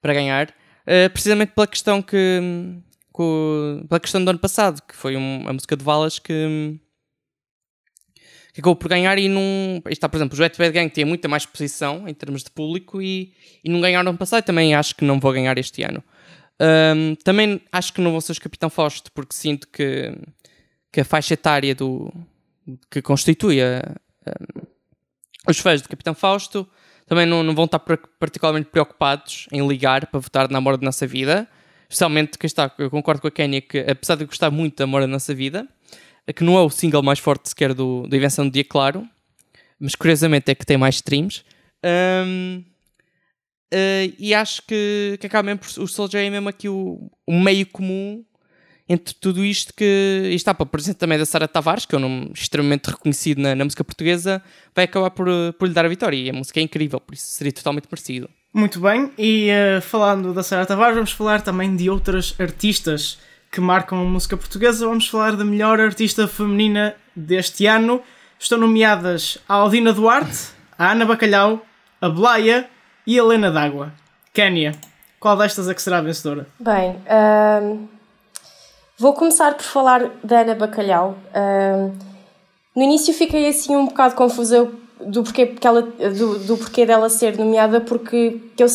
para 0.00 0.12
ganhar, 0.12 0.48
uh, 0.48 1.08
precisamente 1.12 1.52
pela 1.52 1.68
questão 1.68 2.02
que, 2.02 2.40
pela 3.88 4.00
questão 4.00 4.24
do 4.24 4.28
ano 4.28 4.40
passado, 4.40 4.82
que 4.82 4.96
foi 4.96 5.16
um, 5.16 5.48
a 5.48 5.52
música 5.52 5.76
de 5.76 5.84
Valas 5.84 6.18
que 6.18 6.80
que 8.52 8.60
acabou 8.60 8.76
por 8.76 8.88
ganhar 8.88 9.16
e 9.16 9.28
não. 9.30 9.82
Está, 9.88 10.10
por 10.10 10.18
exemplo, 10.18 10.34
o 10.34 10.36
Jet 10.36 10.58
Bad 10.58 10.72
Gang 10.72 10.90
tinha 10.90 11.06
muita 11.06 11.26
mais 11.26 11.44
exposição 11.44 12.06
em 12.06 12.12
termos 12.12 12.42
de 12.42 12.50
público 12.50 13.00
e, 13.00 13.32
e 13.64 13.70
não 13.70 13.80
ganharam 13.80 14.10
ano 14.10 14.18
passado. 14.18 14.44
Também 14.44 14.74
acho 14.74 14.94
que 14.94 15.06
não 15.06 15.18
vou 15.18 15.32
ganhar 15.32 15.56
este 15.56 15.82
ano. 15.82 16.04
Um, 16.60 17.14
também 17.14 17.62
acho 17.72 17.94
que 17.94 18.02
não 18.02 18.10
vou 18.10 18.20
ser 18.20 18.32
os 18.32 18.38
Capitão 18.38 18.68
Fausto, 18.68 19.10
porque 19.12 19.34
sinto 19.34 19.66
que, 19.68 20.14
que 20.92 21.00
a 21.00 21.04
faixa 21.04 21.32
etária 21.32 21.74
do, 21.74 22.12
que 22.90 23.00
constitui 23.00 23.62
a, 23.62 23.96
os 25.48 25.58
fãs 25.58 25.80
do 25.80 25.88
Capitão 25.88 26.14
Fausto 26.14 26.68
também 27.12 27.26
não, 27.26 27.42
não 27.42 27.54
vão 27.54 27.66
estar 27.66 27.78
particularmente 27.78 28.70
preocupados 28.70 29.46
em 29.52 29.68
ligar 29.68 30.06
para 30.06 30.18
votar 30.18 30.50
na 30.50 30.56
Amor 30.56 30.78
da 30.78 30.86
Nossa 30.86 31.06
Vida. 31.06 31.46
Especialmente, 31.82 32.38
que 32.38 32.46
está, 32.46 32.72
eu 32.78 32.88
concordo 32.88 33.20
com 33.20 33.28
a 33.28 33.30
Kenya 33.30 33.60
que, 33.60 33.80
apesar 33.80 34.14
de 34.14 34.24
gostar 34.24 34.50
muito 34.50 34.76
da 34.76 34.84
Amor 34.84 35.02
da 35.02 35.06
Nossa 35.06 35.34
Vida, 35.34 35.68
que 36.34 36.42
não 36.42 36.56
é 36.56 36.62
o 36.62 36.70
single 36.70 37.02
mais 37.02 37.18
forte 37.18 37.50
sequer 37.50 37.74
do, 37.74 38.06
da 38.06 38.16
Invenção 38.16 38.46
do 38.46 38.50
Dia 38.50 38.64
Claro, 38.64 39.06
mas 39.78 39.94
curiosamente 39.94 40.50
é 40.50 40.54
que 40.54 40.64
tem 40.64 40.78
mais 40.78 40.94
streams. 40.94 41.44
Um, 41.84 42.64
uh, 43.74 44.14
e 44.18 44.32
acho 44.32 44.62
que, 44.66 45.18
que 45.20 45.26
acaba 45.26 45.54
mesmo 45.54 45.84
o 45.84 45.86
Soulja 45.86 46.18
é 46.18 46.30
mesmo 46.30 46.48
aqui 46.48 46.66
o, 46.66 47.10
o 47.26 47.38
meio 47.38 47.66
comum 47.66 48.24
entre 48.92 49.14
tudo 49.14 49.42
isto 49.44 49.72
que 49.74 50.28
e 50.30 50.34
está 50.34 50.52
para 50.52 50.66
presente 50.66 50.96
também 50.96 51.18
da 51.18 51.24
Sara 51.24 51.48
Tavares, 51.48 51.86
que 51.86 51.94
é 51.94 51.98
um 51.98 52.02
nome 52.02 52.30
extremamente 52.34 52.90
reconhecido 52.90 53.40
na, 53.40 53.54
na, 53.54 53.64
música 53.64 53.82
portuguesa, 53.82 54.42
vai 54.74 54.84
acabar 54.84 55.10
por, 55.10 55.26
por 55.58 55.66
lhe 55.66 55.74
dar 55.74 55.86
a 55.86 55.88
vitória. 55.88 56.16
E 56.16 56.28
a 56.28 56.32
música 56.32 56.60
é 56.60 56.62
incrível, 56.62 57.00
por 57.00 57.14
isso 57.14 57.26
seria 57.26 57.52
totalmente 57.52 57.88
merecido. 57.90 58.28
Muito 58.52 58.80
bem, 58.80 59.10
e 59.16 59.48
uh, 59.50 59.80
falando 59.80 60.34
da 60.34 60.42
Sara 60.42 60.66
Tavares, 60.66 60.94
vamos 60.94 61.12
falar 61.12 61.40
também 61.40 61.74
de 61.74 61.88
outras 61.88 62.34
artistas 62.38 63.18
que 63.50 63.60
marcam 63.60 64.00
a 64.00 64.04
música 64.04 64.36
portuguesa, 64.36 64.86
vamos 64.86 65.08
falar 65.08 65.36
da 65.36 65.44
melhor 65.44 65.80
artista 65.80 66.28
feminina 66.28 66.94
deste 67.16 67.66
ano. 67.66 68.02
Estão 68.38 68.58
nomeadas 68.58 69.38
a 69.48 69.54
Aldina 69.54 69.92
Duarte, 69.92 70.50
a 70.76 70.92
Ana 70.92 71.06
Bacalhau, 71.06 71.64
a 72.00 72.08
Blaia 72.10 72.68
e 73.06 73.18
a 73.18 73.22
Helena 73.22 73.50
D'Água. 73.50 73.92
Kénia, 74.34 74.72
qual 75.20 75.36
destas 75.36 75.68
é 75.68 75.74
que 75.74 75.80
será 75.80 75.98
a 75.98 76.02
vencedora? 76.02 76.46
Bem, 76.58 76.96
hum, 77.62 77.86
vou 79.02 79.14
começar 79.14 79.54
por 79.54 79.64
falar 79.64 80.12
da 80.22 80.42
Ana 80.42 80.54
Bacalhau. 80.54 81.16
Hum, 81.34 81.90
no 82.76 82.84
início 82.84 83.12
fiquei 83.12 83.48
assim 83.48 83.74
um 83.74 83.86
bocado 83.86 84.14
confusa 84.14 84.70
do 85.04 85.24
porquê, 85.24 85.44
porque 85.44 85.66
ela, 85.66 85.82
do, 85.82 86.38
do 86.38 86.56
porquê 86.56 86.86
dela 86.86 87.10
ser 87.10 87.36
nomeada, 87.36 87.80
porque 87.80 88.40
eu, 88.56 88.66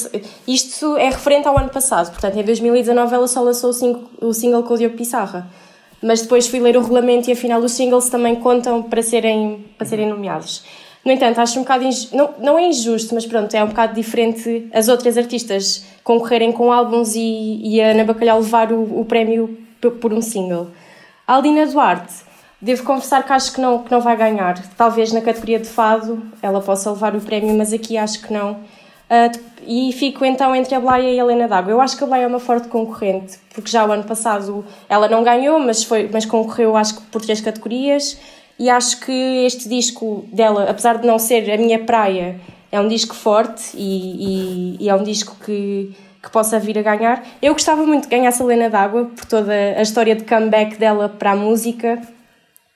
isto 0.46 0.98
é 0.98 1.06
referente 1.06 1.48
ao 1.48 1.58
ano 1.58 1.70
passado, 1.70 2.12
portanto 2.12 2.38
em 2.38 2.44
2019 2.44 3.16
ela 3.16 3.26
só 3.26 3.42
lançou 3.42 3.70
o, 3.70 3.74
sing, 3.74 4.06
o 4.20 4.34
single 4.34 4.64
com 4.64 4.74
o 4.74 4.78
Diogo 4.78 4.98
Pissarra. 4.98 5.50
Mas 6.04 6.22
depois 6.22 6.46
fui 6.46 6.60
ler 6.60 6.76
o 6.76 6.82
regulamento 6.82 7.30
e 7.30 7.34
afinal 7.34 7.62
os 7.62 7.72
singles 7.72 8.10
também 8.10 8.36
contam 8.36 8.84
para 8.84 9.02
serem, 9.02 9.66
para 9.78 9.88
serem 9.88 10.10
nomeados. 10.10 10.62
No 11.06 11.12
entanto, 11.14 11.40
acho 11.40 11.58
um 11.58 11.62
bocado 11.62 11.86
não, 12.12 12.34
não 12.38 12.60
é 12.60 12.68
injusto, 12.68 13.16
mas 13.16 13.26
pronto, 13.26 13.56
é 13.56 13.64
um 13.64 13.68
bocado 13.68 13.96
diferente 13.96 14.68
as 14.74 14.90
outras 14.90 15.18
artistas 15.18 15.86
concorrerem 16.04 16.52
com 16.52 16.70
álbuns 16.70 17.16
e, 17.16 17.62
e 17.64 17.82
a 17.82 17.92
Ana 17.92 18.04
Bacalhau 18.04 18.42
levar 18.42 18.74
o, 18.74 19.00
o 19.00 19.06
prémio 19.06 19.67
por 19.80 20.14
um 20.14 20.22
single. 20.22 20.70
A 21.28 21.34
Aldina 21.34 21.66
Duarte 21.66 22.28
Devo 22.60 22.84
confessar 22.84 23.24
que 23.24 23.32
acho 23.32 23.54
que 23.54 23.62
não, 23.62 23.84
que 23.84 23.92
não 23.92 24.02
vai 24.02 24.18
ganhar. 24.18 24.60
Talvez 24.76 25.14
na 25.14 25.22
categoria 25.22 25.60
de 25.60 25.68
fado 25.68 26.24
ela 26.42 26.60
possa 26.60 26.90
levar 26.92 27.16
o 27.16 27.22
prémio, 27.22 27.56
mas 27.56 27.72
aqui 27.72 27.98
acho 27.98 28.22
que 28.22 28.34
não. 28.34 28.54
Uh, 28.54 29.40
e 29.66 29.94
fico 29.94 30.26
então 30.26 30.56
entre 30.56 30.74
a 30.74 30.80
Blaia 30.80 31.14
e 31.14 31.20
a 31.20 31.24
Helena 31.24 31.48
D'Água. 31.48 31.72
Eu 31.72 31.80
acho 31.80 31.96
que 31.96 32.04
a 32.04 32.08
Blaia 32.08 32.24
é 32.24 32.28
uma 32.28 32.40
forte 32.40 32.68
concorrente, 32.68 33.38
porque 33.54 33.70
já 33.70 33.86
o 33.86 33.92
ano 33.92 34.04
passado 34.04 34.66
ela 34.90 35.08
não 35.08 35.24
ganhou, 35.24 35.60
mas, 35.60 35.84
foi, 35.84 36.10
mas 36.12 36.26
concorreu 36.26 36.76
acho 36.76 36.96
que 36.96 37.02
por 37.04 37.22
três 37.22 37.40
categorias. 37.40 38.18
E 38.58 38.72
acho 38.72 39.02
que 39.02 39.12
este 39.46 39.70
disco 39.70 40.26
dela, 40.34 40.68
apesar 40.68 40.98
de 40.98 41.06
não 41.06 41.20
ser 41.20 41.52
a 41.52 41.58
minha 41.58 41.78
praia, 41.78 42.40
é 42.72 42.82
um 42.82 42.88
disco 42.88 43.14
forte 43.14 43.78
e, 43.78 44.78
e, 44.80 44.86
e 44.86 44.90
é 44.90 44.96
um 44.96 45.04
disco 45.04 45.38
que, 45.46 45.96
que 46.28 46.32
possa 46.32 46.60
vir 46.60 46.78
a 46.78 46.82
ganhar. 46.82 47.24
Eu 47.42 47.54
gostava 47.54 47.84
muito 47.86 48.04
de 48.04 48.10
ganhar 48.10 48.32
a 48.32 48.44
Helena 48.44 48.70
D'Água 48.70 49.06
por 49.16 49.26
toda 49.26 49.54
a 49.54 49.82
história 49.82 50.14
de 50.14 50.26
comeback 50.26 50.78
dela 50.78 51.08
para 51.08 51.32
a 51.32 51.36
música 51.36 52.02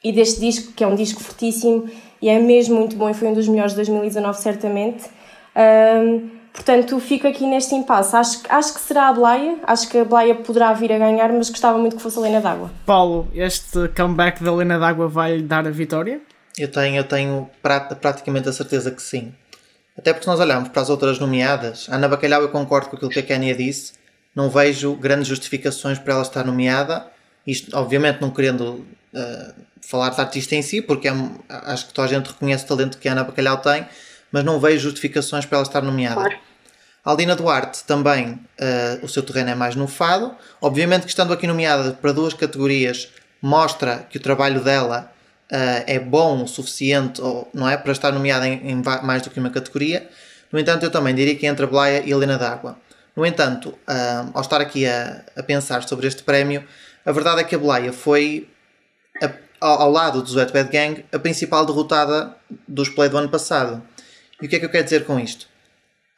e 0.04 0.12
deste 0.12 0.40
disco, 0.40 0.74
que 0.74 0.84
é 0.84 0.88
um 0.88 0.96
disco 0.96 1.22
fortíssimo 1.22 1.90
e 2.22 2.30
é 2.30 2.40
mesmo 2.40 2.78
muito 2.78 2.96
bom 2.96 3.10
e 3.10 3.14
foi 3.14 3.28
um 3.28 3.34
dos 3.34 3.48
melhores 3.48 3.74
de 3.74 3.78
2019, 3.78 4.40
certamente. 4.40 5.06
Um, 5.54 6.30
portanto, 6.54 6.98
fico 7.00 7.28
aqui 7.28 7.46
neste 7.46 7.76
impasse. 7.76 8.16
Acho, 8.16 8.42
acho 8.48 8.74
que 8.74 8.80
será 8.80 9.10
a 9.10 9.14
Blaia, 9.14 9.58
acho 9.64 9.90
que 9.90 9.98
a 9.98 10.06
Blaia 10.06 10.36
poderá 10.36 10.72
vir 10.72 10.94
a 10.94 10.98
ganhar, 10.98 11.32
mas 11.34 11.50
gostava 11.50 11.78
muito 11.78 11.98
que 11.98 12.02
fosse 12.02 12.18
a 12.18 12.22
Lena 12.22 12.40
D'Água. 12.40 12.72
Paulo, 12.86 13.28
este 13.34 13.90
comeback 13.90 14.42
da 14.42 14.54
Lena 14.54 14.80
D'Água 14.80 15.08
vai 15.08 15.38
lhe 15.38 15.44
dar 15.44 15.68
a 15.68 15.72
vitória? 15.72 16.22
Eu 16.58 16.70
tenho, 16.70 16.96
eu 16.96 17.04
tenho 17.04 17.50
praticamente 17.62 18.48
a 18.48 18.54
certeza 18.54 18.92
que 18.92 19.02
sim. 19.02 19.34
Até 19.97 20.13
porque 20.13 20.23
se 20.23 20.30
nós 20.30 20.39
olharmos 20.39 20.69
para 20.69 20.82
as 20.82 20.89
outras 20.89 21.19
nomeadas, 21.19 21.88
a 21.89 21.95
Ana 21.95 22.08
Bacalhau 22.08 22.41
eu 22.41 22.49
concordo 22.49 22.89
com 22.89 22.95
aquilo 22.95 23.12
que 23.12 23.19
a 23.19 23.23
Kenia 23.23 23.56
disse, 23.56 23.93
não 24.36 24.49
vejo 24.49 24.95
grandes 24.95 25.27
justificações 25.27 25.99
para 25.99 26.13
ela 26.13 26.21
estar 26.21 26.45
nomeada, 26.45 27.06
isto 27.45 27.75
obviamente 27.75 28.21
não 28.21 28.32
querendo 28.32 28.86
uh, 29.13 29.54
falar 29.82 30.10
de 30.10 30.21
artista 30.21 30.56
em 30.56 30.62
si, 30.62 30.82
porque 30.82 31.08
é, 31.08 31.13
acho 31.49 31.88
que 31.88 31.93
toda 31.93 32.08
a 32.08 32.10
gente 32.10 32.27
reconhece 32.27 32.63
o 32.65 32.67
talento 32.67 32.97
que 32.97 33.10
a 33.10 33.12
Ana 33.12 33.23
Bacalhau 33.23 33.58
tem, 33.58 33.86
mas 34.32 34.43
não 34.43 34.60
vejo 34.60 34.80
justificações 34.80 35.45
para 35.45 35.58
ela 35.58 35.67
estar 35.67 35.82
nomeada. 35.82 36.21
Claro. 36.21 36.39
A 37.04 37.10
Aldina 37.10 37.36
Duarte 37.36 37.84
também, 37.84 38.34
uh, 38.34 39.04
o 39.04 39.10
seu 39.10 39.23
terreno 39.23 39.49
é 39.49 39.56
mais 39.56 39.75
no 39.75 39.88
fado. 39.88 40.36
Obviamente 40.62 41.01
que 41.04 41.10
estando 41.10 41.34
aqui 41.34 41.47
nomeada 41.47 41.93
para 41.93 42.12
duas 42.12 42.34
categorias, 42.34 43.10
mostra 43.41 44.06
que 44.10 44.17
o 44.17 44.21
trabalho 44.21 44.62
dela 44.62 45.11
uh, 45.52 45.84
é 45.86 46.00
bom 46.00 46.44
o 46.44 46.48
suficiente, 46.48 47.22
ou, 47.22 47.50
não 47.54 47.68
é, 47.68 47.78
para 47.78 47.92
estar 47.92 48.12
nomeada 48.12 48.48
em, 48.48 48.72
em, 48.72 48.82
mais 49.04 49.22
do 49.22 49.30
que 49.30 49.40
uma 49.40 49.50
categoria. 49.50 50.08
No 50.52 50.60
entanto, 50.60 50.84
eu 50.84 50.90
também 50.90 51.14
diria 51.14 51.36
que 51.36 51.46
entre 51.46 51.66
a 51.66 51.68
Blaia 51.68 52.04
e 52.06 52.12
Helena 52.12 52.38
D'Água. 52.38 52.78
No 53.16 53.26
entanto, 53.26 53.70
uh, 53.70 54.32
ao 54.34 54.42
estar 54.42 54.62
aqui 54.62 54.86
a, 54.86 55.24
a, 55.36 55.44
pensar 55.44 55.88
sobre 55.88 56.08
este 56.08 56.24
prémio, 56.24 56.64
a 57.06 57.12
verdade 57.12 57.42
é 57.42 57.44
que 57.44 57.56
a 57.56 57.60
Blaia 57.60 57.92
foi 57.92 58.50
a, 59.22 59.30
ao, 59.60 59.82
ao 59.82 59.92
lado 59.92 60.22
do 60.22 60.36
Wet 60.36 60.54
Bad 60.54 60.70
Gang, 60.72 61.06
a 61.12 61.20
principal 61.20 61.66
derrotada 61.66 62.36
dos 62.68 62.90
play 62.90 63.10
do 63.10 63.18
ano 63.18 63.30
passado. 63.30 63.82
E 64.42 64.46
o 64.46 64.50
que 64.50 64.56
é 64.56 64.60
que 64.60 64.66
eu 64.66 64.70
quero 64.70 64.84
dizer 64.84 65.06
com 65.06 65.20
isto? 65.20 65.48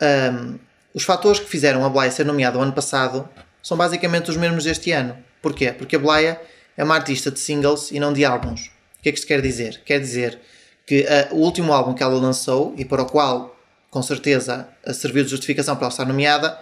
Um, 0.02 0.60
os 0.94 1.04
fatores 1.04 1.40
que 1.40 1.48
fizeram 1.48 1.84
a 1.84 1.90
Blaia 1.90 2.12
ser 2.12 2.26
nomeada 2.26 2.58
o 2.58 2.62
ano 2.62 2.74
passado 2.74 3.28
são 3.62 3.76
basicamente 3.76 4.30
os 4.30 4.38
mesmos 4.38 4.64
deste 4.64 4.92
ano. 4.92 5.18
Porquê? 5.42 5.72
Porque 5.72 5.96
a 5.96 6.00
Blaia 6.00 6.40
é 6.78 6.84
uma 6.84 6.96
artista 6.96 7.32
de 7.32 7.40
singles 7.40 7.92
e 7.92 8.00
não 8.00 8.14
de 8.14 8.24
álbuns. 8.24 8.73
O 9.04 9.04
que 9.04 9.10
é 9.10 9.12
que 9.12 9.18
isto 9.18 9.28
quer 9.28 9.42
dizer? 9.42 9.82
Quer 9.84 10.00
dizer 10.00 10.40
que 10.86 11.02
uh, 11.02 11.36
o 11.36 11.40
último 11.40 11.74
álbum 11.74 11.94
que 11.94 12.02
ela 12.02 12.16
lançou 12.16 12.74
e 12.78 12.86
para 12.86 13.02
o 13.02 13.06
qual, 13.06 13.54
com 13.92 14.02
certeza, 14.02 14.66
serviu 14.94 15.26
de 15.26 15.30
justificação 15.30 15.76
para 15.76 15.88
ela 15.88 15.92
estar 15.92 16.06
nomeada, 16.06 16.58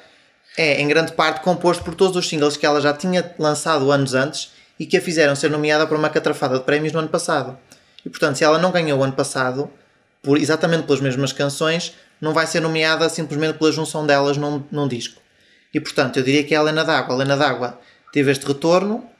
é 0.57 0.81
em 0.81 0.87
grande 0.87 1.11
parte 1.11 1.41
composto 1.41 1.83
por 1.83 1.93
todos 1.93 2.17
os 2.17 2.27
singles 2.27 2.57
que 2.57 2.65
ela 2.65 2.81
já 2.81 2.93
tinha 2.93 3.31
lançado 3.37 3.91
anos 3.91 4.15
antes 4.15 4.53
e 4.79 4.87
que 4.87 4.97
a 4.97 5.01
fizeram 5.01 5.35
ser 5.35 5.51
nomeada 5.51 5.85
para 5.85 5.95
uma 5.95 6.09
catrafada 6.09 6.57
de 6.57 6.65
prémios 6.65 6.91
no 6.91 6.97
ano 6.97 7.09
passado. 7.09 7.55
E 8.03 8.09
portanto, 8.09 8.37
se 8.37 8.43
ela 8.43 8.57
não 8.57 8.71
ganhou 8.71 8.99
o 8.99 9.03
ano 9.03 9.13
passado, 9.13 9.69
por, 10.23 10.39
exatamente 10.39 10.87
pelas 10.87 10.99
mesmas 10.99 11.31
canções, 11.31 11.93
não 12.19 12.33
vai 12.33 12.47
ser 12.47 12.59
nomeada 12.59 13.07
simplesmente 13.07 13.59
pela 13.59 13.71
junção 13.71 14.03
delas 14.03 14.35
num, 14.35 14.63
num 14.71 14.87
disco. 14.87 15.21
E 15.71 15.79
portanto, 15.79 16.17
eu 16.17 16.23
diria 16.23 16.43
que 16.43 16.55
é 16.55 16.57
a 16.57 16.61
Helena 16.61 16.83
D'Água. 16.83 17.13
A 17.13 17.17
Helena 17.17 17.37
D'Água 17.37 17.79
teve 18.11 18.31
este 18.31 18.47
retorno, 18.47 19.10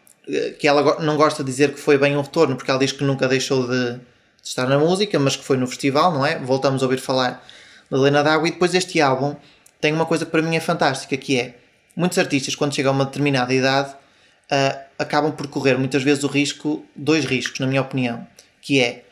que 0.60 0.68
ela 0.68 1.00
não 1.00 1.18
gosta 1.18 1.44
de 1.44 1.52
dizer 1.52 1.74
que 1.74 1.80
foi 1.80 1.98
bem 1.98 2.16
um 2.16 2.22
retorno, 2.22 2.56
porque 2.56 2.70
ela 2.70 2.80
diz 2.80 2.92
que 2.92 3.04
nunca 3.04 3.28
deixou 3.28 3.68
de, 3.68 3.94
de 3.94 4.02
estar 4.44 4.68
na 4.68 4.78
música, 4.78 5.18
mas 5.20 5.36
que 5.36 5.44
foi 5.44 5.58
no 5.58 5.68
festival, 5.68 6.14
não 6.14 6.26
é? 6.26 6.40
Voltamos 6.40 6.82
a 6.82 6.86
ouvir 6.86 7.00
falar 7.00 7.44
da 7.90 7.98
Helena 7.98 8.24
D'Água. 8.24 8.48
E 8.48 8.52
depois 8.52 8.74
este 8.74 9.02
álbum 9.02 9.36
tem 9.80 9.92
uma 9.92 10.06
coisa 10.06 10.26
para 10.26 10.42
mim 10.42 10.56
é 10.56 10.60
fantástica, 10.60 11.18
que 11.18 11.40
é 11.40 11.56
muitos 11.96 12.18
artistas, 12.18 12.56
quando 12.56 12.76
chegam 12.76 12.92
a 12.92 12.96
uma 12.96 13.06
determinada 13.06 13.54
idade, 13.54 13.90
uh, 13.92 14.80
acabam 14.98 15.32
por 15.32 15.48
correr 15.48 15.78
muitas 15.78 16.04
vezes 16.04 16.24
o 16.24 16.28
risco, 16.28 16.86
dois 16.96 17.26
riscos, 17.26 17.60
na 17.60 17.68
minha 17.68 17.82
opinião, 17.82 18.26
que 18.62 18.80
é, 18.80 19.04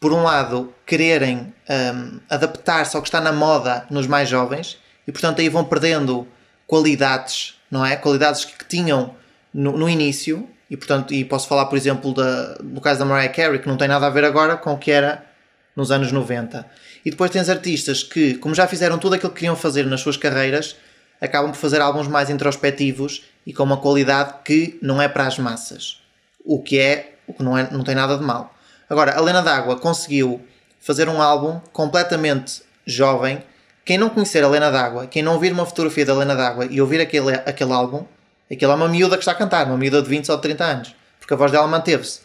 por 0.00 0.12
um 0.12 0.22
lado, 0.22 0.72
quererem 0.86 1.52
um, 1.68 2.20
adaptar-se 2.28 2.96
ao 2.96 3.02
que 3.02 3.08
está 3.08 3.20
na 3.20 3.32
moda 3.32 3.86
nos 3.90 4.06
mais 4.06 4.28
jovens 4.28 4.78
e, 5.06 5.12
portanto, 5.12 5.40
aí 5.40 5.48
vão 5.48 5.64
perdendo 5.64 6.26
qualidades, 6.66 7.54
não 7.70 7.84
é? 7.84 7.96
Qualidades 7.96 8.44
que, 8.44 8.56
que 8.56 8.64
tinham 8.64 9.14
no, 9.58 9.76
no, 9.76 9.88
início 9.88 10.48
e, 10.70 10.76
portanto, 10.76 11.12
e 11.12 11.24
posso 11.24 11.48
falar, 11.48 11.66
por 11.66 11.76
exemplo, 11.76 12.14
da, 12.14 12.54
do 12.62 12.80
caso 12.80 13.00
da 13.00 13.04
Mariah 13.04 13.32
Carey, 13.32 13.58
que 13.58 13.66
não 13.66 13.76
tem 13.76 13.88
nada 13.88 14.06
a 14.06 14.10
ver 14.10 14.24
agora 14.24 14.56
com 14.56 14.72
o 14.72 14.78
que 14.78 14.92
era 14.92 15.24
nos 15.74 15.90
anos 15.90 16.12
90. 16.12 16.64
E 17.04 17.10
depois 17.10 17.28
tens 17.28 17.48
artistas 17.48 18.04
que, 18.04 18.34
como 18.34 18.54
já 18.54 18.68
fizeram 18.68 18.98
tudo 18.98 19.16
aquilo 19.16 19.32
que 19.32 19.40
queriam 19.40 19.56
fazer 19.56 19.84
nas 19.86 20.00
suas 20.00 20.16
carreiras, 20.16 20.76
acabam 21.20 21.50
por 21.50 21.58
fazer 21.58 21.80
álbuns 21.80 22.06
mais 22.06 22.30
introspectivos 22.30 23.24
e 23.44 23.52
com 23.52 23.64
uma 23.64 23.78
qualidade 23.78 24.34
que 24.44 24.78
não 24.80 25.02
é 25.02 25.08
para 25.08 25.26
as 25.26 25.38
massas. 25.40 26.00
O 26.44 26.62
que 26.62 26.78
é, 26.78 27.14
o 27.26 27.32
que 27.32 27.42
não, 27.42 27.58
é, 27.58 27.68
não 27.72 27.82
tem 27.82 27.96
nada 27.96 28.16
de 28.16 28.22
mal. 28.22 28.54
Agora, 28.88 29.16
a 29.16 29.20
Lena 29.20 29.42
D'Água 29.42 29.76
conseguiu 29.80 30.40
fazer 30.78 31.08
um 31.08 31.20
álbum 31.20 31.60
completamente 31.72 32.62
jovem. 32.86 33.42
Quem 33.84 33.98
não 33.98 34.08
conhecer 34.08 34.44
a 34.44 34.48
Lena 34.48 34.70
D'Água, 34.70 35.08
quem 35.08 35.22
não 35.22 35.32
ouvir 35.32 35.52
uma 35.52 35.66
fotografia 35.66 36.06
da 36.06 36.14
Lena 36.14 36.36
D'Água 36.36 36.66
e 36.70 36.80
ouvir 36.80 37.00
aquele, 37.00 37.34
aquele 37.34 37.72
álbum, 37.72 38.06
aquilo 38.50 38.72
é 38.72 38.74
uma 38.74 38.88
miúda 38.88 39.16
que 39.16 39.22
está 39.22 39.32
a 39.32 39.34
cantar, 39.34 39.66
uma 39.66 39.76
miúda 39.76 40.02
de 40.02 40.08
20 40.08 40.30
ou 40.30 40.38
30 40.38 40.64
anos, 40.64 40.94
porque 41.18 41.34
a 41.34 41.36
voz 41.36 41.52
dela 41.52 41.66
manteve-se. 41.66 42.20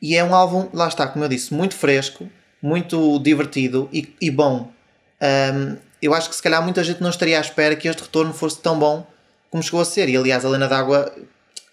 E 0.00 0.16
é 0.16 0.24
um 0.24 0.34
álbum, 0.34 0.68
lá 0.72 0.88
está, 0.88 1.06
como 1.06 1.24
eu 1.24 1.28
disse, 1.28 1.52
muito 1.52 1.74
fresco, 1.74 2.28
muito 2.62 3.18
divertido 3.18 3.88
e, 3.92 4.14
e 4.20 4.30
bom. 4.30 4.70
Um, 5.20 5.76
eu 6.00 6.14
acho 6.14 6.28
que 6.28 6.36
se 6.36 6.42
calhar 6.42 6.62
muita 6.62 6.82
gente 6.84 7.02
não 7.02 7.10
estaria 7.10 7.38
à 7.38 7.40
espera 7.40 7.74
que 7.74 7.88
este 7.88 8.02
retorno 8.02 8.32
fosse 8.32 8.60
tão 8.60 8.78
bom 8.78 9.06
como 9.50 9.62
chegou 9.62 9.80
a 9.80 9.84
ser. 9.84 10.08
E 10.08 10.16
aliás, 10.16 10.44
a 10.44 10.48
Lena 10.48 10.68
D'Água 10.68 11.12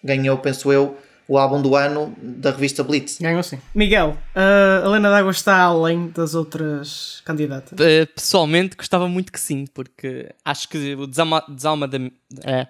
ganhou, 0.03 0.37
penso 0.37 0.71
eu, 0.71 0.97
o 1.27 1.37
álbum 1.37 1.61
do 1.61 1.75
ano 1.75 2.15
da 2.21 2.51
revista 2.51 2.83
Blitz. 2.83 3.19
Ganhou 3.19 3.43
sim. 3.43 3.59
Miguel, 3.73 4.17
uh, 4.35 4.85
a 4.85 4.89
Lena 4.89 5.09
D'Água 5.09 5.31
está 5.31 5.61
além 5.61 6.07
das 6.09 6.35
outras 6.35 7.21
candidatas? 7.25 7.73
Uh, 7.73 8.07
pessoalmente 8.13 8.75
gostava 8.75 9.07
muito 9.07 9.31
que 9.31 9.39
sim, 9.39 9.65
porque 9.73 10.31
acho 10.43 10.69
que 10.69 10.95
o 10.95 11.07
desalma, 11.07 11.43
desalmadamente, 11.47 12.15
é, 12.43 12.67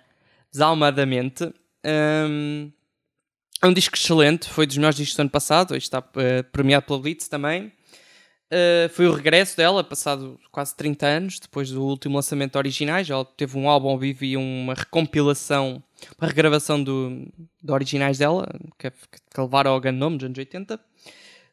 desalmadamente 0.55 1.43
um, 1.85 2.71
é 3.61 3.67
um 3.67 3.73
disco 3.73 3.95
excelente, 3.95 4.49
foi 4.49 4.65
dos 4.65 4.77
melhores 4.77 4.97
discos 4.97 5.17
do 5.17 5.21
ano 5.21 5.29
passado, 5.29 5.75
está 5.75 5.99
uh, 5.99 6.43
premiado 6.51 6.85
pela 6.85 6.99
Blitz 6.99 7.27
também. 7.27 7.71
Uh, 8.47 8.87
foi 8.91 9.07
o 9.07 9.11
regresso 9.11 9.57
dela, 9.57 9.83
passado 9.83 10.39
quase 10.51 10.75
30 10.75 11.05
anos, 11.05 11.39
depois 11.39 11.71
do 11.71 11.83
último 11.83 12.15
lançamento 12.15 12.55
originais. 12.55 13.09
Ela 13.09 13.25
teve 13.25 13.57
um 13.57 13.69
álbum 13.69 13.89
ao 13.89 13.97
vivo 13.97 14.23
e 14.23 14.37
uma 14.37 14.73
recompilação, 14.73 15.83
uma 16.19 16.27
regravação 16.27 16.81
do, 16.81 17.27
de 17.61 17.71
originais 17.71 18.17
dela, 18.17 18.47
que, 18.77 18.91
que 18.91 19.41
levaram 19.41 19.71
ao 19.71 19.81
grande 19.81 19.99
nome 19.99 20.17
dos 20.17 20.25
anos 20.25 20.37
80. 20.37 20.79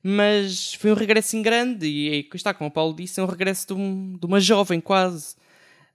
Mas 0.02 0.74
foi 0.74 0.92
um 0.92 0.94
regresso 0.94 1.36
em 1.36 1.42
grande, 1.42 1.86
e, 1.86 2.20
e 2.20 2.28
está, 2.34 2.52
como 2.52 2.68
o 2.68 2.72
Paulo 2.72 2.94
disse, 2.94 3.20
é 3.20 3.22
um 3.22 3.26
regresso 3.26 3.68
de, 3.68 3.74
um, 3.74 4.16
de 4.18 4.26
uma 4.26 4.38
jovem 4.38 4.80
quase. 4.80 5.34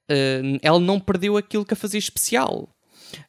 Uh, 0.10 0.58
ela 0.62 0.80
não 0.80 1.00
perdeu 1.00 1.38
aquilo 1.38 1.66
que 1.66 1.74
a 1.74 1.78
fazia 1.78 2.00
especial. 2.00 2.70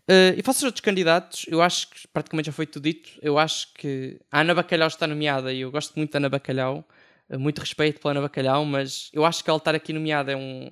Uh, 0.09 0.35
e 0.37 0.43
faço 0.43 0.59
os 0.59 0.65
outros 0.65 0.81
candidatos, 0.81 1.47
eu 1.49 1.61
acho 1.61 1.89
que 1.91 2.09
praticamente 2.09 2.47
já 2.47 2.53
foi 2.53 2.67
tudo 2.67 2.85
dito. 2.85 3.11
Eu 3.23 3.39
acho 3.39 3.73
que 3.75 4.19
a 4.31 4.41
Ana 4.41 4.55
Bacalhau 4.55 4.89
está 4.89 5.07
nomeada 5.07 5.53
e 5.53 5.61
eu 5.61 5.71
gosto 5.71 5.95
muito 5.97 6.13
da 6.13 6.19
Ana 6.19 6.29
Bacalhau. 6.29 6.85
Uh, 7.29 7.39
muito 7.39 7.59
respeito 7.61 8.01
pela 8.01 8.13
Ana 8.13 8.23
Bacalhau, 8.23 8.65
mas 8.65 9.11
eu 9.13 9.25
acho 9.25 9.45
que 9.45 9.51
ela 9.51 9.59
estar 9.59 9.75
aqui 9.75 9.93
nomeada 9.93 10.33
é, 10.33 10.37
um, 10.37 10.71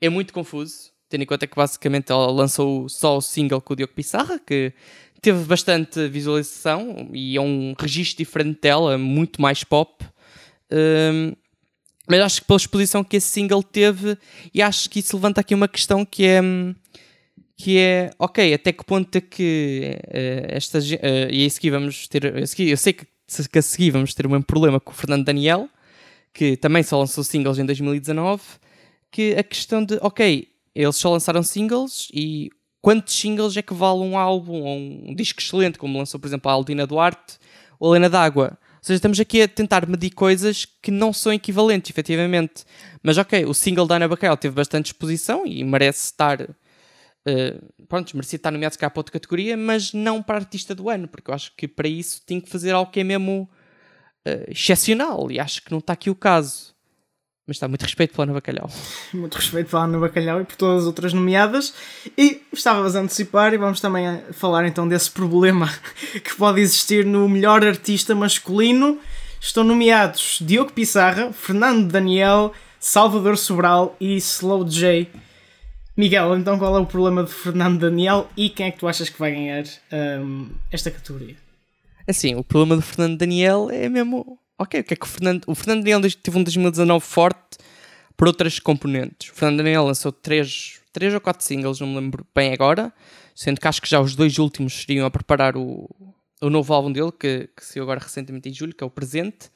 é 0.00 0.08
muito 0.08 0.32
confuso. 0.32 0.90
Tendo 1.08 1.22
em 1.22 1.26
conta 1.26 1.46
que 1.46 1.54
basicamente 1.54 2.10
ela 2.10 2.30
lançou 2.30 2.88
só 2.88 3.16
o 3.16 3.20
single 3.20 3.60
com 3.60 3.74
o 3.74 3.76
Diogo 3.76 3.92
Pissarra, 3.92 4.40
que 4.40 4.72
teve 5.20 5.44
bastante 5.44 6.08
visualização 6.08 7.10
e 7.12 7.36
é 7.36 7.40
um 7.40 7.74
registro 7.78 8.18
diferente 8.18 8.60
dela, 8.60 8.98
muito 8.98 9.40
mais 9.40 9.62
pop. 9.64 10.04
Uh, 10.70 11.36
mas 12.08 12.20
acho 12.20 12.40
que 12.40 12.46
pela 12.46 12.56
exposição 12.56 13.02
que 13.02 13.16
esse 13.16 13.28
single 13.28 13.62
teve, 13.62 14.16
e 14.54 14.62
acho 14.62 14.88
que 14.88 15.00
isso 15.00 15.16
levanta 15.16 15.40
aqui 15.40 15.54
uma 15.54 15.66
questão 15.66 16.04
que 16.04 16.24
é 16.24 16.40
hum, 16.40 16.74
que 17.56 17.78
é, 17.78 18.10
ok, 18.18 18.52
até 18.52 18.70
que 18.70 18.84
ponto 18.84 19.16
é 19.16 19.20
que 19.20 19.98
uh, 20.08 20.46
esta, 20.48 20.78
uh, 20.78 21.30
e 21.30 21.46
a 21.46 21.50
seguir 21.50 21.70
vamos 21.70 22.06
ter, 22.06 22.24
eu 22.24 22.76
sei 22.76 22.92
que, 22.92 23.06
que 23.50 23.58
a 23.58 23.62
seguir 23.62 23.90
vamos 23.90 24.12
ter 24.12 24.26
um 24.26 24.42
problema 24.42 24.78
com 24.78 24.92
o 24.92 24.94
Fernando 24.94 25.24
Daniel, 25.24 25.68
que 26.34 26.56
também 26.56 26.82
só 26.82 26.98
lançou 26.98 27.24
singles 27.24 27.58
em 27.58 27.64
2019, 27.64 28.42
que 29.10 29.34
a 29.36 29.42
questão 29.42 29.82
de, 29.82 29.98
ok, 30.02 30.46
eles 30.74 30.96
só 30.96 31.10
lançaram 31.10 31.42
singles 31.42 32.08
e 32.12 32.50
quantos 32.82 33.18
singles 33.18 33.56
é 33.56 33.62
que 33.62 33.72
vale 33.72 34.00
um 34.00 34.18
álbum 34.18 34.62
ou 34.62 34.76
um 34.76 35.14
disco 35.14 35.40
excelente, 35.40 35.78
como 35.78 35.98
lançou, 35.98 36.20
por 36.20 36.26
exemplo, 36.26 36.50
a 36.50 36.54
Aldina 36.54 36.86
Duarte 36.86 37.38
ou 37.80 37.92
a 37.92 37.96
Helena 37.96 38.10
D'Água? 38.10 38.58
Ou 38.60 38.78
seja, 38.82 38.96
estamos 38.96 39.18
aqui 39.18 39.40
a 39.40 39.48
tentar 39.48 39.88
medir 39.88 40.10
coisas 40.10 40.66
que 40.82 40.90
não 40.90 41.12
são 41.12 41.32
equivalentes, 41.32 41.90
efetivamente. 41.90 42.64
Mas 43.02 43.16
ok, 43.16 43.46
o 43.46 43.54
single 43.54 43.86
da 43.86 43.96
Ana 43.96 44.06
Bacalhau 44.06 44.36
teve 44.36 44.54
bastante 44.54 44.86
exposição 44.86 45.44
e 45.46 45.64
merece 45.64 46.04
estar 46.04 46.46
Uh, 47.26 47.86
pronto, 47.88 48.14
merecia 48.14 48.36
estar 48.36 48.52
nomeado 48.52 48.74
se 48.74 48.78
calhar 48.78 48.90
para 48.92 49.00
outra 49.00 49.12
categoria, 49.12 49.56
mas 49.56 49.92
não 49.92 50.22
para 50.22 50.36
artista 50.36 50.74
do 50.76 50.88
ano, 50.88 51.08
porque 51.08 51.28
eu 51.28 51.34
acho 51.34 51.52
que 51.56 51.66
para 51.66 51.88
isso 51.88 52.22
tem 52.24 52.40
que 52.40 52.48
fazer 52.48 52.72
algo 52.72 52.90
que 52.92 53.00
é 53.00 53.04
mesmo 53.04 53.50
uh, 54.26 54.50
excepcional 54.50 55.30
e 55.30 55.40
acho 55.40 55.62
que 55.62 55.72
não 55.72 55.78
está 55.78 55.92
aqui 55.92 56.08
o 56.08 56.14
caso. 56.14 56.76
Mas 57.44 57.56
está 57.56 57.68
muito 57.68 57.82
respeito 57.82 58.12
pela 58.12 58.24
Ana 58.24 58.32
Bacalhau. 58.32 58.68
Muito 59.14 59.36
respeito 59.36 59.70
pela 59.70 59.84
Ana 59.84 60.00
Bacalhau 60.00 60.40
e 60.40 60.44
por 60.44 60.56
todas 60.56 60.82
as 60.82 60.86
outras 60.86 61.12
nomeadas. 61.12 61.72
E 62.18 62.42
estávamos 62.52 62.96
a 62.96 63.00
antecipar 63.00 63.54
e 63.54 63.56
vamos 63.56 63.80
também 63.80 64.20
falar 64.32 64.66
então 64.66 64.88
desse 64.88 65.08
problema 65.08 65.72
que 66.24 66.34
pode 66.34 66.60
existir 66.60 67.06
no 67.06 67.28
melhor 67.28 67.64
artista 67.64 68.16
masculino. 68.16 68.98
Estão 69.40 69.62
nomeados 69.62 70.38
Diogo 70.40 70.72
Pissarra, 70.72 71.32
Fernando 71.32 71.88
Daniel, 71.88 72.52
Salvador 72.80 73.38
Sobral 73.38 73.96
e 74.00 74.16
Slow 74.16 74.64
J. 74.64 75.08
Miguel, 75.96 76.36
então 76.36 76.58
qual 76.58 76.76
é 76.76 76.80
o 76.80 76.86
problema 76.86 77.24
de 77.24 77.32
Fernando 77.32 77.80
Daniel 77.80 78.28
e 78.36 78.50
quem 78.50 78.66
é 78.66 78.70
que 78.70 78.78
tu 78.78 78.86
achas 78.86 79.08
que 79.08 79.18
vai 79.18 79.32
ganhar 79.32 79.64
um, 80.20 80.50
esta 80.70 80.90
categoria? 80.90 81.36
Assim, 82.06 82.34
o 82.34 82.44
problema 82.44 82.76
do 82.76 82.82
Fernando 82.82 83.18
Daniel 83.18 83.68
é 83.70 83.88
mesmo. 83.88 84.38
Ok, 84.58 84.80
o 84.80 84.84
que 84.84 84.94
é 84.94 84.96
que 84.96 85.04
o 85.04 85.08
Fernando. 85.08 85.44
O 85.46 85.54
Fernando 85.54 85.84
Daniel 85.84 86.00
teve 86.22 86.38
um 86.38 86.42
2019 86.42 87.04
forte 87.04 87.58
por 88.16 88.28
outras 88.28 88.58
componentes. 88.58 89.30
O 89.30 89.34
Fernando 89.34 89.58
Daniel 89.58 89.84
lançou 89.84 90.12
3, 90.12 90.80
3 90.92 91.14
ou 91.14 91.20
4 91.20 91.44
singles, 91.44 91.80
não 91.80 91.88
me 91.88 91.96
lembro 91.96 92.26
bem 92.34 92.52
agora, 92.52 92.92
sendo 93.34 93.60
que 93.60 93.68
acho 93.68 93.82
que 93.82 93.88
já 93.88 94.00
os 94.00 94.14
dois 94.14 94.38
últimos 94.38 94.72
seriam 94.72 95.06
a 95.06 95.10
preparar 95.10 95.56
o, 95.56 95.88
o 96.40 96.48
novo 96.48 96.72
álbum 96.72 96.92
dele, 96.92 97.12
que, 97.12 97.48
que 97.56 97.64
saiu 97.64 97.82
agora 97.82 98.00
recentemente 98.00 98.48
em 98.48 98.52
julho, 98.52 98.74
que 98.74 98.84
é 98.84 98.86
o 98.86 98.90
Presente. 98.90 99.50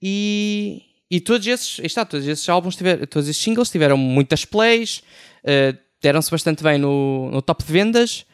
E, 0.00 0.82
e 1.10 1.20
todos 1.20 1.46
esses, 1.46 1.78
está, 1.80 2.04
todos 2.04 2.26
esses 2.26 2.48
álbuns 2.48 2.76
tiveram, 2.76 3.06
todos 3.06 3.28
esses 3.28 3.42
singles 3.42 3.70
tiveram 3.70 3.96
muitas 3.96 4.44
plays, 4.44 5.02
uh, 5.44 5.78
deram-se 6.00 6.30
bastante 6.30 6.62
bem 6.62 6.78
no, 6.78 7.30
no 7.30 7.42
top 7.42 7.64
de 7.64 7.72
vendas, 7.72 8.26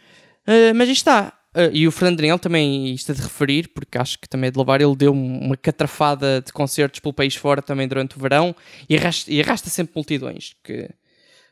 uh, 0.46 0.74
mas 0.74 0.88
está. 0.88 1.32
Uh, 1.54 1.70
e 1.72 1.86
o 1.86 1.92
Fernando 1.92 2.16
Daniel 2.16 2.38
também, 2.38 2.92
isto 2.92 3.12
é 3.12 3.14
de 3.14 3.22
referir, 3.22 3.68
porque 3.68 3.96
acho 3.96 4.18
que 4.18 4.28
também 4.28 4.48
é 4.48 4.50
de 4.50 4.56
louvar, 4.56 4.80
ele 4.80 4.96
deu 4.96 5.12
uma 5.12 5.56
catrafada 5.56 6.42
de 6.44 6.52
concertos 6.52 6.98
pelo 6.98 7.14
país 7.14 7.36
fora 7.36 7.62
também 7.62 7.86
durante 7.86 8.16
o 8.16 8.20
verão 8.20 8.54
e 8.88 8.96
arrasta, 8.96 9.30
e 9.32 9.40
arrasta 9.40 9.70
sempre 9.70 9.92
multidões. 9.94 10.56
Que, 10.64 10.90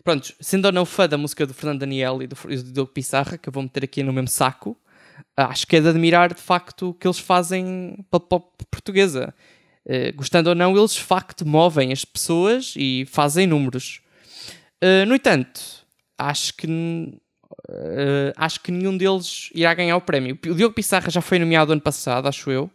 pronto, 0.02 0.34
sendo 0.40 0.64
ou 0.64 0.72
não 0.72 0.84
fã 0.84 1.08
da 1.08 1.16
música 1.16 1.46
do 1.46 1.54
Fernando 1.54 1.80
Daniel 1.80 2.20
e 2.20 2.26
do, 2.26 2.34
do 2.34 2.72
Diogo 2.72 2.90
Pissarra, 2.90 3.38
que 3.38 3.48
eu 3.48 3.52
vou 3.52 3.62
meter 3.62 3.84
aqui 3.84 4.02
no 4.02 4.12
mesmo 4.12 4.26
saco, 4.26 4.76
acho 5.36 5.66
que 5.68 5.76
é 5.76 5.80
de 5.80 5.88
admirar 5.88 6.34
de 6.34 6.40
facto 6.40 6.90
o 6.90 6.94
que 6.94 7.06
eles 7.06 7.20
fazem 7.20 8.04
para 8.10 8.18
pop 8.18 8.64
portuguesa. 8.68 9.32
Uh, 9.86 10.14
gostando 10.16 10.48
ou 10.48 10.54
não, 10.56 10.76
eles 10.76 10.94
de 10.94 11.00
facto 11.00 11.46
movem 11.46 11.92
as 11.92 12.04
pessoas 12.04 12.74
e 12.76 13.06
fazem 13.08 13.46
números. 13.46 14.00
Uh, 14.82 15.06
no 15.06 15.14
entanto, 15.14 15.60
acho 16.18 16.54
que 16.54 16.66
uh, 16.66 18.32
acho 18.36 18.60
que 18.60 18.72
nenhum 18.72 18.96
deles 18.96 19.50
irá 19.54 19.72
ganhar 19.74 19.96
o 19.96 20.00
prémio. 20.00 20.38
O 20.46 20.54
Diogo 20.54 20.74
Pissarra 20.74 21.10
já 21.10 21.20
foi 21.20 21.38
nomeado 21.38 21.72
ano 21.72 21.80
passado, 21.80 22.26
acho 22.26 22.50
eu, 22.50 22.70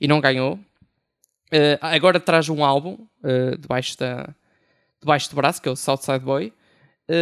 e 0.00 0.06
não 0.06 0.20
ganhou. 0.20 0.58
agora 1.80 2.20
traz 2.20 2.48
um 2.48 2.64
álbum 2.64 2.96
debaixo, 3.58 3.98
da, 3.98 4.28
debaixo 5.00 5.28
do 5.30 5.36
braço, 5.36 5.60
que 5.60 5.68
é 5.68 5.72
o 5.72 5.76
Southside 5.76 6.20
Boy, 6.20 6.52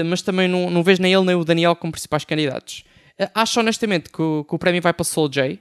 mas 0.06 0.20
também 0.20 0.46
não, 0.46 0.70
não 0.70 0.82
vejo 0.82 1.00
nem 1.00 1.14
ele 1.14 1.24
nem 1.24 1.34
o 1.34 1.44
Daniel 1.44 1.74
como 1.74 1.92
principais 1.92 2.26
candidatos. 2.26 2.84
acho 3.34 3.58
honestamente 3.58 4.10
que 4.10 4.20
o, 4.20 4.44
que 4.44 4.54
o 4.54 4.58
prémio 4.58 4.82
vai 4.82 4.92
para 4.92 5.04
Soul 5.04 5.30
J. 5.30 5.58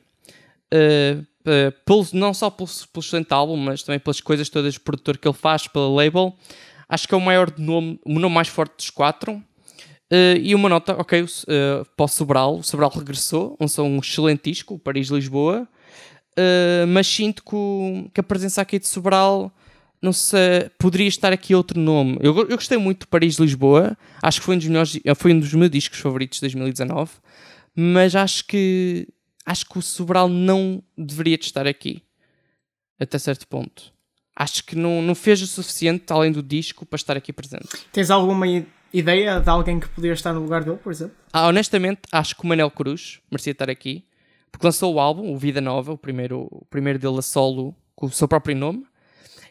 Uh, 0.73 1.23
uh, 1.47 1.71
pelo, 1.85 2.05
não 2.13 2.33
só 2.33 2.49
pelo, 2.49 2.67
pelo 2.91 3.03
excelente 3.03 3.33
álbum, 3.33 3.55
mas 3.55 3.83
também 3.83 3.99
pelas 3.99 4.19
coisas 4.19 4.49
todas 4.49 4.73
de 4.73 4.79
produtor 4.79 5.17
que 5.17 5.27
ele 5.27 5.35
faz, 5.35 5.67
pela 5.67 5.89
label. 5.89 6.35
Acho 6.89 7.07
que 7.07 7.13
é 7.13 7.17
o 7.17 7.21
maior 7.21 7.51
nome, 7.57 7.99
o 8.05 8.19
nome 8.19 8.33
mais 8.33 8.47
forte 8.47 8.77
dos 8.77 8.89
quatro. 8.89 9.43
Uh, 10.11 10.39
e 10.41 10.55
uma 10.55 10.69
nota, 10.69 10.93
ok, 10.93 11.21
uh, 11.21 11.27
para 11.95 12.05
o 12.05 12.07
Sobral. 12.07 12.57
O 12.59 12.63
Sobral 12.63 12.89
regressou, 12.89 13.57
um 13.59 13.99
excelente 13.99 14.49
disco, 14.49 14.75
o 14.75 14.79
Paris-Lisboa. 14.79 15.67
Uh, 16.31 16.87
mas 16.87 17.07
sinto 17.07 17.43
que, 17.43 18.09
que, 18.13 18.19
a 18.19 18.23
presença 18.23 18.61
aqui 18.61 18.79
de 18.79 18.87
Sobral, 18.87 19.51
não 20.01 20.13
sei, 20.13 20.69
poderia 20.77 21.07
estar 21.07 21.33
aqui 21.33 21.53
outro 21.53 21.79
nome. 21.79 22.17
Eu, 22.21 22.37
eu 22.37 22.55
gostei 22.55 22.77
muito 22.77 23.01
de 23.01 23.07
Paris-Lisboa, 23.07 23.97
acho 24.21 24.39
que 24.39 24.45
foi 24.45 24.55
um, 24.55 24.59
dos 24.59 24.67
melhores, 24.67 24.99
foi 25.17 25.33
um 25.33 25.39
dos 25.39 25.53
meus 25.53 25.71
discos 25.71 25.99
favoritos 25.99 26.37
de 26.37 26.41
2019. 26.41 27.11
Mas 27.75 28.15
acho 28.15 28.45
que 28.45 29.07
acho 29.45 29.65
que 29.65 29.77
o 29.77 29.81
Sobral 29.81 30.27
não 30.27 30.81
deveria 30.97 31.35
estar 31.35 31.67
aqui. 31.67 32.01
Até 32.99 33.19
certo 33.19 33.47
ponto. 33.47 33.93
Acho 34.39 34.63
que 34.63 34.75
não, 34.75 35.01
não 35.01 35.15
fez 35.15 35.41
o 35.41 35.47
suficiente, 35.47 36.05
além 36.13 36.31
do 36.31 36.43
disco, 36.43 36.85
para 36.85 36.95
estar 36.95 37.17
aqui 37.17 37.33
presente. 37.33 37.69
Tens 37.91 38.11
alguma 38.11 38.45
ideia 38.93 39.39
de 39.39 39.49
alguém 39.49 39.79
que 39.79 39.89
poderia 39.89 40.13
estar 40.13 40.31
no 40.31 40.41
lugar 40.41 40.63
dele, 40.63 40.77
por 40.77 40.91
exemplo? 40.91 41.15
Ah, 41.33 41.47
honestamente, 41.47 42.01
acho 42.11 42.35
que 42.35 42.43
o 42.43 42.47
Manel 42.47 42.69
Cruz 42.69 43.19
merecia 43.31 43.51
estar 43.51 43.67
aqui. 43.67 44.05
Porque 44.51 44.65
lançou 44.65 44.93
o 44.93 44.99
álbum, 44.99 45.33
o 45.33 45.37
Vida 45.37 45.59
Nova, 45.59 45.91
o 45.91 45.97
primeiro, 45.97 46.47
o 46.51 46.65
primeiro 46.69 46.99
dele 46.99 47.17
a 47.17 47.21
solo, 47.23 47.75
com 47.95 48.05
o 48.05 48.11
seu 48.11 48.27
próprio 48.27 48.55
nome. 48.55 48.85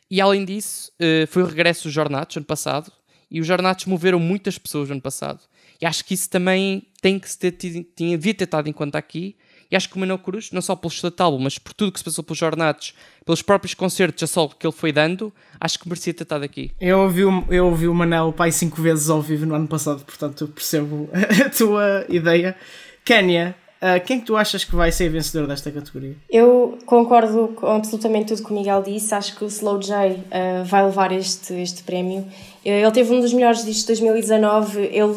E 0.08 0.20
além 0.20 0.44
disso, 0.44 0.92
eh, 1.00 1.26
foi 1.26 1.42
o 1.42 1.46
regresso 1.46 1.84
dos 1.84 1.92
Jornatos 1.92 2.36
ano 2.36 2.46
passado. 2.46 2.92
E 3.28 3.40
os 3.40 3.46
Jornatos 3.46 3.86
moveram 3.86 4.20
muitas 4.20 4.56
pessoas 4.56 4.88
ano 4.88 5.00
passado. 5.00 5.40
E 5.80 5.86
acho 5.86 6.04
que 6.04 6.14
isso 6.14 6.30
também 6.30 6.86
tem 7.02 7.18
que 7.18 7.28
se 7.28 7.36
ter 7.36 7.52
tido, 7.52 7.84
tinha, 7.94 8.16
devia 8.16 8.34
ter 8.34 8.44
estado 8.44 8.68
em 8.68 8.72
conta 8.72 8.98
aqui. 8.98 9.36
E 9.70 9.76
acho 9.76 9.88
que 9.88 9.96
o 9.96 9.98
Manuel 9.98 10.18
Cruz, 10.18 10.50
não 10.52 10.62
só 10.62 10.76
pelo 10.76 10.92
estado 10.92 11.20
álbum, 11.20 11.38
mas 11.38 11.58
por 11.58 11.72
tudo 11.72 11.92
que 11.92 11.98
se 11.98 12.04
passou 12.04 12.22
pelos 12.22 12.38
jornados, 12.38 12.94
pelos 13.24 13.42
próprios 13.42 13.74
concertos 13.74 14.22
a 14.22 14.26
solo 14.26 14.52
que 14.58 14.66
ele 14.66 14.72
foi 14.72 14.92
dando, 14.92 15.32
acho 15.60 15.78
que 15.78 15.88
merecia 15.88 16.14
ter 16.14 16.22
estado 16.22 16.44
aqui. 16.44 16.70
Eu 16.80 17.00
ouvi, 17.00 17.24
o, 17.24 17.44
eu 17.50 17.66
ouvi 17.66 17.88
o 17.88 17.94
Manel 17.94 18.32
pai 18.32 18.52
cinco 18.52 18.80
vezes 18.80 19.10
ao 19.10 19.20
vivo 19.20 19.44
no 19.46 19.54
ano 19.54 19.66
passado, 19.66 20.04
portanto 20.04 20.44
eu 20.44 20.48
percebo 20.48 21.08
a 21.44 21.50
tua 21.50 22.06
ideia. 22.08 22.56
Kénia, 23.04 23.56
uh, 23.80 24.04
quem 24.04 24.18
é 24.18 24.20
que 24.20 24.26
tu 24.26 24.36
achas 24.36 24.64
que 24.64 24.74
vai 24.74 24.92
ser 24.92 25.08
vencedor 25.08 25.46
desta 25.46 25.70
categoria? 25.70 26.16
Eu 26.30 26.78
concordo 26.86 27.48
com 27.56 27.66
absolutamente 27.66 28.34
tudo 28.34 28.46
que 28.46 28.52
o 28.52 28.56
Miguel 28.56 28.82
disse. 28.82 29.14
Acho 29.14 29.36
que 29.36 29.44
o 29.44 29.48
Slow 29.48 29.80
J 29.80 30.12
uh, 30.12 30.64
vai 30.64 30.84
levar 30.84 31.12
este, 31.12 31.54
este 31.54 31.82
prémio. 31.82 32.26
Ele 32.64 32.90
teve 32.90 33.12
um 33.12 33.20
dos 33.20 33.32
melhores 33.32 33.64
discos 33.64 33.82
de 33.82 34.02
2019. 34.04 34.80
Ele 34.80 35.14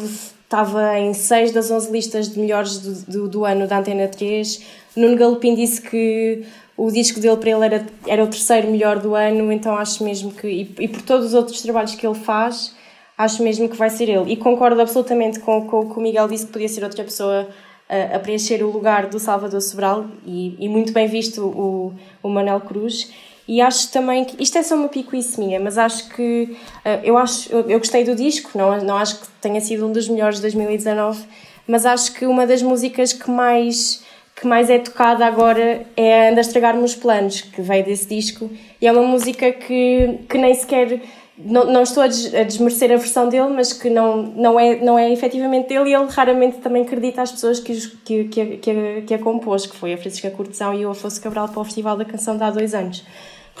estava 0.50 0.98
em 0.98 1.14
6 1.14 1.52
das 1.52 1.70
11 1.70 1.92
listas 1.92 2.28
de 2.28 2.40
melhores 2.40 2.78
do, 2.78 3.12
do, 3.12 3.28
do, 3.28 3.44
ano 3.44 3.68
da 3.68 3.78
Antena 3.78 4.08
3. 4.08 4.60
Nuno 4.96 5.16
Galopim 5.16 5.54
disse 5.54 5.80
que 5.80 6.44
o 6.76 6.90
disco 6.90 7.20
dele 7.20 7.36
para 7.36 7.50
ele 7.50 7.64
era, 7.64 7.86
era 8.04 8.24
o 8.24 8.26
terceiro 8.26 8.68
melhor 8.68 8.98
do 8.98 9.14
ano, 9.14 9.52
então 9.52 9.76
acho 9.76 10.02
mesmo 10.02 10.32
que, 10.32 10.48
e, 10.48 10.74
e, 10.80 10.88
por 10.88 11.02
todos 11.02 11.26
os 11.26 11.34
outros 11.34 11.62
trabalhos 11.62 11.94
que 11.94 12.04
ele 12.04 12.16
faz, 12.16 12.74
acho 13.16 13.44
mesmo 13.44 13.68
que 13.68 13.76
vai 13.76 13.88
ser 13.90 14.08
ele. 14.08 14.32
E 14.32 14.36
concordo 14.36 14.80
absolutamente 14.80 15.38
com, 15.38 15.68
com 15.68 15.88
que 15.88 15.96
o 15.96 16.02
Miguel 16.02 16.26
disse 16.26 16.46
que 16.46 16.52
podia 16.52 16.68
ser 16.68 16.82
outra 16.82 17.04
pessoa 17.04 17.48
a, 17.88 18.16
a 18.16 18.18
preencher 18.18 18.60
o 18.64 18.72
lugar 18.72 19.06
do 19.06 19.20
Salvador 19.20 19.60
Sobral, 19.60 20.06
e, 20.26 20.56
e 20.58 20.68
muito 20.68 20.92
bem 20.92 21.06
visto 21.06 21.44
o, 21.46 21.94
o 22.20 22.28
Manel 22.28 22.60
Cruz. 22.60 23.12
E 23.50 23.60
acho 23.60 23.90
também 23.90 24.24
que 24.24 24.40
isto 24.40 24.56
é 24.58 24.62
só 24.62 24.76
uma 24.76 24.86
picuice 24.86 25.40
minha, 25.40 25.58
mas 25.58 25.76
acho 25.76 26.08
que 26.10 26.56
uh, 26.84 27.00
eu 27.02 27.18
acho 27.18 27.52
eu, 27.52 27.80
gostei 27.80 28.04
do 28.04 28.14
disco, 28.14 28.56
não, 28.56 28.80
não 28.84 28.96
acho 28.96 29.18
que 29.18 29.26
tenha 29.40 29.60
sido 29.60 29.88
um 29.88 29.90
dos 29.90 30.08
melhores 30.08 30.36
de 30.36 30.42
2019, 30.42 31.24
mas 31.66 31.84
acho 31.84 32.14
que 32.14 32.26
uma 32.26 32.46
das 32.46 32.62
músicas 32.62 33.12
que 33.12 33.28
mais 33.28 34.04
que 34.36 34.46
mais 34.46 34.70
é 34.70 34.78
tocada 34.78 35.26
agora 35.26 35.84
é 35.96 36.28
Anda 36.30 36.40
Estragar-me 36.40 36.84
os 36.84 36.94
Planos, 36.94 37.40
que 37.40 37.60
veio 37.60 37.84
desse 37.84 38.06
disco, 38.06 38.48
e 38.80 38.86
é 38.86 38.92
uma 38.92 39.02
música 39.02 39.50
que, 39.50 40.20
que 40.28 40.38
nem 40.38 40.54
sequer 40.54 41.00
não, 41.36 41.64
não 41.72 41.82
estou 41.82 42.04
a, 42.04 42.06
a, 42.06 42.44
desmerecer 42.44 42.92
a 42.92 42.96
versão 42.96 43.28
dele, 43.28 43.48
mas 43.48 43.72
que 43.72 43.90
não, 43.90 44.22
não, 44.22 44.60
é, 44.60 44.76
não 44.76 44.96
é 44.96 45.10
efetivamente 45.10 45.70
dele 45.70 45.90
e 45.90 45.94
ele 45.94 46.06
raramente 46.08 46.58
também 46.58 46.82
acredita 46.82 47.22
às 47.22 47.32
pessoas 47.32 47.58
que, 47.58 47.74
que, 48.04 48.24
que, 48.28 48.56
que, 48.58 48.70
a, 48.70 49.02
que 49.02 49.14
a 49.14 49.18
compôs, 49.18 49.66
que 49.66 49.74
foi 49.74 49.92
a 49.92 49.98
Francisca 49.98 50.30
Cortesão 50.30 50.72
e 50.72 50.86
o 50.86 50.90
Afonso 50.90 51.20
Cabral 51.20 51.48
para 51.48 51.60
o 51.60 51.64
Festival 51.64 51.96
da 51.96 52.04
Canção 52.04 52.36
de 52.36 52.44
há 52.44 52.50
dois 52.52 52.74
anos. 52.74 53.04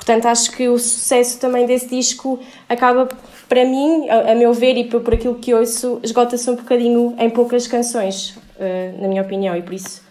Portanto, 0.00 0.24
acho 0.26 0.50
que 0.52 0.66
o 0.66 0.78
sucesso 0.78 1.38
também 1.38 1.66
desse 1.66 1.86
disco 1.86 2.40
acaba, 2.66 3.06
para 3.46 3.66
mim, 3.66 4.08
a, 4.08 4.32
a 4.32 4.34
meu 4.34 4.50
ver 4.54 4.78
e 4.78 4.84
por, 4.84 5.02
por 5.02 5.12
aquilo 5.12 5.34
que 5.34 5.52
ouço, 5.52 6.00
esgota-se 6.02 6.48
um 6.48 6.56
bocadinho 6.56 7.14
em 7.18 7.28
poucas 7.28 7.66
canções, 7.66 8.30
uh, 8.30 9.02
na 9.02 9.08
minha 9.08 9.20
opinião, 9.20 9.54
e 9.54 9.60
por 9.60 9.74
isso 9.74 10.02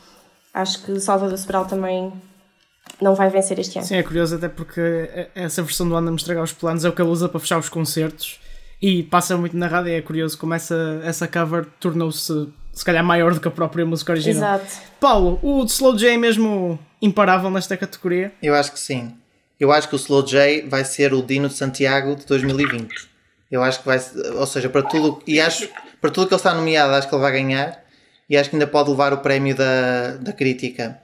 acho 0.53 0.83
que 0.83 0.99
Salvador 0.99 1.35
Sobral 1.39 1.65
também 1.65 2.13
não 3.01 3.15
vai 3.15 3.31
vencer 3.31 3.57
este 3.57 3.79
ano. 3.79 3.87
Sim, 3.87 3.95
é 3.95 4.03
curioso 4.03 4.35
até 4.35 4.47
porque 4.47 5.27
essa 5.33 5.63
versão 5.63 5.89
do 5.89 5.95
Anda-me 5.95 6.17
estragar 6.17 6.43
os 6.43 6.53
planos 6.53 6.85
é 6.85 6.89
o 6.89 6.93
que 6.93 7.01
ele 7.01 7.09
usa 7.09 7.27
para 7.27 7.39
fechar 7.39 7.57
os 7.57 7.67
concertos 7.67 8.39
e 8.79 9.01
passa 9.01 9.35
muito 9.37 9.57
na 9.57 9.65
rádio. 9.65 9.91
É 9.91 10.01
curioso 10.01 10.37
como 10.37 10.53
essa, 10.53 11.01
essa 11.03 11.27
cover 11.27 11.65
tornou-se 11.79 12.47
se 12.71 12.85
calhar 12.85 13.03
maior 13.03 13.33
do 13.33 13.41
que 13.41 13.47
a 13.47 13.51
própria 13.51 13.85
música 13.87 14.11
original. 14.11 14.59
Exato. 14.59 14.81
Paulo, 14.99 15.39
o 15.41 15.63
Slow 15.63 15.97
J 15.97 16.13
é 16.13 16.17
mesmo 16.17 16.77
imparável 17.01 17.49
nesta 17.49 17.75
categoria? 17.75 18.31
Eu 18.41 18.53
acho 18.53 18.71
que 18.71 18.79
sim. 18.79 19.18
Eu 19.59 19.71
acho 19.71 19.89
que 19.89 19.95
o 19.95 19.97
Slow 19.97 20.25
J 20.25 20.67
vai 20.67 20.85
ser 20.85 21.13
o 21.13 21.21
Dino 21.21 21.49
de 21.49 21.55
Santiago 21.55 22.15
de 22.15 22.25
2020. 22.25 23.09
Eu 23.51 23.61
acho 23.61 23.79
que 23.79 23.85
vai, 23.85 23.99
ou 24.35 24.47
seja, 24.47 24.69
para 24.69 24.83
tudo, 24.83 25.21
e 25.27 25.41
acho, 25.41 25.67
para 25.99 26.09
tudo 26.09 26.27
que 26.27 26.33
ele 26.33 26.39
está 26.39 26.53
nomeado, 26.53 26.93
acho 26.93 27.09
que 27.09 27.15
ele 27.15 27.21
vai 27.21 27.31
ganhar 27.31 27.83
e 28.29 28.37
acho 28.37 28.49
que 28.49 28.55
ainda 28.55 28.67
pode 28.67 28.89
levar 28.89 29.11
o 29.11 29.17
prémio 29.17 29.55
da, 29.55 30.17
da 30.17 30.31
crítica. 30.31 30.99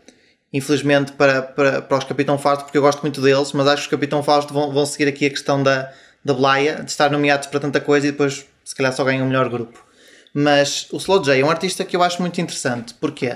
Infelizmente 0.53 1.11
para, 1.13 1.41
para, 1.41 1.81
para 1.81 1.97
os 1.97 2.03
Capitão 2.05 2.37
Fausto, 2.37 2.63
porque 2.63 2.77
eu 2.77 2.81
gosto 2.81 3.01
muito 3.01 3.19
deles, 3.19 3.51
mas 3.51 3.67
acho 3.67 3.81
que 3.81 3.87
os 3.87 3.91
Capitão 3.91 4.23
Fausto 4.23 4.53
vão, 4.53 4.71
vão 4.71 4.85
seguir 4.85 5.09
aqui 5.09 5.25
a 5.25 5.29
questão 5.29 5.61
da, 5.61 5.91
da 6.23 6.33
Blaia, 6.33 6.75
de 6.83 6.89
estar 6.89 7.11
nomeados 7.11 7.47
para 7.47 7.59
tanta 7.59 7.81
coisa 7.81 8.07
e 8.07 8.11
depois 8.11 8.45
se 8.63 8.75
calhar 8.75 8.93
só 8.93 9.03
ganham 9.03 9.25
o 9.25 9.27
melhor 9.27 9.49
grupo. 9.49 9.83
Mas 10.33 10.87
o 10.91 10.97
Slow 10.97 11.21
J 11.23 11.41
é 11.41 11.43
um 11.43 11.49
artista 11.49 11.83
que 11.83 11.95
eu 11.95 12.03
acho 12.03 12.21
muito 12.21 12.39
interessante. 12.39 12.93
Porquê? 12.93 13.35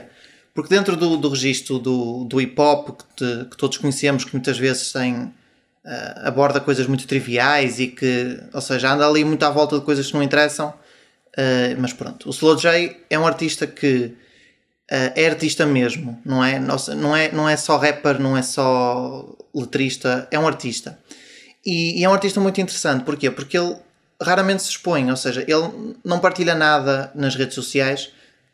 Porque 0.54 0.74
dentro 0.74 0.96
do, 0.96 1.18
do 1.18 1.30
registro 1.30 1.80
do, 1.80 2.26
do 2.26 2.42
hip 2.42 2.60
hop 2.60 3.02
que, 3.16 3.46
que 3.46 3.58
todos 3.58 3.78
conhecemos, 3.78 4.26
que 4.26 4.34
muitas 4.34 4.58
vezes 4.58 4.92
tem, 4.92 5.16
uh, 5.24 5.32
aborda 6.24 6.60
coisas 6.60 6.88
muito 6.88 7.08
triviais 7.08 7.80
e 7.80 7.88
que, 7.88 8.40
ou 8.54 8.62
seja, 8.62 8.94
anda 8.94 9.08
ali 9.08 9.24
muito 9.24 9.44
à 9.44 9.50
volta 9.50 9.78
de 9.80 9.86
coisas 9.86 10.08
que 10.08 10.14
não 10.14 10.24
interessam. 10.24 10.74
Uh, 11.30 11.78
mas 11.78 11.94
pronto, 11.94 12.28
o 12.28 12.32
Slow 12.32 12.58
J 12.58 12.98
é 13.10 13.18
um 13.18 13.26
artista 13.26 13.68
que 13.68 14.06
uh, 14.92 15.12
é 15.16 15.28
artista 15.28 15.66
mesmo, 15.66 16.20
não 16.26 16.44
é? 16.44 16.60
Nossa, 16.60 16.96
não, 16.96 17.16
é, 17.16 17.32
não 17.32 17.48
é 17.48 17.56
só 17.56 17.78
rapper, 17.78 18.20
não 18.20 18.36
é 18.36 18.42
só 18.42 19.36
letrista, 19.54 20.28
é 20.32 20.40
um 20.40 20.48
artista. 20.48 21.00
E, 21.66 22.00
e 22.00 22.04
é 22.04 22.10
um 22.10 22.14
artista 22.14 22.40
muito 22.40 22.60
interessante, 22.60 23.04
porquê? 23.04 23.30
Porque 23.30 23.58
ele 23.58 23.76
raramente 24.22 24.64
se 24.64 24.70
expõe, 24.70 25.10
ou 25.10 25.16
seja, 25.16 25.42
ele 25.48 25.96
não 26.04 26.20
partilha 26.20 26.56
nada 26.56 27.12
nas 27.16 27.36
redes 27.36 27.56
sociais, 27.56 28.12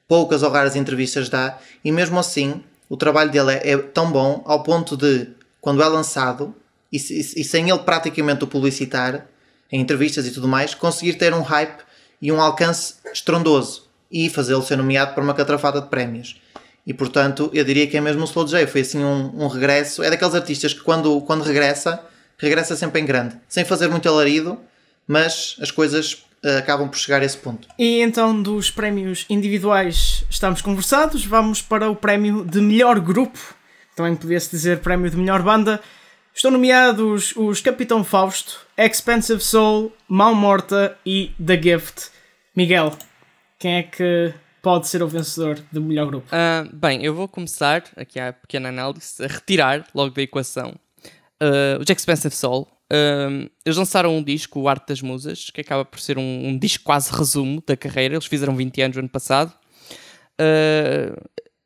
poucas 0.08 0.43
ou 0.43 0.49
raras 0.49 0.76
entrevistas 0.76 1.30
dá, 1.30 1.58
e 1.84 1.91
mesmo 1.91 2.20
assim 2.20 2.64
o 2.89 2.97
trabalho 2.97 3.32
dele 3.32 3.51
é, 3.51 3.72
é 3.72 3.78
tão 3.78 4.12
bom 4.12 4.43
ao 4.45 4.64
ponto 4.64 4.95
de, 4.95 5.28
quando 5.60 5.82
é 5.82 5.88
lançado, 5.88 6.53
e, 6.91 6.97
e, 6.97 7.20
e, 7.41 7.43
sem 7.43 7.70
ele 7.70 7.80
praticamente 7.80 8.43
o 8.43 8.47
publicitar, 8.47 9.28
em 9.72 9.82
entrevistas 9.82 10.28
e 10.28 10.32
tudo 10.32 10.47
mais, 10.47 10.76
conseguir 10.76 11.16
ter 11.16 11.34
um 11.34 11.41
hype 11.41 11.84
e 12.22 12.32
um 12.32 12.39
alcance 12.39 12.95
estrondoso 13.12 13.88
e 14.12 14.30
fazê-lo 14.30 14.62
ser 14.62 14.78
nomeado 14.78 15.14
para 15.14 15.24
uma 15.24 15.34
catrafada 15.34 15.82
de 15.82 15.88
prémios. 15.88 16.39
E 16.86 16.93
portanto, 16.93 17.49
eu 17.51 17.64
diria 17.66 17.88
que 17.88 17.97
é 17.97 18.01
mesmo 18.01 18.22
o 18.22 18.26
Slow 18.26 18.47
J. 18.47 18.68
Foi 18.68 18.82
assim 18.82 19.03
um, 19.03 19.43
um 19.43 19.47
regresso. 19.47 20.03
É 20.03 20.10
daqueles 20.10 20.36
artistas 20.36 20.74
que 20.74 20.82
quando, 20.82 21.20
quando 21.22 21.43
regressa, 21.43 21.99
regressa 22.38 22.76
sempre 22.76 23.01
em 23.01 23.06
grande, 23.06 23.36
sem 23.49 23.66
fazer 23.66 23.88
muito 23.88 24.08
alarido, 24.08 24.60
mas 25.08 25.56
as 25.60 25.72
coisas 25.72 26.25
acabam 26.58 26.88
por 26.88 26.98
chegar 26.98 27.22
a 27.22 27.26
esse 27.26 27.38
ponto. 27.38 27.68
E 27.78 28.02
então, 28.02 28.41
dos 28.41 28.70
prémios 28.70 29.26
individuais 29.30 30.24
estamos 30.30 30.62
conversados, 30.62 31.26
vamos 31.26 31.62
para 31.62 31.89
o 31.89 31.96
prémio 31.96 32.46
de 32.46 32.62
melhor 32.62 33.00
grupo, 33.00 33.39
também 33.96 34.16
podia-se 34.16 34.50
dizer 34.52 34.80
prémio 34.80 35.10
de 35.10 35.18
melhor 35.18 35.41
banda. 35.41 35.82
Estão 36.34 36.52
nomeados 36.52 37.34
os 37.38 37.62
Capitão 37.62 38.04
Fausto, 38.04 38.60
Expensive 38.78 39.39
Soul, 39.39 39.93
Mal 40.08 40.36
Morta 40.36 40.98
e 41.06 41.32
The 41.43 41.62
Gift. 41.62 42.10
Miguel, 42.54 42.93
quem 43.58 43.76
é 43.78 43.84
que 43.84 44.34
pode 44.62 44.88
ser 44.88 45.02
o 45.02 45.08
vencedor 45.08 45.60
do 45.72 45.82
melhor 45.82 46.08
grupo? 46.08 46.28
Uh, 46.28 46.76
bem, 46.76 47.06
eu 47.06 47.14
vou 47.16 47.28
começar 47.28 47.84
aqui 47.96 48.20
a 48.20 48.34
pequena 48.34 48.68
análise 48.68 49.24
a 49.24 49.28
retirar 49.28 49.88
logo 49.93 50.14
da 50.14 50.22
equação 50.22 50.76
uh, 51.41 51.80
o 51.80 51.84
Expensive 51.89 52.36
Soul. 52.36 52.68
Uh, 52.92 53.50
eles 53.66 53.78
lançaram 53.78 54.16
um 54.16 54.24
disco, 54.24 54.60
o 54.60 54.70
Arte 54.70 54.88
das 54.90 55.02
Musas, 55.02 55.50
que 55.50 55.62
acaba 55.62 55.84
por 55.84 56.00
ser 56.00 56.18
um, 56.18 56.48
um 56.48 56.58
disco 56.58 56.84
quase 56.84 57.12
resumo 57.12 57.64
da 57.66 57.76
carreira. 57.76 58.16
Eles 58.16 58.26
fizeram 58.26 58.56
20 58.56 58.82
anos 58.82 58.98
no 58.98 59.02
ano 59.02 59.10
passado. 59.10 59.54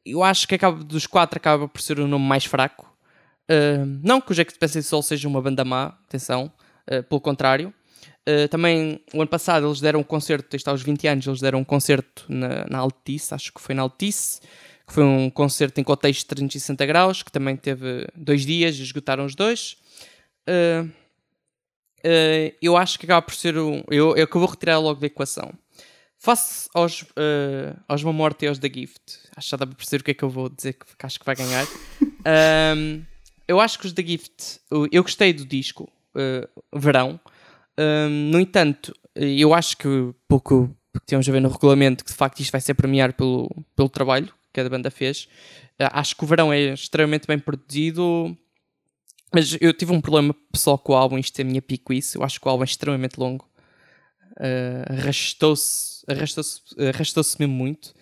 eu 0.06 0.24
acho 0.24 0.48
que 0.48 0.56
acaba, 0.56 0.84
dos 0.84 1.06
quatro 1.06 1.38
acaba 1.38 1.68
por 1.68 1.82
ser 1.82 2.00
o 2.00 2.08
nome 2.08 2.26
mais 2.26 2.46
fraco. 2.46 2.92
não 4.04 4.22
que 4.22 4.32
o 4.32 4.42
Expensive 4.42 4.84
Soul 4.84 5.04
seja 5.04 5.28
uma 5.28 5.42
banda 5.42 5.66
má, 5.66 5.98
atenção, 6.08 6.52
pelo 7.10 7.22
contrário. 7.22 7.74
Uh, 8.28 8.48
também, 8.48 9.02
o 9.14 9.22
ano 9.22 9.30
passado, 9.30 9.66
eles 9.66 9.82
deram 9.82 10.02
um 10.02 10.04
concerto, 10.04 10.56
isto 10.56 10.68
aos 10.68 10.84
20 10.84 11.08
anos, 11.08 11.26
eles 11.26 11.40
deram 11.40 11.60
um 11.60 11.64
concerto 11.64 12.26
na, 12.28 12.66
na 12.70 12.78
Altice, 12.78 13.34
acho 13.34 13.52
que 13.52 13.60
foi 13.60 13.74
na 13.74 13.82
Altice, 13.82 14.42
que 14.86 14.94
foi 14.94 15.04
um 15.04 15.30
concerto 15.32 15.82
em 15.82 15.84
contexto 15.84 16.22
de 16.22 16.28
360 16.28 16.86
graus, 16.86 17.24
que 17.24 17.32
também 17.32 17.56
teve 17.56 18.08
dois 18.16 18.46
dias, 18.46 18.76
esgotaram 18.76 19.26
os 19.26 19.34
dois. 19.34 19.78
Uh, 20.48 20.90
uh, 22.06 22.56
eu 22.62 22.76
acho 22.78 22.98
que 23.00 23.06
acaba 23.06 23.22
por 23.22 23.34
ser 23.34 23.58
um. 23.58 23.84
Eu, 23.90 24.16
eu 24.16 24.28
vou 24.32 24.46
retirar 24.46 24.80
logo 24.80 25.00
da 25.00 25.08
equação. 25.08 25.54
Face 26.18 26.70
aos, 26.74 27.02
uh, 27.02 27.80
aos 27.88 28.04
Uma 28.04 28.12
Morte 28.12 28.44
e 28.44 28.48
aos 28.48 28.60
The 28.60 28.70
Gift, 28.74 29.20
acho 29.36 29.48
que 29.48 29.52
já 29.52 29.58
dá 29.58 29.66
para 29.66 29.76
perceber 29.76 30.02
o 30.02 30.04
que 30.04 30.12
é 30.12 30.14
que 30.14 30.24
eu 30.24 30.30
vou 30.30 30.50
dizer 30.50 30.74
que, 30.74 30.86
que 30.86 31.06
acho 31.06 31.20
que 31.20 31.26
vai 31.26 31.36
ganhar. 31.36 31.66
um, 32.78 33.02
eu 33.48 33.60
acho 33.60 33.80
que 33.80 33.86
os 33.86 33.94
The 33.94 34.04
Gift, 34.04 34.60
eu 34.92 35.02
gostei 35.02 35.32
do 35.32 35.46
disco, 35.46 35.90
Verão. 36.76 37.20
Um, 37.80 38.10
no 38.32 38.40
entanto, 38.40 38.94
eu 39.16 39.54
acho 39.54 39.78
que 39.78 39.88
pouco 40.28 40.70
temos 41.06 41.28
a 41.28 41.32
ver 41.32 41.40
no 41.40 41.50
regulamento 41.50 42.04
que 42.04 42.12
de 42.12 42.18
facto 42.18 42.40
isto 42.42 42.52
vai 42.52 42.62
ser 42.62 42.74
premiado 42.74 43.14
pelo, 43.14 43.50
pelo 43.76 43.90
trabalho 43.90 44.34
que 44.54 44.60
a 44.60 44.70
banda 44.70 44.92
fez. 44.92 45.28
Uh, 45.80 45.90
acho 45.94 46.16
que 46.16 46.24
o 46.24 46.28
verão 46.28 46.52
é 46.52 46.74
extremamente 46.74 47.28
bem 47.28 47.40
produzido, 47.40 48.38
mas 49.34 49.58
eu 49.60 49.74
tive 49.74 49.92
um 49.92 50.02
problema 50.02 50.36
pessoal 50.52 50.78
com 50.78 50.94
o 50.94 50.96
álbum, 50.96 51.18
isto 51.18 51.40
é 51.40 51.42
a 51.44 51.46
minha 51.46 51.62
pico 51.62 51.94
isso. 51.94 52.18
Eu 52.18 52.24
acho 52.24 52.40
que 52.40 52.48
o 52.48 52.50
álbum 52.50 52.64
é 52.64 52.66
extremamente 52.66 53.20
longo, 53.20 53.48
uh, 54.38 54.94
arrastou-se 54.94 56.04
arrastou-se 56.08 56.62
arrastou 56.94 57.24
mesmo 57.40 57.54
muito. 57.54 57.94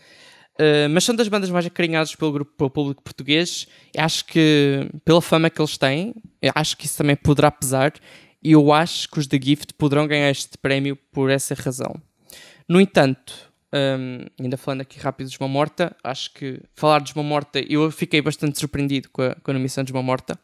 Uh, 0.56 0.90
mas 0.90 1.04
são 1.04 1.16
das 1.16 1.28
bandas 1.28 1.52
mais 1.52 1.66
acarinhadas 1.66 2.16
pelo, 2.16 2.32
grupo, 2.32 2.52
pelo 2.58 2.70
público 2.70 3.04
português. 3.04 3.68
Eu 3.94 4.04
acho 4.04 4.26
que, 4.26 4.90
pela 5.06 5.22
fama 5.22 5.50
que 5.50 5.62
eles 5.62 5.78
têm, 5.78 6.16
acho 6.56 6.76
que 6.76 6.86
isso 6.86 6.98
também 6.98 7.16
poderá 7.16 7.52
pesar 7.52 7.94
e 8.44 8.52
eu 8.52 8.72
acho 8.72 9.10
que 9.10 9.20
os 9.20 9.28
The 9.28 9.40
Gift 9.42 9.74
poderão 9.74 10.08
ganhar 10.08 10.30
este 10.30 10.58
prémio 10.58 10.96
por 11.12 11.30
essa 11.30 11.54
razão. 11.54 11.96
No 12.68 12.80
entanto, 12.80 13.52
um, 13.74 14.26
ainda 14.40 14.58
falando 14.58 14.82
aqui 14.82 15.00
rápido 15.00 15.30
de 15.30 15.38
Uma 15.40 15.48
Morta, 15.48 15.96
acho 16.04 16.34
que 16.34 16.62
falar 16.74 17.02
de 17.02 17.14
Uma 17.14 17.24
Morta, 17.24 17.60
eu 17.60 17.90
fiquei 17.92 18.22
bastante 18.22 18.60
surpreendido 18.60 19.10
com 19.10 19.22
a, 19.22 19.36
com 19.36 19.52
a 19.52 19.54
nomeação 19.54 19.84
de 19.84 19.92
Uma 19.92 20.04
Morta, 20.04 20.40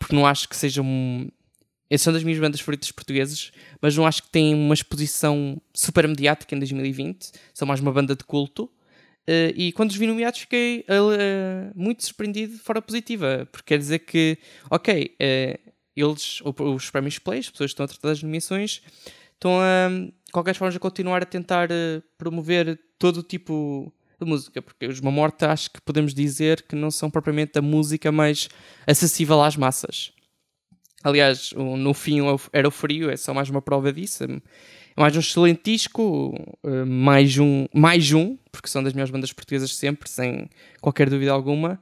porque 0.00 0.16
não 0.16 0.26
acho 0.26 0.48
que 0.48 0.56
seja 0.56 0.82
um. 0.82 1.28
Essas 1.88 2.04
são 2.04 2.12
das 2.12 2.24
minhas 2.24 2.40
bandas 2.40 2.60
favoritas 2.60 2.90
portuguesas, 2.90 3.52
mas 3.80 3.96
não 3.96 4.06
acho 4.06 4.22
que 4.22 4.30
têm 4.30 4.54
uma 4.54 4.74
exposição 4.74 5.60
super 5.74 6.08
mediática 6.08 6.54
em 6.54 6.58
2020. 6.58 7.32
São 7.52 7.68
mais 7.68 7.80
uma 7.80 7.92
banda 7.92 8.16
de 8.16 8.24
culto. 8.24 8.64
Uh, 9.28 9.52
e 9.54 9.72
quando 9.72 9.90
os 9.90 9.96
vi 9.96 10.06
nomeados 10.06 10.40
fiquei 10.40 10.84
uh, 10.88 11.72
muito 11.74 12.04
surpreendido 12.04 12.54
de 12.54 12.58
forma 12.60 12.80
positiva, 12.80 13.46
porque 13.52 13.74
quer 13.74 13.78
dizer 13.78 13.98
que, 14.00 14.38
ok, 14.70 15.14
uh, 15.20 15.72
eles, 15.94 16.40
os 16.42 16.90
prémios 16.90 17.18
Play, 17.18 17.40
as 17.40 17.50
pessoas 17.50 17.70
que 17.70 17.72
estão 17.72 17.84
a 17.84 17.88
tratar 17.88 18.08
das 18.08 18.22
nomeações, 18.22 18.80
estão 19.34 19.60
a, 19.60 19.88
de 19.88 20.32
qualquer 20.32 20.54
forma, 20.54 20.74
a 20.74 20.80
continuar 20.80 21.22
a 21.22 21.26
tentar 21.26 21.68
promover 22.16 22.78
todo 22.98 23.18
o 23.18 23.22
tipo 23.22 23.92
de 24.24 24.30
música, 24.30 24.62
porque 24.62 24.86
os 24.86 25.00
Mamorta 25.00 25.50
acho 25.50 25.70
que 25.70 25.80
podemos 25.80 26.14
dizer 26.14 26.62
que 26.62 26.76
não 26.76 26.90
são 26.90 27.10
propriamente 27.10 27.58
a 27.58 27.62
música 27.62 28.12
mais 28.12 28.48
acessível 28.86 29.42
às 29.42 29.56
massas. 29.56 30.12
Aliás, 31.02 31.52
no 31.56 31.94
fim 31.94 32.20
era 32.52 32.68
o 32.68 32.70
frio, 32.70 33.10
é 33.10 33.16
só 33.16 33.32
mais 33.32 33.48
uma 33.48 33.62
prova 33.62 33.92
disso. 33.92 34.24
É 34.24 34.28
mais 35.00 35.16
um 35.16 35.20
excelente 35.20 35.62
disco, 35.64 36.34
mais 36.86 37.38
um, 37.38 37.66
mais 37.72 38.12
um, 38.12 38.36
porque 38.52 38.68
são 38.68 38.82
das 38.82 38.92
melhores 38.92 39.10
bandas 39.10 39.32
portuguesas 39.32 39.74
sempre, 39.74 40.10
sem 40.10 40.50
qualquer 40.80 41.08
dúvida 41.08 41.32
alguma. 41.32 41.80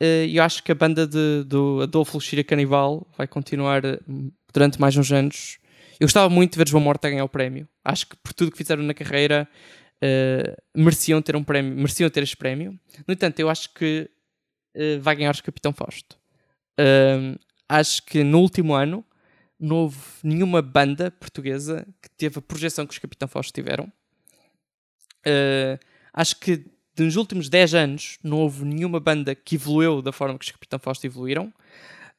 E 0.00 0.36
eu 0.36 0.42
acho 0.42 0.62
que 0.64 0.72
a 0.72 0.74
banda 0.74 1.06
de, 1.06 1.44
do 1.44 1.82
Adolfo 1.82 2.16
Luxira 2.16 2.42
Canibal 2.42 3.06
vai 3.16 3.28
continuar 3.28 3.82
durante 4.52 4.80
mais 4.80 4.96
uns 4.96 5.12
anos. 5.12 5.58
Eu 6.00 6.06
gostava 6.06 6.28
muito 6.28 6.52
de 6.52 6.58
ver 6.58 6.68
João 6.68 6.82
Morta 6.82 7.10
ganhar 7.10 7.24
o 7.24 7.28
prémio. 7.28 7.68
Acho 7.84 8.08
que 8.08 8.16
por 8.16 8.32
tudo 8.32 8.50
que 8.50 8.58
fizeram 8.58 8.82
na 8.82 8.94
carreira, 8.94 9.48
uh, 10.02 10.56
mereciam 10.74 11.20
ter 11.20 11.36
um 11.36 11.44
prémio, 11.44 11.74
mereciam 11.74 12.08
ter 12.10 12.22
este 12.22 12.36
prémio. 12.36 12.78
No 13.06 13.14
entanto, 13.14 13.40
eu 13.40 13.48
acho 13.48 13.72
que 13.74 14.10
uh, 14.76 15.00
vai 15.00 15.16
ganhar 15.16 15.34
o 15.34 15.42
Capitão 15.42 15.72
Fausto. 15.72 16.16
Uh, 16.78 17.38
acho 17.68 18.02
que 18.04 18.22
no 18.22 18.40
último 18.40 18.74
ano 18.74 19.04
não 19.58 19.76
houve 19.76 19.98
nenhuma 20.22 20.62
banda 20.62 21.10
portuguesa 21.10 21.86
que 22.00 22.08
teve 22.10 22.38
a 22.38 22.42
projeção 22.42 22.86
que 22.86 22.92
os 22.92 22.98
Capitão 22.98 23.26
Fausto 23.26 23.52
tiveram. 23.52 23.92
acho 26.14 26.36
que 26.38 26.64
nos 26.96 27.16
últimos 27.16 27.48
10 27.48 27.74
anos 27.74 28.18
não 28.22 28.38
houve 28.38 28.64
nenhuma 28.64 29.00
banda 29.00 29.34
que 29.34 29.56
evoluiu 29.56 30.00
da 30.00 30.12
forma 30.12 30.38
que 30.38 30.44
os 30.44 30.52
Capitão 30.52 30.78
Fausto 30.78 31.06
evoluíram, 31.06 31.52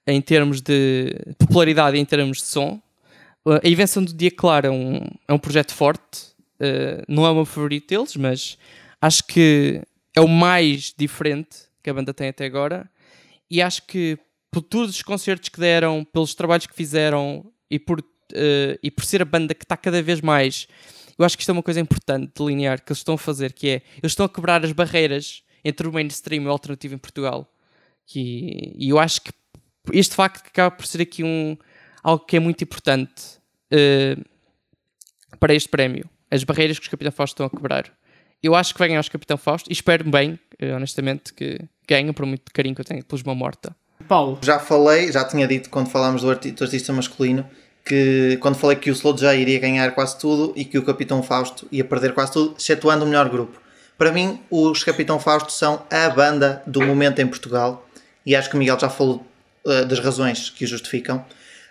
em 0.05 0.21
termos 0.21 0.61
de 0.61 1.15
popularidade 1.37 1.95
e 1.95 1.99
em 1.99 2.05
termos 2.05 2.39
de 2.39 2.43
som. 2.43 2.81
A 3.63 3.67
Invenção 3.67 4.03
do 4.03 4.13
Dia 4.13 4.31
Claro 4.31 4.67
é 4.67 4.69
um, 4.69 4.99
é 5.27 5.33
um 5.33 5.39
projeto 5.39 5.73
forte, 5.73 6.28
Uh, 6.59 7.03
não 7.07 7.25
é 7.25 7.31
o 7.31 7.35
meu 7.35 7.45
favorito 7.45 7.87
deles, 7.87 8.15
mas 8.15 8.57
acho 9.01 9.23
que 9.23 9.81
é 10.15 10.21
o 10.21 10.27
mais 10.27 10.93
diferente 10.97 11.57
que 11.81 11.89
a 11.89 11.93
banda 11.93 12.13
tem 12.13 12.27
até 12.29 12.45
agora. 12.45 12.89
E 13.49 13.61
acho 13.61 13.83
que 13.83 14.17
por 14.51 14.61
todos 14.61 14.95
os 14.95 15.01
concertos 15.01 15.49
que 15.49 15.59
deram, 15.59 16.03
pelos 16.03 16.33
trabalhos 16.33 16.67
que 16.67 16.75
fizeram 16.75 17.51
e 17.69 17.79
por, 17.79 17.99
uh, 17.99 18.79
e 18.83 18.91
por 18.91 19.05
ser 19.05 19.21
a 19.21 19.25
banda 19.25 19.53
que 19.53 19.63
está 19.63 19.77
cada 19.77 20.01
vez 20.01 20.21
mais. 20.21 20.67
Eu 21.17 21.25
acho 21.25 21.37
que 21.37 21.43
isto 21.43 21.49
é 21.49 21.53
uma 21.53 21.63
coisa 21.63 21.79
importante 21.79 22.27
de 22.27 22.33
delinear 22.33 22.83
que 22.83 22.91
eles 22.91 22.99
estão 22.99 23.15
a 23.15 23.17
fazer, 23.17 23.53
que 23.53 23.69
é 23.69 23.81
eles 23.97 24.11
estão 24.11 24.25
a 24.25 24.29
quebrar 24.29 24.63
as 24.63 24.71
barreiras 24.71 25.43
entre 25.63 25.87
o 25.87 25.93
mainstream 25.93 26.43
e 26.43 26.47
o 26.47 26.49
alternativo 26.49 26.95
em 26.95 26.97
Portugal. 26.97 27.51
E 28.15 28.89
eu 28.89 28.97
acho 28.97 29.21
que 29.21 29.31
este 29.93 30.15
facto 30.15 30.47
acaba 30.47 30.71
por 30.75 30.85
ser 30.85 31.01
aqui 31.01 31.23
um, 31.23 31.57
algo 32.01 32.25
que 32.25 32.37
é 32.37 32.39
muito 32.39 32.63
importante 32.63 33.37
uh, 33.71 35.37
para 35.39 35.53
este 35.53 35.69
prémio 35.69 36.09
as 36.31 36.43
barreiras 36.43 36.77
que 36.77 36.83
os 36.83 36.89
Capitão 36.89 37.11
Fausto 37.11 37.33
estão 37.33 37.45
a 37.45 37.49
quebrar. 37.49 37.85
Eu 38.41 38.55
acho 38.55 38.73
que 38.73 38.79
vai 38.79 38.87
ganhar 38.87 39.01
os 39.01 39.09
Capitão 39.09 39.37
Fausto 39.37 39.69
e 39.69 39.73
espero 39.73 40.09
bem, 40.09 40.39
eh, 40.59 40.73
honestamente, 40.73 41.33
que 41.33 41.59
ganhem 41.87 42.13
por 42.13 42.25
muito 42.25 42.43
carinho 42.53 42.75
que 42.75 42.81
eu 42.81 42.85
tenho 42.85 43.03
pelos 43.03 43.21
uma 43.23 43.35
morta. 43.35 43.75
Paulo. 44.07 44.39
Já 44.41 44.59
falei, 44.59 45.11
já 45.11 45.25
tinha 45.25 45.47
dito 45.47 45.69
quando 45.69 45.89
falámos 45.89 46.21
do 46.21 46.29
artista 46.29 46.93
masculino 46.93 47.45
que 47.89 48.37
quando 48.39 48.55
falei 48.55 48.75
que 48.75 48.91
o 48.91 48.93
Slow 48.93 49.15
J 49.15 49.35
iria 49.35 49.59
ganhar 49.59 49.91
quase 49.95 50.17
tudo 50.17 50.53
e 50.55 50.63
que 50.63 50.77
o 50.77 50.83
Capitão 50.83 51.23
Fausto 51.23 51.67
ia 51.71 51.83
perder 51.83 52.13
quase 52.13 52.31
tudo, 52.33 52.55
excetuando 52.57 53.03
o 53.03 53.07
melhor 53.07 53.27
grupo. 53.29 53.59
Para 53.97 54.11
mim, 54.11 54.39
os 54.49 54.83
Capitão 54.83 55.19
Fausto 55.19 55.51
são 55.51 55.83
a 55.91 56.09
banda 56.09 56.61
do 56.65 56.81
momento 56.81 57.19
em 57.19 57.27
Portugal 57.27 57.85
e 58.25 58.35
acho 58.35 58.49
que 58.49 58.55
o 58.55 58.59
Miguel 58.59 58.79
já 58.79 58.89
falou 58.89 59.25
uh, 59.65 59.85
das 59.85 59.99
razões 59.99 60.49
que 60.49 60.65
o 60.65 60.67
justificam. 60.67 61.25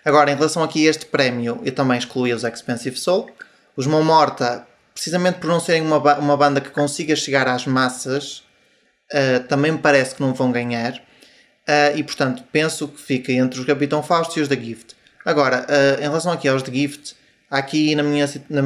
Agora, 0.04 0.30
em 0.30 0.34
relação 0.34 0.62
aqui 0.62 0.86
a 0.86 0.90
este 0.90 1.06
prémio, 1.06 1.60
eu 1.64 1.72
também 1.72 1.98
excluí 1.98 2.32
os 2.32 2.44
Expensive 2.44 2.96
Soul, 2.96 3.30
os 3.78 3.86
Mão 3.86 4.02
Morta, 4.02 4.66
precisamente 4.92 5.38
por 5.38 5.46
não 5.46 5.60
serem 5.60 5.82
uma, 5.82 6.18
uma 6.18 6.36
banda 6.36 6.60
que 6.60 6.68
consiga 6.70 7.14
chegar 7.14 7.46
às 7.46 7.64
massas, 7.64 8.42
uh, 9.12 9.46
também 9.46 9.70
me 9.70 9.78
parece 9.78 10.16
que 10.16 10.20
não 10.20 10.34
vão 10.34 10.50
ganhar. 10.50 10.94
Uh, 10.94 11.96
e 11.96 12.02
portanto, 12.02 12.42
penso 12.50 12.88
que 12.88 13.00
fica 13.00 13.30
entre 13.30 13.60
os 13.60 13.64
Capitão 13.64 14.02
Fausto 14.02 14.36
e 14.36 14.42
os 14.42 14.48
da 14.48 14.56
Gift. 14.56 14.96
Agora, 15.24 15.64
uh, 15.64 16.00
em 16.00 16.08
relação 16.08 16.32
aqui 16.32 16.48
aos 16.48 16.64
The 16.64 16.72
Gift, 16.72 17.14
há 17.48 17.58
aqui, 17.58 17.94
na 17.94 18.02
minha, 18.02 18.28
na, 18.50 18.62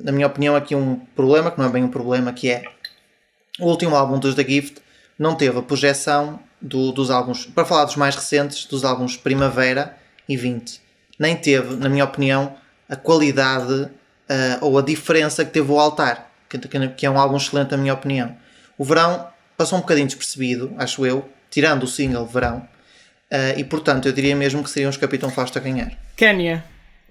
na, 0.00 0.10
minha 0.10 0.26
opinião, 0.26 0.56
aqui 0.56 0.74
um 0.74 0.96
problema, 0.96 1.52
que 1.52 1.58
não 1.60 1.66
é 1.66 1.68
bem 1.68 1.84
um 1.84 1.88
problema, 1.88 2.32
que 2.32 2.50
é 2.50 2.64
o 3.60 3.66
último 3.66 3.94
álbum 3.94 4.18
dos 4.18 4.34
The 4.34 4.42
Gift 4.42 4.80
não 5.16 5.36
teve 5.36 5.60
a 5.60 5.62
projeção 5.62 6.40
do, 6.60 6.90
dos 6.90 7.08
álbuns, 7.08 7.46
para 7.46 7.64
falar 7.64 7.84
dos 7.84 7.94
mais 7.94 8.16
recentes, 8.16 8.64
dos 8.64 8.84
álbuns 8.84 9.16
Primavera 9.16 9.96
e 10.28 10.36
20. 10.36 10.80
Nem 11.20 11.36
teve, 11.36 11.76
na 11.76 11.88
minha 11.88 12.04
opinião, 12.04 12.56
a 12.88 12.96
qualidade 12.96 13.88
uh, 14.30 14.64
ou 14.64 14.78
a 14.78 14.82
diferença 14.82 15.44
que 15.44 15.50
teve 15.50 15.70
o 15.70 15.78
Altar, 15.78 16.28
que, 16.48 16.58
que, 16.58 17.06
é 17.06 17.10
um 17.10 17.18
álbum 17.18 17.36
excelente 17.36 17.72
na 17.72 17.76
minha 17.76 17.94
opinião. 17.94 18.34
O 18.78 18.84
Verão 18.84 19.26
passou 19.56 19.78
um 19.78 19.82
bocadinho 19.82 20.06
despercebido, 20.06 20.72
acho 20.78 21.04
eu, 21.04 21.28
tirando 21.50 21.82
o 21.82 21.86
single 21.86 22.24
Verão, 22.24 22.58
uh, 22.58 23.58
e 23.58 23.64
portanto 23.64 24.06
eu 24.06 24.12
diria 24.12 24.36
mesmo 24.36 24.62
que 24.62 24.70
seriam 24.70 24.88
os 24.88 24.96
Capitão 24.96 25.28
Fausto 25.30 25.58
a 25.58 25.60
ganhar. 25.60 25.92
Kénia, 26.16 26.64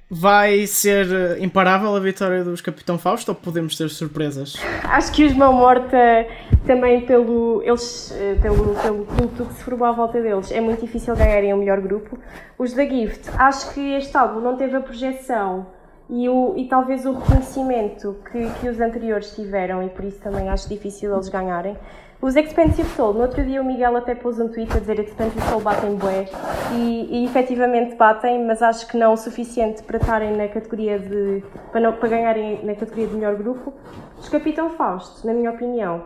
vai 0.09 0.65
ser 0.65 1.07
eh, 1.11 1.37
imparável 1.39 1.95
a 1.95 1.99
vitória 1.99 2.43
dos 2.43 2.61
Capitão 2.61 2.97
Fausto 2.97 3.29
ou 3.29 3.35
podemos 3.35 3.75
ter 3.77 3.89
surpresas? 3.89 4.55
Acho 4.83 5.11
que 5.11 5.23
os 5.23 5.33
Mão 5.33 5.53
Morta, 5.53 6.25
também 6.65 7.01
pelo, 7.01 7.61
eles, 7.63 8.11
pelo, 8.41 8.73
pelo 8.75 9.05
culto 9.05 9.45
que 9.45 9.53
se 9.53 9.63
formou 9.63 9.87
à 9.87 9.91
volta 9.91 10.19
deles, 10.19 10.51
é 10.51 10.59
muito 10.59 10.83
difícil 10.83 11.15
ganharem 11.15 11.53
o 11.53 11.57
melhor 11.57 11.79
grupo. 11.79 12.17
Os 12.57 12.73
da 12.73 12.83
Gift, 12.83 13.29
acho 13.37 13.71
que 13.73 13.93
este 13.93 14.17
álbum 14.17 14.39
não 14.39 14.57
teve 14.57 14.75
a 14.75 14.81
projeção 14.81 15.67
e, 16.09 16.27
o, 16.27 16.53
e 16.57 16.67
talvez 16.67 17.05
o 17.05 17.13
reconhecimento 17.13 18.15
que, 18.31 18.49
que 18.59 18.67
os 18.67 18.79
anteriores 18.81 19.35
tiveram, 19.35 19.83
e 19.83 19.89
por 19.89 20.03
isso 20.05 20.19
também 20.19 20.49
acho 20.49 20.67
difícil 20.67 21.13
eles 21.13 21.29
ganharem. 21.29 21.77
Os 22.21 22.35
Expensive 22.35 22.89
Soul, 22.89 23.13
no 23.13 23.21
outro 23.21 23.41
dia 23.45 23.61
o 23.61 23.65
Miguel 23.65 23.95
até 23.95 24.13
pôs 24.13 24.37
um 24.39 24.49
tweet 24.49 24.75
a 24.75 24.79
dizer 24.79 24.99
Expensive 24.99 25.41
Soul 25.43 25.61
batem 25.61 25.95
bué 25.95 26.25
e, 26.73 27.21
e 27.21 27.25
efetivamente 27.25 27.95
batem, 27.95 28.45
mas 28.45 28.61
acho 28.61 28.87
que 28.87 28.97
não 28.97 29.13
o 29.13 29.17
suficiente 29.17 29.81
para 29.83 29.97
estarem 29.97 30.35
na 30.35 30.49
categoria 30.49 30.99
de. 30.99 31.41
para, 31.71 31.79
não, 31.79 31.93
para 31.93 32.09
ganharem 32.09 32.65
na 32.65 32.75
categoria 32.75 33.07
de 33.07 33.13
melhor 33.15 33.35
grupo. 33.35 33.73
Os 34.17 34.27
Capitão 34.27 34.71
Fausto, 34.71 35.25
na 35.25 35.33
minha 35.33 35.49
opinião, 35.49 36.05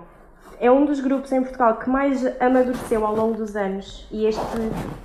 é 0.59 0.69
um 0.69 0.85
dos 0.85 0.99
grupos 0.99 1.31
em 1.31 1.41
Portugal 1.41 1.77
que 1.77 1.89
mais 1.89 2.23
amadureceu 2.39 3.03
ao 3.05 3.15
longo 3.15 3.33
dos 3.33 3.55
anos 3.55 4.07
e 4.11 4.27
este, 4.27 4.41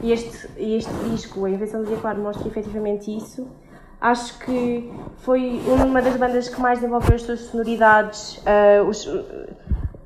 este, 0.04 0.48
este 0.58 0.92
disco, 1.10 1.46
A 1.46 1.50
Invenção 1.50 1.80
do 1.80 1.86
Dia 1.86 1.96
Claro, 1.96 2.20
mostra 2.20 2.46
efetivamente 2.46 3.16
isso. 3.16 3.48
Acho 4.00 4.38
que 4.38 4.92
foi 5.18 5.60
uma 5.66 6.00
das 6.00 6.16
bandas 6.16 6.48
que 6.48 6.60
mais 6.60 6.78
desenvolveu 6.78 7.16
as 7.16 7.22
suas 7.22 7.40
sonoridades. 7.40 8.36
Uh, 8.38 8.88
os, 8.88 9.08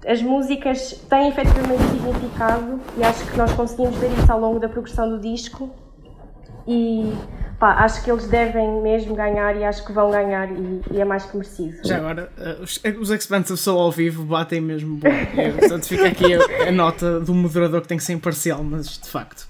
as 0.06 0.22
músicas 0.22 0.92
têm 1.08 1.28
efetivamente 1.28 1.82
significado 1.84 2.80
e 2.96 3.04
acho 3.04 3.24
que 3.30 3.36
nós 3.36 3.52
conseguimos 3.52 3.96
ver 3.96 4.10
isso 4.18 4.32
ao 4.32 4.40
longo 4.40 4.58
da 4.58 4.68
progressão 4.68 5.10
do 5.10 5.18
disco. 5.18 5.70
E 6.66 7.12
pá, 7.58 7.74
acho 7.84 8.02
que 8.02 8.10
eles 8.10 8.26
devem 8.28 8.80
mesmo 8.80 9.14
ganhar 9.14 9.56
e 9.56 9.64
acho 9.64 9.84
que 9.84 9.92
vão 9.92 10.10
ganhar 10.10 10.50
e, 10.50 10.82
e 10.90 11.00
é 11.00 11.04
mais 11.04 11.26
que 11.26 11.36
merecido. 11.36 11.76
Já 11.84 11.98
agora, 11.98 12.32
uh, 12.38 12.62
os, 12.62 12.80
os 13.00 13.10
Expansive 13.10 13.58
Soul 13.58 13.78
ao 13.78 13.92
vivo 13.92 14.24
batem 14.24 14.60
mesmo 14.60 14.96
bom. 14.96 15.08
portanto, 15.58 15.86
fica 15.86 16.08
aqui 16.08 16.34
a, 16.34 16.68
a 16.68 16.72
nota 16.72 17.20
do 17.20 17.34
moderador 17.34 17.82
que 17.82 17.88
tem 17.88 17.98
que 17.98 18.04
ser 18.04 18.14
imparcial, 18.14 18.64
mas 18.64 18.98
de 18.98 19.08
facto. 19.08 19.46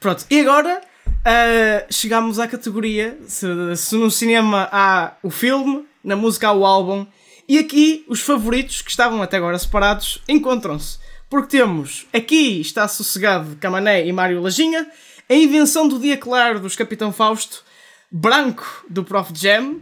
Pronto, 0.00 0.26
e 0.30 0.40
agora 0.40 0.80
Uh, 1.24 1.90
chegamos 1.90 2.38
à 2.38 2.46
categoria 2.46 3.16
se, 3.26 3.46
se, 3.76 3.96
no 3.96 4.10
cinema 4.10 4.68
há 4.70 5.16
o 5.22 5.30
filme, 5.30 5.86
na 6.04 6.14
música 6.14 6.48
há 6.48 6.52
o 6.52 6.66
álbum, 6.66 7.06
e 7.48 7.58
aqui 7.58 8.04
os 8.06 8.20
favoritos 8.20 8.82
que 8.82 8.90
estavam 8.90 9.22
até 9.22 9.38
agora 9.38 9.58
separados 9.58 10.22
encontram-se. 10.28 10.98
Porque 11.30 11.56
temos 11.56 12.06
aqui 12.12 12.60
está 12.60 12.86
sossegado 12.86 13.56
Camané 13.56 14.06
e 14.06 14.12
Mário 14.12 14.42
Lajinha, 14.42 14.86
a 15.26 15.34
invenção 15.34 15.88
do 15.88 15.98
dia 15.98 16.18
claro 16.18 16.60
dos 16.60 16.76
Capitão 16.76 17.10
Fausto, 17.10 17.64
Branco 18.12 18.84
do 18.90 19.02
Prof 19.02 19.32
Jam, 19.34 19.80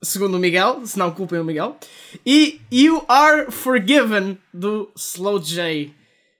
segundo 0.00 0.36
o 0.36 0.40
Miguel, 0.40 0.82
se 0.86 0.96
não 0.96 1.10
culpem 1.10 1.40
o 1.40 1.44
Miguel, 1.44 1.76
e 2.24 2.60
You 2.72 3.04
Are 3.08 3.50
Forgiven 3.50 4.38
do 4.54 4.88
Slow 4.96 5.40
J. 5.40 5.92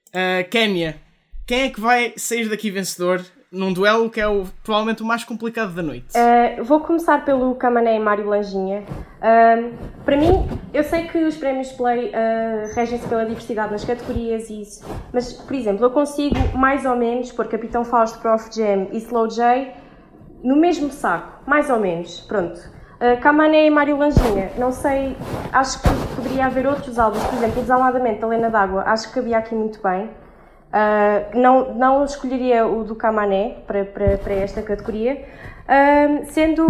Uh, 0.09 0.49
Kenya, 0.49 1.03
quem 1.49 1.63
é 1.63 1.71
que 1.71 1.81
vai 1.81 2.15
sair 2.17 2.49
daqui 2.49 2.71
vencedor 2.71 3.25
num 3.53 3.73
duelo 3.73 4.09
que 4.09 4.21
é 4.21 4.29
o, 4.29 4.45
provavelmente 4.63 5.03
o 5.03 5.07
mais 5.07 5.25
complicado 5.25 5.75
da 5.75 5.83
noite. 5.83 6.07
Uh, 6.17 6.63
vou 6.63 6.81
começar 6.81 7.25
pelo 7.25 7.55
Camané 7.57 7.97
e 7.97 7.99
Mário 7.99 8.29
Langinha. 8.29 8.85
Uh, 9.19 9.75
para 10.05 10.17
mim, 10.17 10.49
eu 10.73 10.85
sei 10.85 11.09
que 11.09 11.19
os 11.25 11.37
prémios 11.37 11.73
Play 11.73 12.11
uh, 12.11 12.75
regem-se 12.75 13.07
pela 13.09 13.25
diversidade 13.25 13.73
nas 13.73 13.85
categorias 13.85 14.49
e 14.51 14.63
isso, 14.63 14.87
mas, 15.13 15.33
por 15.33 15.55
exemplo, 15.55 15.85
eu 15.85 15.91
consigo 15.91 16.37
mais 16.57 16.87
ou 16.87 16.95
menos 16.95 17.33
pôr 17.33 17.49
Capitão 17.49 17.85
Fausto, 17.85 18.21
Prof 18.21 18.49
Jam 18.55 18.89
e 18.93 18.99
Slow 18.99 19.29
J 19.29 19.75
no 20.45 20.57
mesmo 20.57 20.91
saco, 20.91 21.43
mais 21.47 21.69
ou 21.69 21.81
menos, 21.81 22.21
pronto. 22.21 22.59
Uh, 23.01 23.55
e 23.55 23.71
Mário 23.71 23.97
Langinha, 23.97 24.53
não 24.59 24.71
sei, 24.71 25.17
acho 25.53 25.81
que 25.83 25.89
poderia 26.15 26.47
haver 26.47 26.67
outros 26.67 26.99
álbuns, 26.99 27.23
por 27.25 27.35
exemplo, 27.35 27.59
o 27.59 27.63
Desalmadamente 27.63 28.21
da 28.21 28.27
Lena 28.29 28.51
D'Água, 28.51 28.85
acho 28.87 29.09
que 29.09 29.15
cabia 29.15 29.39
aqui 29.39 29.55
muito 29.55 29.83
bem. 29.83 30.11
Uh, 30.71 31.37
não, 31.37 31.75
não 31.75 32.05
escolheria 32.05 32.65
o 32.65 32.85
do 32.85 32.95
Camané 32.95 33.57
para, 33.67 33.85
para, 33.85 34.19
para 34.19 34.35
esta 34.35 34.63
categoria, 34.63 35.25
uh, 35.65 36.25
sendo, 36.31 36.69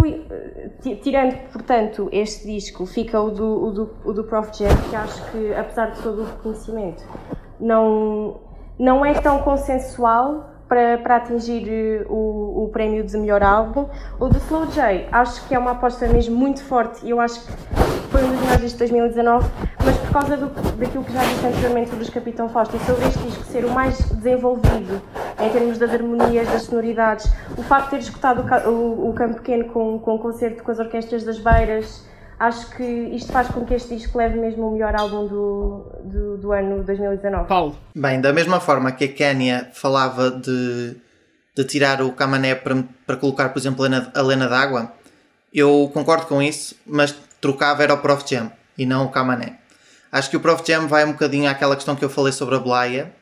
tirando, 1.03 1.35
portanto, 1.51 2.09
este 2.11 2.47
disco, 2.47 2.87
fica 2.87 3.21
o 3.21 3.29
do, 3.29 3.63
o 3.63 3.71
do, 3.71 3.95
o 4.03 4.11
do 4.13 4.23
Prof. 4.23 4.49
Jam, 4.57 4.69
que 4.89 4.95
acho 4.95 5.31
que, 5.31 5.53
apesar 5.53 5.91
de 5.91 6.01
todo 6.01 6.23
o 6.23 6.25
reconhecimento, 6.25 7.03
não, 7.59 8.39
não 8.79 9.05
é 9.05 9.13
tão 9.13 9.43
consensual 9.43 10.50
para, 10.71 11.17
atingir 11.17 11.67
eh, 11.67 12.05
o, 12.07 12.63
o 12.63 12.69
prémio 12.69 13.03
de 13.03 13.17
melhor 13.17 13.43
álbum. 13.43 13.89
O 14.17 14.29
do 14.29 14.37
Slow 14.37 14.67
J, 14.67 15.09
acho 15.11 15.45
que 15.45 15.53
é 15.53 15.59
uma 15.59 15.71
aposta 15.71 16.07
mesmo 16.07 16.33
muito 16.33 16.63
forte 16.63 17.05
e 17.05 17.09
eu 17.09 17.19
acho 17.19 17.45
que 17.45 17.51
foi 18.09 18.23
um 18.23 18.29
dos 18.29 18.39
melhores 18.39 18.71
de 18.71 18.77
2019, 18.77 19.49
mas 19.83 19.97
por 19.97 20.11
causa 20.11 20.37
do, 20.37 20.47
daquilo 20.77 21.03
que 21.03 21.11
já 21.11 21.19
disse 21.23 21.45
anteriormente 21.45 21.89
sobre 21.89 22.05
os 22.05 22.09
Capitão 22.09 22.47
Fausto 22.47 22.77
e 22.77 22.79
sobre 22.85 23.05
este 23.05 23.19
disco 23.19 23.43
ser 23.43 23.65
o 23.65 23.71
mais 23.71 23.99
desenvolvido 24.11 25.01
em 25.41 25.49
termos 25.49 25.77
das 25.77 25.91
harmonias, 25.91 26.47
das 26.47 26.61
sonoridades, 26.61 27.29
o 27.57 27.63
facto 27.63 27.85
de 27.85 27.91
ter 27.91 27.99
escutado 27.99 28.41
o, 28.69 28.69
o, 28.69 29.09
o 29.09 29.13
Campo 29.13 29.35
Pequeno 29.35 29.65
com, 29.65 29.99
com 29.99 30.15
o 30.15 30.19
concerto 30.19 30.63
com 30.63 30.71
as 30.71 30.79
orquestras 30.79 31.25
das 31.25 31.37
Beiras, 31.37 32.01
acho 32.41 32.71
que 32.71 32.83
isto 32.83 33.31
faz 33.31 33.47
com 33.49 33.63
que 33.63 33.75
este 33.75 33.95
disco 33.95 34.17
leve 34.17 34.39
mesmo 34.39 34.67
o 34.67 34.71
melhor 34.71 34.95
álbum 34.95 35.27
do, 35.27 35.85
do, 36.03 36.37
do 36.37 36.51
ano 36.51 36.83
2019. 36.83 37.47
Paulo. 37.47 37.77
Bem, 37.95 38.19
da 38.19 38.33
mesma 38.33 38.59
forma 38.59 38.91
que 38.91 39.05
a 39.05 39.13
Kenya 39.13 39.69
falava 39.73 40.31
de, 40.31 40.95
de 41.55 41.63
tirar 41.65 42.01
o 42.01 42.11
Camané 42.13 42.55
para, 42.55 42.83
para 43.05 43.17
colocar, 43.17 43.49
por 43.49 43.59
exemplo, 43.59 43.85
a 43.85 44.21
Lena 44.23 44.47
d'Água, 44.47 44.91
eu 45.53 45.91
concordo 45.93 46.25
com 46.25 46.41
isso, 46.41 46.75
mas 46.83 47.15
trocava 47.39 47.83
era 47.83 47.93
o 47.93 47.99
Prof 47.99 48.23
Jam 48.27 48.51
e 48.75 48.87
não 48.87 49.05
o 49.05 49.09
Camané. 49.09 49.59
Acho 50.11 50.31
que 50.31 50.37
o 50.37 50.39
Prof 50.39 50.63
Jam 50.65 50.87
vai 50.87 51.05
um 51.05 51.11
bocadinho 51.11 51.47
àquela 51.47 51.75
questão 51.75 51.95
que 51.95 52.03
eu 52.03 52.09
falei 52.09 52.33
sobre 52.33 52.55
a 52.55 52.59
Blaia. 52.59 53.13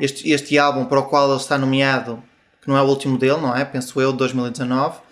Este, 0.00 0.28
este 0.30 0.58
álbum 0.58 0.84
para 0.86 0.98
o 0.98 1.04
qual 1.04 1.28
ele 1.30 1.40
está 1.40 1.56
nomeado, 1.56 2.20
que 2.60 2.68
não 2.68 2.76
é 2.76 2.82
o 2.82 2.86
último 2.86 3.16
dele, 3.16 3.40
não 3.40 3.56
é? 3.56 3.64
Penso 3.64 4.00
eu, 4.00 4.10
de 4.10 4.18
2019 4.18 5.05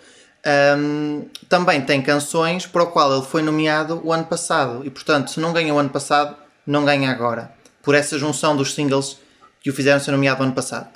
um, 0.45 1.25
também 1.49 1.81
tem 1.81 2.01
canções 2.01 2.67
para 2.67 2.83
o 2.83 2.87
qual 2.87 3.11
ele 3.11 3.25
foi 3.25 3.41
nomeado 3.41 3.99
o 4.03 4.13
ano 4.13 4.25
passado 4.25 4.85
e, 4.85 4.89
portanto, 4.89 5.31
se 5.31 5.39
não 5.39 5.51
ganha 5.51 5.73
o 5.73 5.79
ano 5.79 5.89
passado, 5.89 6.35
não 6.65 6.85
ganha 6.85 7.09
agora, 7.09 7.51
por 7.81 7.95
essa 7.95 8.17
junção 8.19 8.55
dos 8.55 8.73
singles 8.73 9.17
que 9.61 9.69
o 9.69 9.73
fizeram 9.73 9.99
ser 9.99 10.11
nomeado 10.11 10.41
o 10.41 10.43
ano 10.43 10.53
passado. 10.53 10.87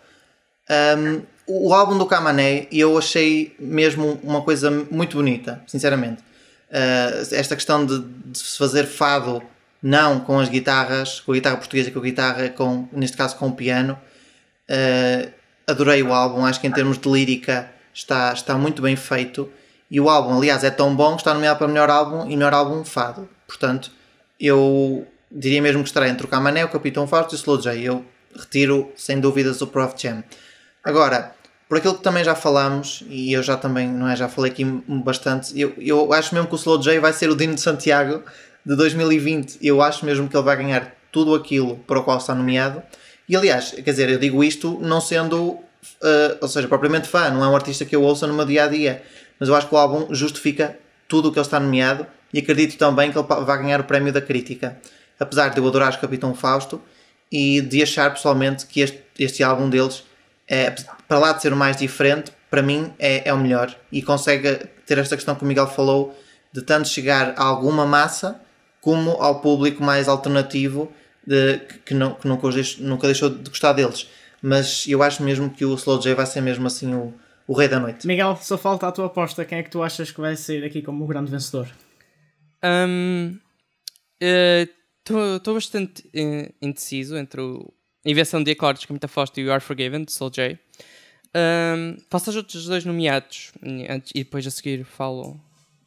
Um, 0.70 1.22
o 1.48 1.74
álbum 1.74 1.98
do 1.98 2.06
Kamané 2.06 2.68
eu 2.72 2.96
achei 2.96 3.56
mesmo 3.60 4.20
uma 4.22 4.44
coisa 4.44 4.70
muito 4.92 5.18
bonita, 5.18 5.64
sinceramente. 5.66 6.22
Uh, 6.70 7.34
esta 7.34 7.56
questão 7.56 7.84
de, 7.84 8.06
se 8.38 8.56
fazer 8.56 8.86
fado 8.86 9.42
não 9.82 10.20
com 10.20 10.40
as 10.40 10.48
guitarras, 10.48 11.22
com 11.22 11.32
a 11.32 11.36
guitarra 11.36 11.58
portuguesa, 11.58 11.90
com 11.90 11.98
a 11.98 12.04
guitarra, 12.04 12.50
com, 12.50 12.88
neste 12.92 13.18
caso 13.18 13.36
com 13.36 13.48
o 13.48 13.56
piano. 13.56 13.98
Uh, 14.70 15.32
adorei 15.66 16.04
o 16.04 16.14
álbum, 16.14 16.46
acho 16.46 16.62
que 16.62 16.68
em 16.68 16.72
termos 16.72 17.00
de 17.00 17.10
lírica 17.10 17.72
está, 18.00 18.34
está 18.34 18.58
muito 18.58 18.82
bem 18.82 18.96
feito. 18.96 19.50
E 19.92 20.00
o 20.00 20.10
álbum, 20.10 20.38
aliás, 20.38 20.64
é 20.64 20.70
tão 20.70 20.96
bom 20.96 21.12
que 21.12 21.22
está 21.22 21.34
nomeado 21.34 21.58
para 21.58 21.68
melhor 21.68 21.90
álbum 21.90 22.26
e 22.30 22.36
melhor 22.36 22.54
álbum 22.54 22.84
fado. 22.86 23.28
Portanto, 23.48 23.92
eu 24.40 25.06
diria 25.32 25.62
mesmo 25.62 25.82
que 25.84 25.90
estará 25.90 26.08
entre 26.08 26.26
o 26.26 26.30
Camané, 26.30 26.64
o 26.64 26.70
Capitão 26.70 27.08
Fausto 27.08 27.34
e 27.34 27.36
o 27.36 27.38
Slow 27.38 27.60
J. 27.60 27.82
Eu 27.82 28.06
retiro, 28.36 28.92
sem 28.96 29.20
dúvidas, 29.20 29.62
o 29.62 29.68
Prof 29.68 29.96
Jam. 29.98 30.24
Agora, 30.84 31.36
por 31.68 31.78
aquilo 31.78 31.96
que 31.96 32.04
também 32.04 32.24
já 32.24 32.36
falamos, 32.36 33.04
e 33.10 33.34
eu 33.34 33.44
já 33.44 33.58
também, 33.58 33.88
não 33.88 34.08
é, 34.08 34.16
já 34.16 34.30
falei 34.30 34.52
aqui 34.52 34.64
bastante, 34.88 35.60
eu, 35.60 35.74
eu 35.78 36.14
acho 36.14 36.34
mesmo 36.34 36.48
que 36.48 36.56
o 36.56 36.58
Slow 36.58 36.82
J 36.82 37.00
vai 37.00 37.12
ser 37.12 37.30
o 37.30 37.36
Dino 37.36 37.56
de 37.56 37.62
Santiago 37.62 38.24
de 38.66 38.76
2020. 38.76 39.58
Eu 39.62 39.82
acho 39.82 40.06
mesmo 40.06 40.28
que 40.30 40.38
ele 40.38 40.44
vai 40.44 40.56
ganhar 40.56 40.96
tudo 41.12 41.34
aquilo 41.34 41.78
para 41.88 42.00
o 42.00 42.04
qual 42.04 42.18
está 42.18 42.36
nomeado. 42.36 42.82
E 43.28 43.36
aliás, 43.36 43.72
quer 43.72 43.92
dizer, 43.92 44.10
eu 44.10 44.20
digo 44.20 44.44
isto 44.44 44.80
não 44.82 45.02
sendo 45.02 45.60
uh, 46.02 46.38
ou 46.42 46.48
seja, 46.48 46.68
propriamente 46.68 47.08
fã, 47.08 47.30
não 47.30 47.44
é 47.44 47.48
um 47.48 47.56
artista 47.56 47.86
que 47.86 47.96
eu 47.96 48.02
ouço 48.04 48.26
no 48.28 48.34
meu 48.34 48.46
dia 48.46 48.66
a 48.66 48.68
dia, 48.68 49.04
mas 49.40 49.50
eu 49.50 49.56
acho 49.56 49.68
que 49.68 49.76
o 49.76 49.78
álbum 49.78 50.14
justifica 50.14 50.78
tudo 51.08 51.30
o 51.30 51.32
que 51.32 51.40
ele 51.40 51.46
está 51.46 51.60
nomeado 51.60 52.06
e 52.34 52.40
acredito 52.40 52.78
também 52.78 53.12
que 53.12 53.18
ele 53.18 53.28
vai 53.28 53.58
ganhar 53.58 53.80
o 53.80 53.84
prémio 53.84 54.14
da 54.14 54.22
crítica. 54.22 54.78
Apesar 55.20 55.50
de 55.50 55.58
eu 55.58 55.68
adorar 55.68 55.94
o 55.94 56.00
Capitão 56.00 56.34
Fausto 56.34 56.82
e 57.32 57.62
de 57.62 57.82
achar 57.84 58.14
pessoalmente 58.14 58.66
que 58.66 58.82
este, 58.82 59.02
este 59.18 59.44
álbum 59.44 59.70
deles, 59.70 60.04
é, 60.48 60.74
para 61.08 61.20
lá 61.20 61.34
de 61.34 61.42
ser 61.42 61.52
o 61.52 61.58
mais 61.58 61.76
diferente, 61.78 62.32
para 62.50 62.62
mim 62.62 62.94
é, 62.98 63.28
é 63.28 63.34
o 63.34 63.38
melhor. 63.38 63.76
E 63.92 64.02
consegue 64.02 64.68
ter 64.86 64.98
esta 64.98 65.16
questão 65.16 65.36
que 65.36 65.44
o 65.44 65.46
Miguel 65.46 65.68
falou 65.68 66.18
de 66.52 66.62
tanto 66.62 66.88
chegar 66.88 67.34
a 67.38 67.44
alguma 67.44 67.86
massa 67.86 68.40
como 68.82 69.12
ao 69.22 69.42
público 69.42 69.84
mais 69.84 70.08
alternativo 70.08 70.92
de, 71.26 71.60
que, 71.86 71.94
não, 71.94 72.14
que 72.14 72.28
nunca, 72.28 72.48
nunca 72.80 73.08
deixou 73.08 73.30
de 73.30 73.50
gostar 73.50 73.74
deles 73.74 74.08
mas 74.42 74.86
eu 74.88 75.02
acho 75.04 75.24
mesmo 75.24 75.50
que 75.50 75.66
o 75.66 75.74
Slow 75.76 76.00
J 76.00 76.14
vai 76.16 76.26
ser 76.26 76.42
mesmo 76.42 76.68
assim 76.68 76.94
o, 76.94 77.14
o 77.48 77.54
rei 77.54 77.68
da 77.68 77.80
noite. 77.80 78.06
Miguel, 78.06 78.38
só 78.42 78.58
falta 78.58 78.88
a 78.88 78.92
tua 78.92 79.08
aposta. 79.08 79.46
Quem 79.46 79.60
é 79.60 79.64
que 79.64 79.70
tu 79.70 79.82
achas 79.82 80.12
que 80.12 80.22
vai 80.22 80.36
sair 80.36 80.64
aqui 80.64 80.82
como 80.82 81.04
o 81.04 81.08
grande 81.08 81.32
vencedor? 81.32 81.68
Estou 85.06 85.18
um, 85.18 85.36
uh, 85.38 85.54
bastante 85.54 86.04
uh, 86.08 86.54
indeciso 86.62 87.18
entre 87.18 87.42
o 87.42 87.74
Invenção 88.06 88.42
de 88.44 88.52
Acordes, 88.52 88.86
que 88.86 88.92
é 88.92 88.94
muito 88.94 89.06
aposto, 89.06 89.40
e 89.40 89.44
o 89.44 89.48
You 89.48 89.54
Are 89.54 89.62
Forgiven, 89.62 90.04
de 90.04 90.12
Soul 90.12 90.32
J. 90.32 90.60
Um, 91.36 91.98
faço 92.10 92.30
os 92.30 92.36
outros 92.36 92.66
dois 92.66 92.86
nomeados 92.86 93.52
antes, 93.90 94.12
e 94.16 94.24
depois 94.24 94.48
a 94.48 94.52
seguir 94.52 94.84
falo 94.84 95.40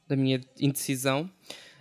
da 0.06 0.14
minha 0.14 0.40
indecisão. 0.60 1.30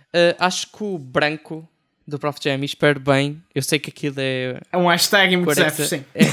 Uh, 0.08 0.34
acho 0.38 0.70
que 0.72 0.82
o 0.82 0.98
branco 0.98 1.68
do 2.06 2.18
Prof 2.18 2.38
Jam 2.42 2.62
espero 2.64 2.98
bem. 2.98 3.42
Eu 3.54 3.62
sei 3.62 3.78
que 3.78 3.90
aquilo 3.90 4.16
é. 4.18 4.60
É 4.70 4.76
um 4.76 4.88
hashtag 4.88 5.36
muito 5.36 5.54
certo, 5.54 5.84
sim. 5.84 6.04
É, 6.14 6.24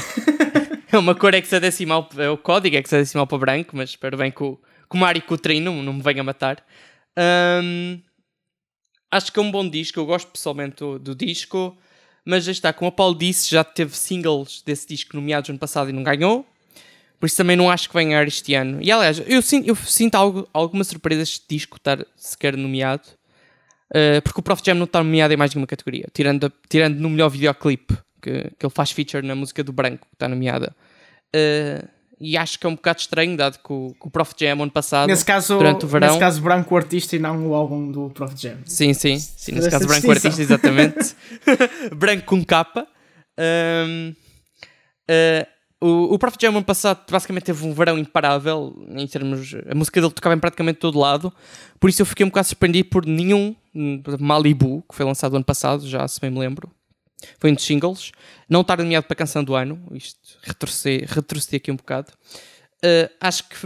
é 0.92 0.98
uma 0.98 1.14
cor 1.14 1.34
hexadecimal, 1.34 2.08
é 2.16 2.28
o 2.28 2.36
código 2.36 2.76
hexadecimal 2.76 3.26
para 3.26 3.38
branco, 3.38 3.76
mas 3.76 3.90
espero 3.90 4.16
bem 4.16 4.30
que 4.30 4.42
o, 4.42 4.56
que 4.56 4.96
o 4.96 4.98
Mário 4.98 5.22
Coutrinho 5.22 5.82
não, 5.82 5.92
me 5.92 6.02
venha 6.02 6.22
matar. 6.22 6.64
Um, 7.62 8.00
acho 9.10 9.32
que 9.32 9.38
é 9.38 9.42
um 9.42 9.50
bom 9.50 9.68
disco, 9.68 10.00
eu 10.00 10.06
gosto 10.06 10.30
pessoalmente 10.30 10.76
do, 10.76 10.98
do 10.98 11.14
disco, 11.14 11.76
mas 12.24 12.44
já 12.44 12.52
está, 12.52 12.72
como 12.72 12.88
o 12.88 12.92
Paulo 12.92 13.14
disse, 13.14 13.50
já 13.50 13.64
teve 13.64 13.96
singles 13.96 14.62
desse 14.62 14.86
disco 14.88 15.16
nomeados 15.16 15.48
no 15.48 15.52
ano 15.52 15.58
passado 15.58 15.90
e 15.90 15.92
não 15.92 16.02
ganhou. 16.02 16.46
Por 17.18 17.26
isso 17.26 17.36
também 17.36 17.54
não 17.54 17.70
acho 17.70 17.88
que 17.88 17.94
ganhar 17.94 18.26
este 18.26 18.54
ano. 18.54 18.78
E 18.82 18.90
aliás, 18.90 19.22
eu 19.26 19.42
sinto, 19.42 19.68
eu 19.68 19.76
sinto 19.76 20.14
algo, 20.14 20.48
alguma 20.54 20.82
surpresa 20.82 21.22
este 21.22 21.44
disco 21.46 21.76
estar 21.76 22.04
sequer 22.16 22.56
nomeado. 22.56 23.06
Uh, 23.90 24.22
porque 24.22 24.40
o 24.40 24.42
Prof 24.42 24.62
Jam 24.64 24.76
não 24.76 24.84
está 24.84 25.02
nomeado 25.02 25.34
em 25.34 25.36
mais 25.36 25.52
nenhuma 25.52 25.66
categoria, 25.66 26.06
tirando, 26.14 26.50
tirando 26.68 26.98
no 26.98 27.10
melhor 27.10 27.28
videoclipe, 27.28 27.98
que, 28.20 28.52
que 28.58 28.66
ele 28.66 28.72
faz 28.72 28.90
feature 28.90 29.26
na 29.26 29.34
música 29.34 29.64
do 29.64 29.72
Branco, 29.72 30.06
que 30.06 30.14
está 30.14 30.28
nomeada. 30.28 30.74
Uh, 31.34 31.88
e 32.20 32.36
acho 32.36 32.58
que 32.58 32.66
é 32.66 32.68
um 32.68 32.74
bocado 32.74 33.00
estranho, 33.00 33.34
dado 33.34 33.58
que 33.58 33.72
o, 33.72 33.94
que 33.98 34.06
o 34.06 34.10
Prof 34.10 34.34
Jam 34.38 34.62
ano 34.62 34.70
passado, 34.70 35.08
nesse 35.08 35.24
caso, 35.24 35.56
durante 35.56 35.86
o 35.86 35.88
verão. 35.88 36.08
Nesse 36.08 36.20
caso, 36.20 36.42
Branco 36.42 36.74
o 36.74 36.76
artista 36.76 37.16
e 37.16 37.18
não 37.18 37.46
o 37.46 37.54
álbum 37.54 37.90
do 37.90 38.10
Prof 38.10 38.34
Jam. 38.36 38.58
Sim, 38.66 38.92
sim, 38.92 39.18
sim 39.18 39.52
nesse 39.52 39.70
caso, 39.70 39.86
Branco 39.86 40.06
o 40.06 40.10
artista, 40.10 40.42
exatamente. 40.42 41.16
branco 41.96 42.26
com 42.26 42.44
capa. 42.44 42.86
Um, 43.38 44.14
uh, 45.10 45.46
o, 45.82 46.14
o 46.14 46.18
Prof 46.18 46.36
Jam 46.38 46.50
ano 46.50 46.64
passado 46.64 47.00
basicamente 47.10 47.44
teve 47.44 47.66
um 47.66 47.72
verão 47.72 47.98
imparável 47.98 48.74
em 48.90 49.06
termos. 49.06 49.54
A 49.66 49.74
música 49.74 49.98
dele 49.98 50.12
tocava 50.12 50.34
em 50.34 50.38
praticamente 50.38 50.78
todo 50.78 50.98
lado, 50.98 51.32
por 51.80 51.88
isso 51.88 52.02
eu 52.02 52.06
fiquei 52.06 52.26
um 52.26 52.28
bocado 52.28 52.48
surpreendido 52.48 52.90
por 52.90 53.06
nenhum 53.06 53.56
Malibu, 54.18 54.84
que 54.88 54.94
foi 54.94 55.06
lançado 55.06 55.36
ano 55.36 55.44
passado, 55.44 55.88
já 55.88 56.06
se 56.06 56.20
bem 56.20 56.30
me 56.30 56.38
lembro. 56.38 56.70
Foi 57.38 57.50
um 57.50 57.54
dos 57.54 57.64
singles. 57.64 58.12
Não 58.48 58.62
estar 58.62 58.78
nomeado 58.78 59.06
para 59.06 59.14
a 59.14 59.16
canção 59.16 59.44
do 59.44 59.54
ano, 59.54 59.80
isto 59.92 60.38
retrocedi, 60.42 61.04
retrocedi 61.06 61.56
aqui 61.56 61.70
um 61.70 61.76
bocado. 61.76 62.12
Uh, 62.82 63.12
acho 63.20 63.46
que 63.46 63.56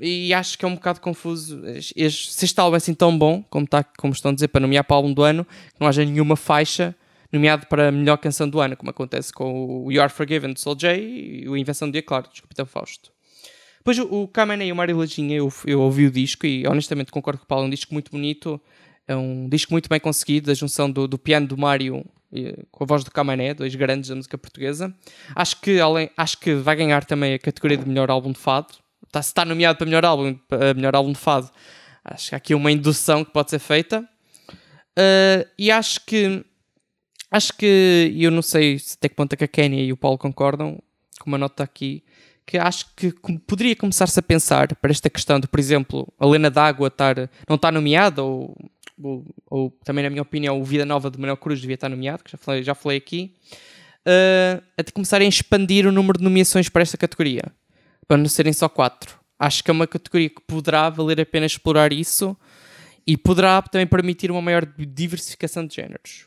e 0.00 0.34
acho 0.34 0.58
que 0.58 0.64
é 0.64 0.68
um 0.68 0.74
bocado 0.74 1.00
confuso 1.00 1.62
se 1.80 1.94
este 2.44 2.58
álbum 2.58 2.74
é 2.74 2.78
assim 2.78 2.94
tão 2.94 3.16
bom 3.16 3.40
como, 3.44 3.64
está, 3.64 3.84
como 3.84 4.12
estão 4.12 4.32
a 4.32 4.34
dizer 4.34 4.48
para 4.48 4.60
nomear 4.60 4.82
para 4.82 4.94
o 4.94 4.96
álbum 4.96 5.12
do 5.12 5.22
ano, 5.22 5.44
que 5.44 5.80
não 5.80 5.86
haja 5.86 6.04
nenhuma 6.04 6.34
faixa 6.34 6.94
nomeado 7.32 7.66
para 7.66 7.88
a 7.88 7.92
melhor 7.92 8.16
canção 8.16 8.48
do 8.48 8.60
ano, 8.60 8.76
como 8.76 8.90
acontece 8.90 9.32
com 9.32 9.84
o 9.84 9.92
You 9.92 10.02
Are 10.02 10.12
Forgiven 10.12 10.52
de 10.52 10.60
Soul 10.60 10.74
J 10.74 11.00
e 11.00 11.48
o 11.48 11.56
Invenção 11.56 11.88
de 11.88 12.02
Claro 12.02 12.28
de 12.32 12.42
Capitão 12.42 12.66
Fausto. 12.66 13.12
Depois 13.78 13.98
o, 14.00 14.24
o 14.24 14.30
e 14.64 14.72
o 14.72 14.76
Mário 14.76 14.98
Lajinha, 14.98 15.36
eu, 15.36 15.52
eu 15.64 15.80
ouvi 15.80 16.06
o 16.06 16.10
disco 16.10 16.44
e 16.44 16.66
honestamente 16.66 17.12
concordo 17.12 17.38
com 17.38 17.44
o 17.44 17.48
Paulo, 17.48 17.64
é 17.64 17.66
um 17.68 17.70
disco 17.70 17.94
muito 17.94 18.10
bonito, 18.10 18.60
é 19.06 19.14
um 19.14 19.48
disco 19.48 19.72
muito 19.72 19.88
bem 19.88 20.00
conseguido, 20.00 20.48
da 20.48 20.54
junção 20.54 20.90
do, 20.90 21.06
do 21.06 21.16
piano 21.16 21.46
do 21.46 21.56
Mário 21.56 22.04
com 22.70 22.84
a 22.84 22.86
voz 22.86 23.04
do 23.04 23.10
Camané, 23.10 23.54
dois 23.54 23.74
grandes 23.74 24.08
da 24.10 24.16
música 24.16 24.36
portuguesa. 24.36 24.94
Acho 25.34 25.60
que, 25.60 25.80
além, 25.80 26.10
acho 26.16 26.38
que 26.38 26.54
vai 26.54 26.76
ganhar 26.76 27.04
também 27.04 27.34
a 27.34 27.38
categoria 27.38 27.76
de 27.76 27.88
melhor 27.88 28.10
álbum 28.10 28.32
de 28.32 28.38
fado. 28.38 28.74
Está, 29.06 29.22
se 29.22 29.28
está 29.28 29.44
nomeado 29.44 29.78
para 29.78 29.86
melhor 29.86 30.04
álbum, 30.04 30.34
para 30.48 30.74
melhor 30.74 30.94
álbum 30.94 31.12
de 31.12 31.18
fado, 31.18 31.50
acho 32.04 32.28
que 32.28 32.34
há 32.34 32.38
aqui 32.38 32.54
uma 32.54 32.70
indução 32.70 33.24
que 33.24 33.32
pode 33.32 33.50
ser 33.50 33.58
feita. 33.58 34.00
Uh, 34.98 35.46
e 35.58 35.70
acho 35.70 36.04
que 36.06 36.44
acho 37.30 37.52
que 37.52 38.14
eu 38.16 38.30
não 38.30 38.40
sei 38.40 38.78
se 38.78 38.94
até 38.94 39.08
que 39.08 39.14
ponto 39.14 39.32
é 39.32 39.36
que 39.36 39.44
a 39.44 39.48
Kenya 39.48 39.82
e 39.82 39.92
o 39.92 39.96
Paulo 39.96 40.16
concordam 40.16 40.80
com 41.20 41.28
uma 41.28 41.36
nota 41.36 41.62
aqui 41.62 42.02
que 42.46 42.56
acho 42.56 42.86
que 42.94 43.12
poderia 43.46 43.74
começar-se 43.74 44.18
a 44.18 44.22
pensar 44.22 44.74
para 44.76 44.92
esta 44.92 45.10
questão 45.10 45.40
de, 45.40 45.48
por 45.48 45.58
exemplo, 45.58 46.06
a 46.18 46.24
Lena 46.24 46.48
d'Água 46.48 46.92
não 47.48 47.56
estar 47.56 47.72
nomeada 47.72 48.22
ou 48.22 48.56
ou, 49.02 49.24
ou, 49.46 49.70
também 49.84 50.04
na 50.04 50.10
minha 50.10 50.22
opinião 50.22 50.60
o 50.60 50.64
Vida 50.64 50.84
Nova 50.84 51.10
de 51.10 51.18
Manuel 51.18 51.36
Cruz 51.36 51.60
devia 51.60 51.74
estar 51.74 51.88
nomeado, 51.88 52.24
que 52.24 52.32
já 52.32 52.38
falei, 52.38 52.62
já 52.62 52.74
falei 52.74 52.98
aqui, 52.98 53.34
uh, 54.06 54.62
a 54.76 54.92
começarem 54.92 55.26
a 55.26 55.28
expandir 55.28 55.86
o 55.86 55.92
número 55.92 56.18
de 56.18 56.24
nomeações 56.24 56.68
para 56.68 56.82
esta 56.82 56.96
categoria, 56.96 57.42
para 58.06 58.16
não 58.16 58.28
serem 58.28 58.52
só 58.52 58.68
quatro. 58.68 59.18
Acho 59.38 59.62
que 59.62 59.70
é 59.70 59.72
uma 59.72 59.86
categoria 59.86 60.30
que 60.30 60.40
poderá 60.46 60.88
valer 60.88 61.20
a 61.20 61.26
pena 61.26 61.44
explorar 61.44 61.92
isso 61.92 62.36
e 63.06 63.16
poderá 63.16 63.60
também 63.62 63.86
permitir 63.86 64.30
uma 64.30 64.40
maior 64.40 64.66
diversificação 64.66 65.66
de 65.66 65.76
géneros. 65.76 66.26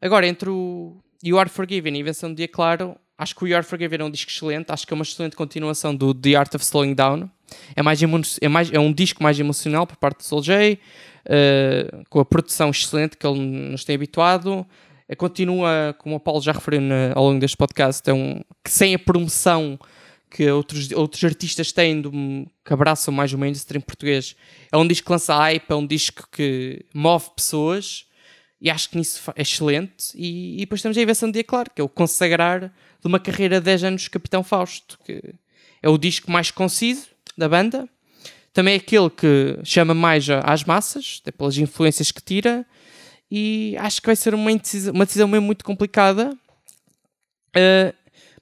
Agora, 0.00 0.26
entre 0.26 0.50
o 0.50 1.02
You 1.24 1.38
Are 1.38 1.48
Forgiven 1.48 1.94
e 1.94 2.00
Invenção 2.00 2.30
do 2.30 2.36
Dia 2.36 2.46
Claro, 2.46 2.96
acho 3.16 3.34
que 3.34 3.44
o 3.44 3.48
You 3.48 3.56
Are 3.56 3.66
Forgiven 3.66 4.00
é 4.00 4.04
um 4.04 4.10
disco 4.10 4.30
excelente, 4.30 4.70
acho 4.70 4.86
que 4.86 4.92
é 4.92 4.96
uma 4.96 5.02
excelente 5.02 5.34
continuação 5.34 5.96
do 5.96 6.12
The 6.12 6.34
Art 6.34 6.54
of 6.54 6.62
Slowing 6.62 6.94
Down. 6.94 7.30
É, 7.74 7.82
mais 7.82 8.00
é, 8.02 8.48
mais, 8.48 8.72
é 8.72 8.78
um 8.78 8.92
disco 8.92 9.22
mais 9.22 9.38
emocional 9.38 9.86
por 9.86 9.96
parte 9.96 10.18
do 10.18 10.24
Soul 10.24 10.42
J, 10.42 10.74
uh, 10.74 12.04
com 12.08 12.20
a 12.20 12.24
produção 12.24 12.70
excelente 12.70 13.16
que 13.16 13.26
ele 13.26 13.40
nos 13.40 13.84
tem 13.84 13.94
habituado. 13.94 14.66
Uh, 15.08 15.16
continua, 15.16 15.94
como 15.98 16.16
o 16.16 16.20
Paulo 16.20 16.40
já 16.40 16.52
referiu 16.52 16.80
na, 16.80 17.12
ao 17.14 17.24
longo 17.24 17.40
deste 17.40 17.56
podcast, 17.56 18.08
é 18.08 18.12
um, 18.12 18.40
que 18.62 18.70
sem 18.70 18.94
a 18.94 18.98
promoção 18.98 19.78
que 20.30 20.50
outros, 20.50 20.90
outros 20.90 21.22
artistas 21.22 21.70
têm 21.70 22.00
do, 22.00 22.10
que 22.64 22.72
abraçam 22.72 23.14
mais 23.14 23.32
o 23.32 23.38
mainstream 23.38 23.80
português, 23.80 24.34
é 24.72 24.76
um 24.76 24.86
disco 24.86 25.06
que 25.06 25.12
lança 25.12 25.34
hype, 25.36 25.70
é 25.70 25.74
um 25.74 25.86
disco 25.86 26.28
que 26.32 26.84
move 26.92 27.30
pessoas 27.36 28.06
e 28.60 28.68
acho 28.68 28.90
que 28.90 28.96
nisso 28.96 29.30
é 29.36 29.42
excelente. 29.42 30.12
E, 30.16 30.56
e 30.56 30.60
depois 30.60 30.82
temos 30.82 30.98
a 30.98 31.02
invenção 31.02 31.30
de 31.30 31.44
claro, 31.44 31.70
que 31.72 31.80
é 31.80 31.84
o 31.84 31.88
consagrar 31.88 32.60
de 32.60 33.06
uma 33.06 33.20
carreira 33.20 33.60
de 33.60 33.66
10 33.66 33.84
anos 33.84 34.08
Capitão 34.08 34.42
Fausto, 34.42 34.98
que 35.04 35.34
é 35.82 35.88
o 35.88 35.96
disco 35.98 36.30
mais 36.32 36.50
conciso 36.50 37.13
da 37.36 37.48
banda, 37.48 37.88
também 38.52 38.74
é 38.74 38.76
aquele 38.76 39.10
que 39.10 39.58
chama 39.64 39.92
mais 39.92 40.26
às 40.44 40.62
massas, 40.64 41.20
até 41.20 41.32
pelas 41.32 41.58
influências 41.58 42.12
que 42.12 42.22
tira, 42.22 42.64
e 43.30 43.76
acho 43.80 44.00
que 44.00 44.06
vai 44.06 44.14
ser 44.14 44.32
uma 44.32 44.56
decisão, 44.56 44.94
uma 44.94 45.04
decisão 45.04 45.26
mesmo 45.26 45.46
muito 45.46 45.64
complicada. 45.64 46.30
Uh, 47.56 47.92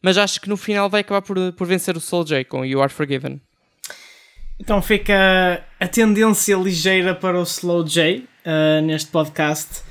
mas 0.02 0.18
acho 0.18 0.40
que 0.40 0.48
no 0.48 0.56
final 0.56 0.90
vai 0.90 1.00
acabar 1.00 1.22
por, 1.22 1.36
por 1.52 1.66
vencer 1.66 1.96
o 1.96 2.00
Soul 2.00 2.24
J 2.24 2.44
com 2.44 2.64
You 2.64 2.82
Are 2.82 2.92
Forgiven. 2.92 3.40
Então 4.58 4.82
fica 4.82 5.64
a 5.80 5.88
tendência 5.88 6.56
ligeira 6.56 7.14
para 7.14 7.38
o 7.38 7.42
Slow 7.42 7.84
J 7.84 8.18
uh, 8.18 8.82
neste 8.84 9.10
podcast. 9.10 9.82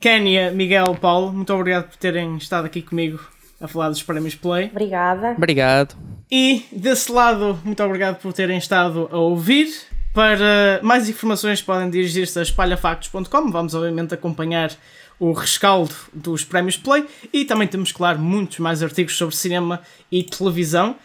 Kenya, 0.00 0.50
Miguel, 0.50 0.94
Paulo, 1.00 1.32
muito 1.32 1.52
obrigado 1.52 1.88
por 1.88 1.96
terem 1.96 2.36
estado 2.36 2.66
aqui 2.66 2.80
comigo 2.80 3.20
a 3.60 3.68
falar 3.68 3.90
dos 3.90 4.02
prémios 4.02 4.34
Play. 4.34 4.66
Obrigada. 4.66 5.32
Obrigado. 5.32 5.96
E 6.30 6.64
desse 6.72 7.10
lado, 7.12 7.58
muito 7.64 7.82
obrigado 7.82 8.20
por 8.20 8.32
terem 8.32 8.56
estado 8.56 9.08
a 9.12 9.18
ouvir. 9.18 9.68
Para 10.14 10.80
mais 10.82 11.08
informações 11.08 11.62
podem 11.62 11.90
dirigir-se 11.90 12.38
a 12.38 12.42
espalhafactos.com. 12.42 13.50
Vamos 13.50 13.74
obviamente 13.74 14.14
acompanhar 14.14 14.70
o 15.18 15.32
rescaldo 15.32 15.94
dos 16.12 16.44
prémios 16.44 16.76
Play 16.76 17.04
e 17.32 17.44
também 17.44 17.68
temos, 17.68 17.92
claro, 17.92 18.18
muitos 18.18 18.58
mais 18.58 18.82
artigos 18.82 19.16
sobre 19.16 19.36
cinema 19.36 19.80
e 20.10 20.22
televisão. 20.22 20.96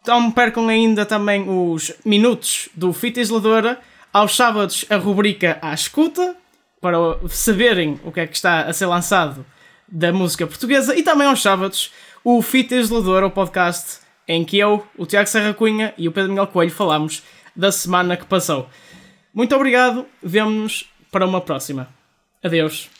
Então 0.00 0.30
percam 0.30 0.68
ainda 0.68 1.04
também 1.04 1.44
os 1.48 1.92
minutos 2.04 2.68
do 2.74 2.92
Fita 2.92 3.20
Isoladora. 3.20 3.78
Aos 4.12 4.36
sábados 4.36 4.86
a 4.88 4.96
rubrica 4.96 5.58
à 5.60 5.74
escuta, 5.74 6.34
para 6.80 6.96
saberem 7.28 8.00
o 8.04 8.12
que 8.12 8.20
é 8.20 8.26
que 8.26 8.36
está 8.36 8.62
a 8.62 8.72
ser 8.72 8.86
lançado 8.86 9.44
da 9.90 10.12
música 10.12 10.46
portuguesa. 10.46 10.96
E 10.96 11.02
também 11.02 11.26
aos 11.26 11.42
sábados 11.42 11.92
o 12.24 12.40
Fita 12.42 12.74
Isoladora, 12.74 13.26
o 13.26 13.30
podcast 13.30 14.00
em 14.26 14.44
que 14.44 14.58
eu, 14.58 14.86
o 14.96 15.06
Tiago 15.06 15.28
Serra 15.28 15.54
Cunha 15.54 15.94
e 15.96 16.06
o 16.06 16.12
Pedro 16.12 16.30
Miguel 16.30 16.46
Coelho 16.48 16.70
falamos 16.70 17.22
da 17.56 17.72
semana 17.72 18.16
que 18.16 18.26
passou. 18.26 18.68
Muito 19.32 19.54
obrigado, 19.56 20.06
vemo-nos 20.22 20.90
para 21.10 21.26
uma 21.26 21.40
próxima. 21.40 21.88
Adeus. 22.42 22.97